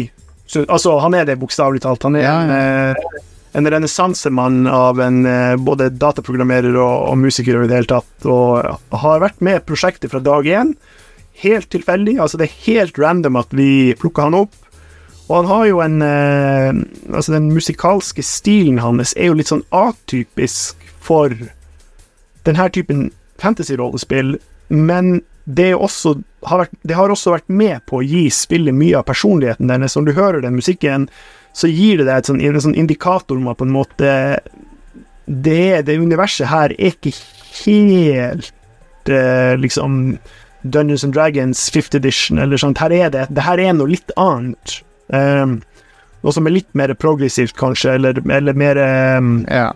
[0.53, 2.03] Så, altså, han er det bokstavelig talt.
[2.05, 2.51] Han er Ja, en,
[2.93, 3.21] eh,
[3.57, 8.99] en renessansemann av en eh, både dataprogrammerer og, og musiker i det hele tatt, og
[9.03, 10.75] har vært med i prosjektet fra dag én
[11.43, 12.19] helt tilfeldig.
[12.21, 14.55] Altså, det er helt random at vi plukka han opp.
[15.29, 16.73] Og han har jo en eh,
[17.13, 21.33] Altså, den musikalske stilen hans er jo litt sånn atypisk for
[22.47, 23.09] denne typen
[23.39, 24.37] fantasy-rollespill,
[24.69, 26.15] men det, er jo også,
[26.49, 29.95] har vært, det har også vært med på å gi spillet mye av personligheten deres.
[29.97, 31.07] Når du hører den musikken,
[31.53, 34.13] så gir det deg et sånn, en sånn indikator om at på en måte
[35.25, 37.13] det, det universet her er ikke
[37.63, 40.17] helt eh, liksom
[40.63, 42.79] Dungeons and Dragons 5th edition, eller sånt.
[42.79, 44.79] Her er det, det her er noe litt annet.
[45.11, 45.59] Um,
[46.23, 48.79] noe som er litt mer progressivt, kanskje, eller, eller mer
[49.19, 49.73] um, Ja.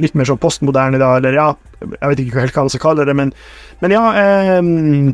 [0.00, 1.50] Litt mer sånn postmoderne, da, eller ja
[1.94, 3.32] Jeg vet ikke helt hva han skal kalle det, men,
[3.82, 4.02] men ja.
[4.22, 4.58] Eh,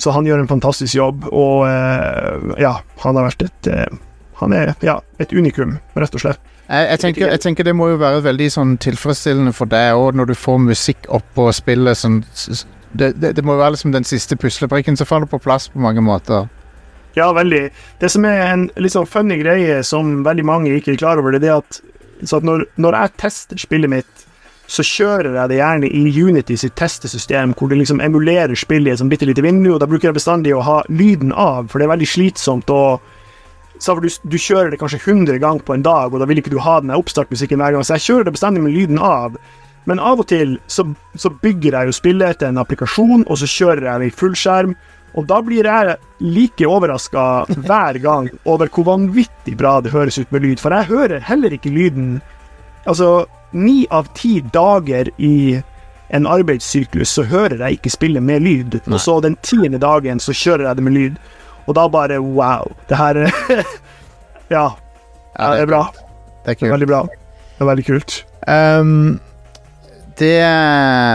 [0.03, 4.01] så han gjør en fantastisk jobb, og eh, ja, han har vært et eh,
[4.43, 6.41] Han er ja, et unikum, rett og slett.
[6.73, 10.17] Jeg, jeg, tenker, jeg tenker det må jo være veldig sånn tilfredsstillende for deg òg,
[10.19, 12.67] når du får musikk oppå spillet som s- s-
[12.97, 16.01] det, det, det må være liksom den siste puslebrikken som faller på plass på mange
[16.05, 16.49] måter.
[17.17, 17.67] Ja, veldig.
[18.01, 21.35] Det som er en litt sånn funny greie som veldig mange ikke er klar over,
[21.37, 21.81] det er det at,
[22.25, 24.22] så at når, når jeg tester spillet mitt,
[24.73, 28.95] så kjører jeg det gjerne i Unity sitt testesystem, hvor det liksom emulerer spillet i
[28.95, 31.89] et bitte lite vindu, og da bruker jeg bestandig å ha lyden av, for det
[31.89, 32.85] er veldig slitsomt å
[33.83, 36.61] du, du kjører det kanskje 100 ganger på en dag, og da vil ikke du
[36.63, 39.37] ha den oppstartmusikken hver gang, så jeg kjører det bestandig med lyden av.
[39.91, 40.87] Men av og til så,
[41.19, 44.77] så bygger jeg jo spillet etter en applikasjon, og så kjører jeg det i fullskjerm.
[45.19, 47.27] Og da blir jeg like overraska
[47.67, 50.63] hver gang over hvor vanvittig bra det høres ut med lyd.
[50.63, 52.21] For jeg hører heller ikke lyden
[52.83, 55.63] Altså, ni av ti dager i
[56.13, 58.75] en arbeidssyklus så hører jeg ikke spillet med lyd.
[58.85, 58.95] Nei.
[58.97, 61.17] Og så den tiende dagen så kjører jeg det med lyd.
[61.67, 62.69] Og da bare wow.
[62.91, 63.23] Det her
[64.53, 64.67] Ja,
[65.39, 65.83] Ja, det er bra.
[65.95, 66.73] Det er Det er kult.
[66.75, 67.03] veldig bra.
[67.07, 68.17] Det er veldig kult.
[68.49, 69.21] Um,
[70.23, 70.39] det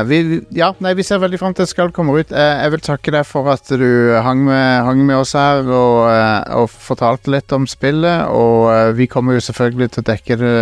[0.10, 2.32] vi, vi- Ja, nei, vi ser veldig fram til at skal komme ut.
[2.36, 3.88] Eh, jeg vil takke deg for at du
[4.26, 8.28] hang med, hang med oss her og, eh, og fortalte litt om spillet.
[8.30, 10.54] Og eh, vi kommer jo selvfølgelig til å dekke det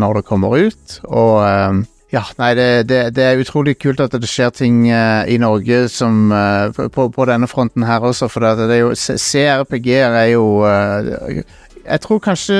[0.00, 0.98] når det kommer ut.
[1.08, 5.28] Og eh, ja, nei, det, det, det er utrolig kult at det skjer ting eh,
[5.30, 10.16] i Norge som eh, på, på denne fronten her også, for det, er jo CRPG-er
[10.24, 11.42] er jo eh,
[11.84, 12.58] Jeg tror kanskje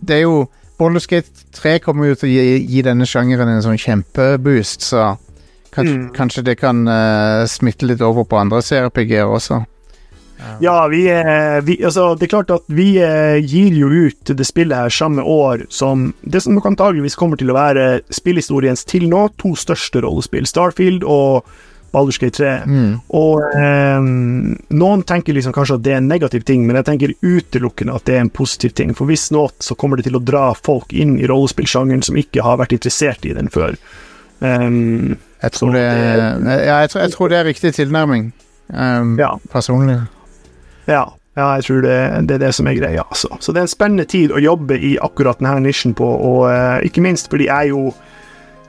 [0.00, 0.44] Det er jo
[0.82, 5.12] Baldur's Gate 3 kommer jo til å gi, gi denne sjangeren en sånn kjempeboost, så
[5.72, 6.08] kanskje, Mm.
[6.16, 9.62] kanskje det kan uh, smitte litt over på andre CRPG-er også.
[10.60, 14.42] Ja, vi, er- vi Altså, det er klart at vi eh, gir jo ut det
[14.48, 19.06] spillet her samme år som det som nok antageligvis kommer til å være spillhistoriens til
[19.12, 21.46] nå to største rollespill, Starfield og
[21.92, 22.52] Baldur's 3.
[22.66, 22.92] Mm.
[23.18, 24.06] Og eh,
[24.80, 28.06] noen tenker liksom kanskje at det er en negativ ting, men jeg tenker utelukkende at
[28.08, 28.94] det er en positiv ting.
[28.96, 32.44] For hvis noe, så kommer det til å dra folk inn i rollespillsjangeren som ikke
[32.46, 33.76] har vært interessert i den før.
[34.42, 35.82] Um, Jeg, tror det,
[36.44, 38.32] det- ja, jeg, tror, jeg tror det er riktig tilnærming,
[38.72, 39.36] um, ja.
[39.52, 40.00] personlig.
[40.86, 41.04] Ja,
[41.38, 41.98] ja jeg tror det,
[42.28, 43.04] det er det som er greia.
[43.04, 43.28] Altså.
[43.40, 46.80] Så det er en spennende tid å jobbe i akkurat denne nisjen på, og uh,
[46.86, 47.92] ikke minst fordi jeg jo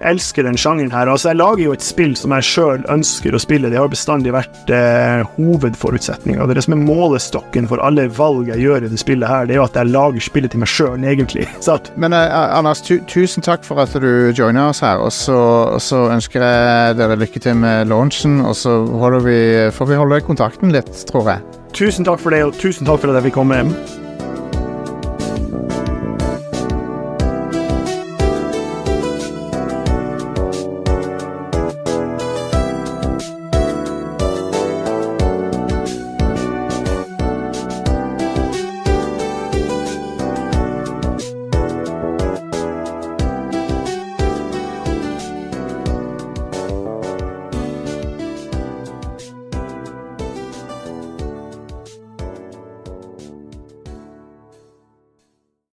[0.07, 1.11] elsker den sjangeren her.
[1.11, 3.71] Altså, jeg lager jo et spill som jeg sjøl ønsker å spille.
[3.71, 6.47] Det har bestandig vært eh, hovedforutsetninga.
[6.49, 9.47] Det det som er målestokken for alle valg jeg gjør i det spillet her.
[9.47, 11.47] Det er jo at jeg lager spillet til meg sjøl, egentlig.
[12.01, 15.01] Men eh, Anders, tu tusen takk for at du joiner oss her.
[15.03, 15.39] Og så,
[15.83, 18.79] så ønsker jeg dere lykke til med launchen, og så
[19.23, 19.39] vi,
[19.73, 21.59] får vi holde kontakten litt, tror jeg.
[21.73, 23.63] Tusen takk for det, og tusen takk for at jeg fikk komme.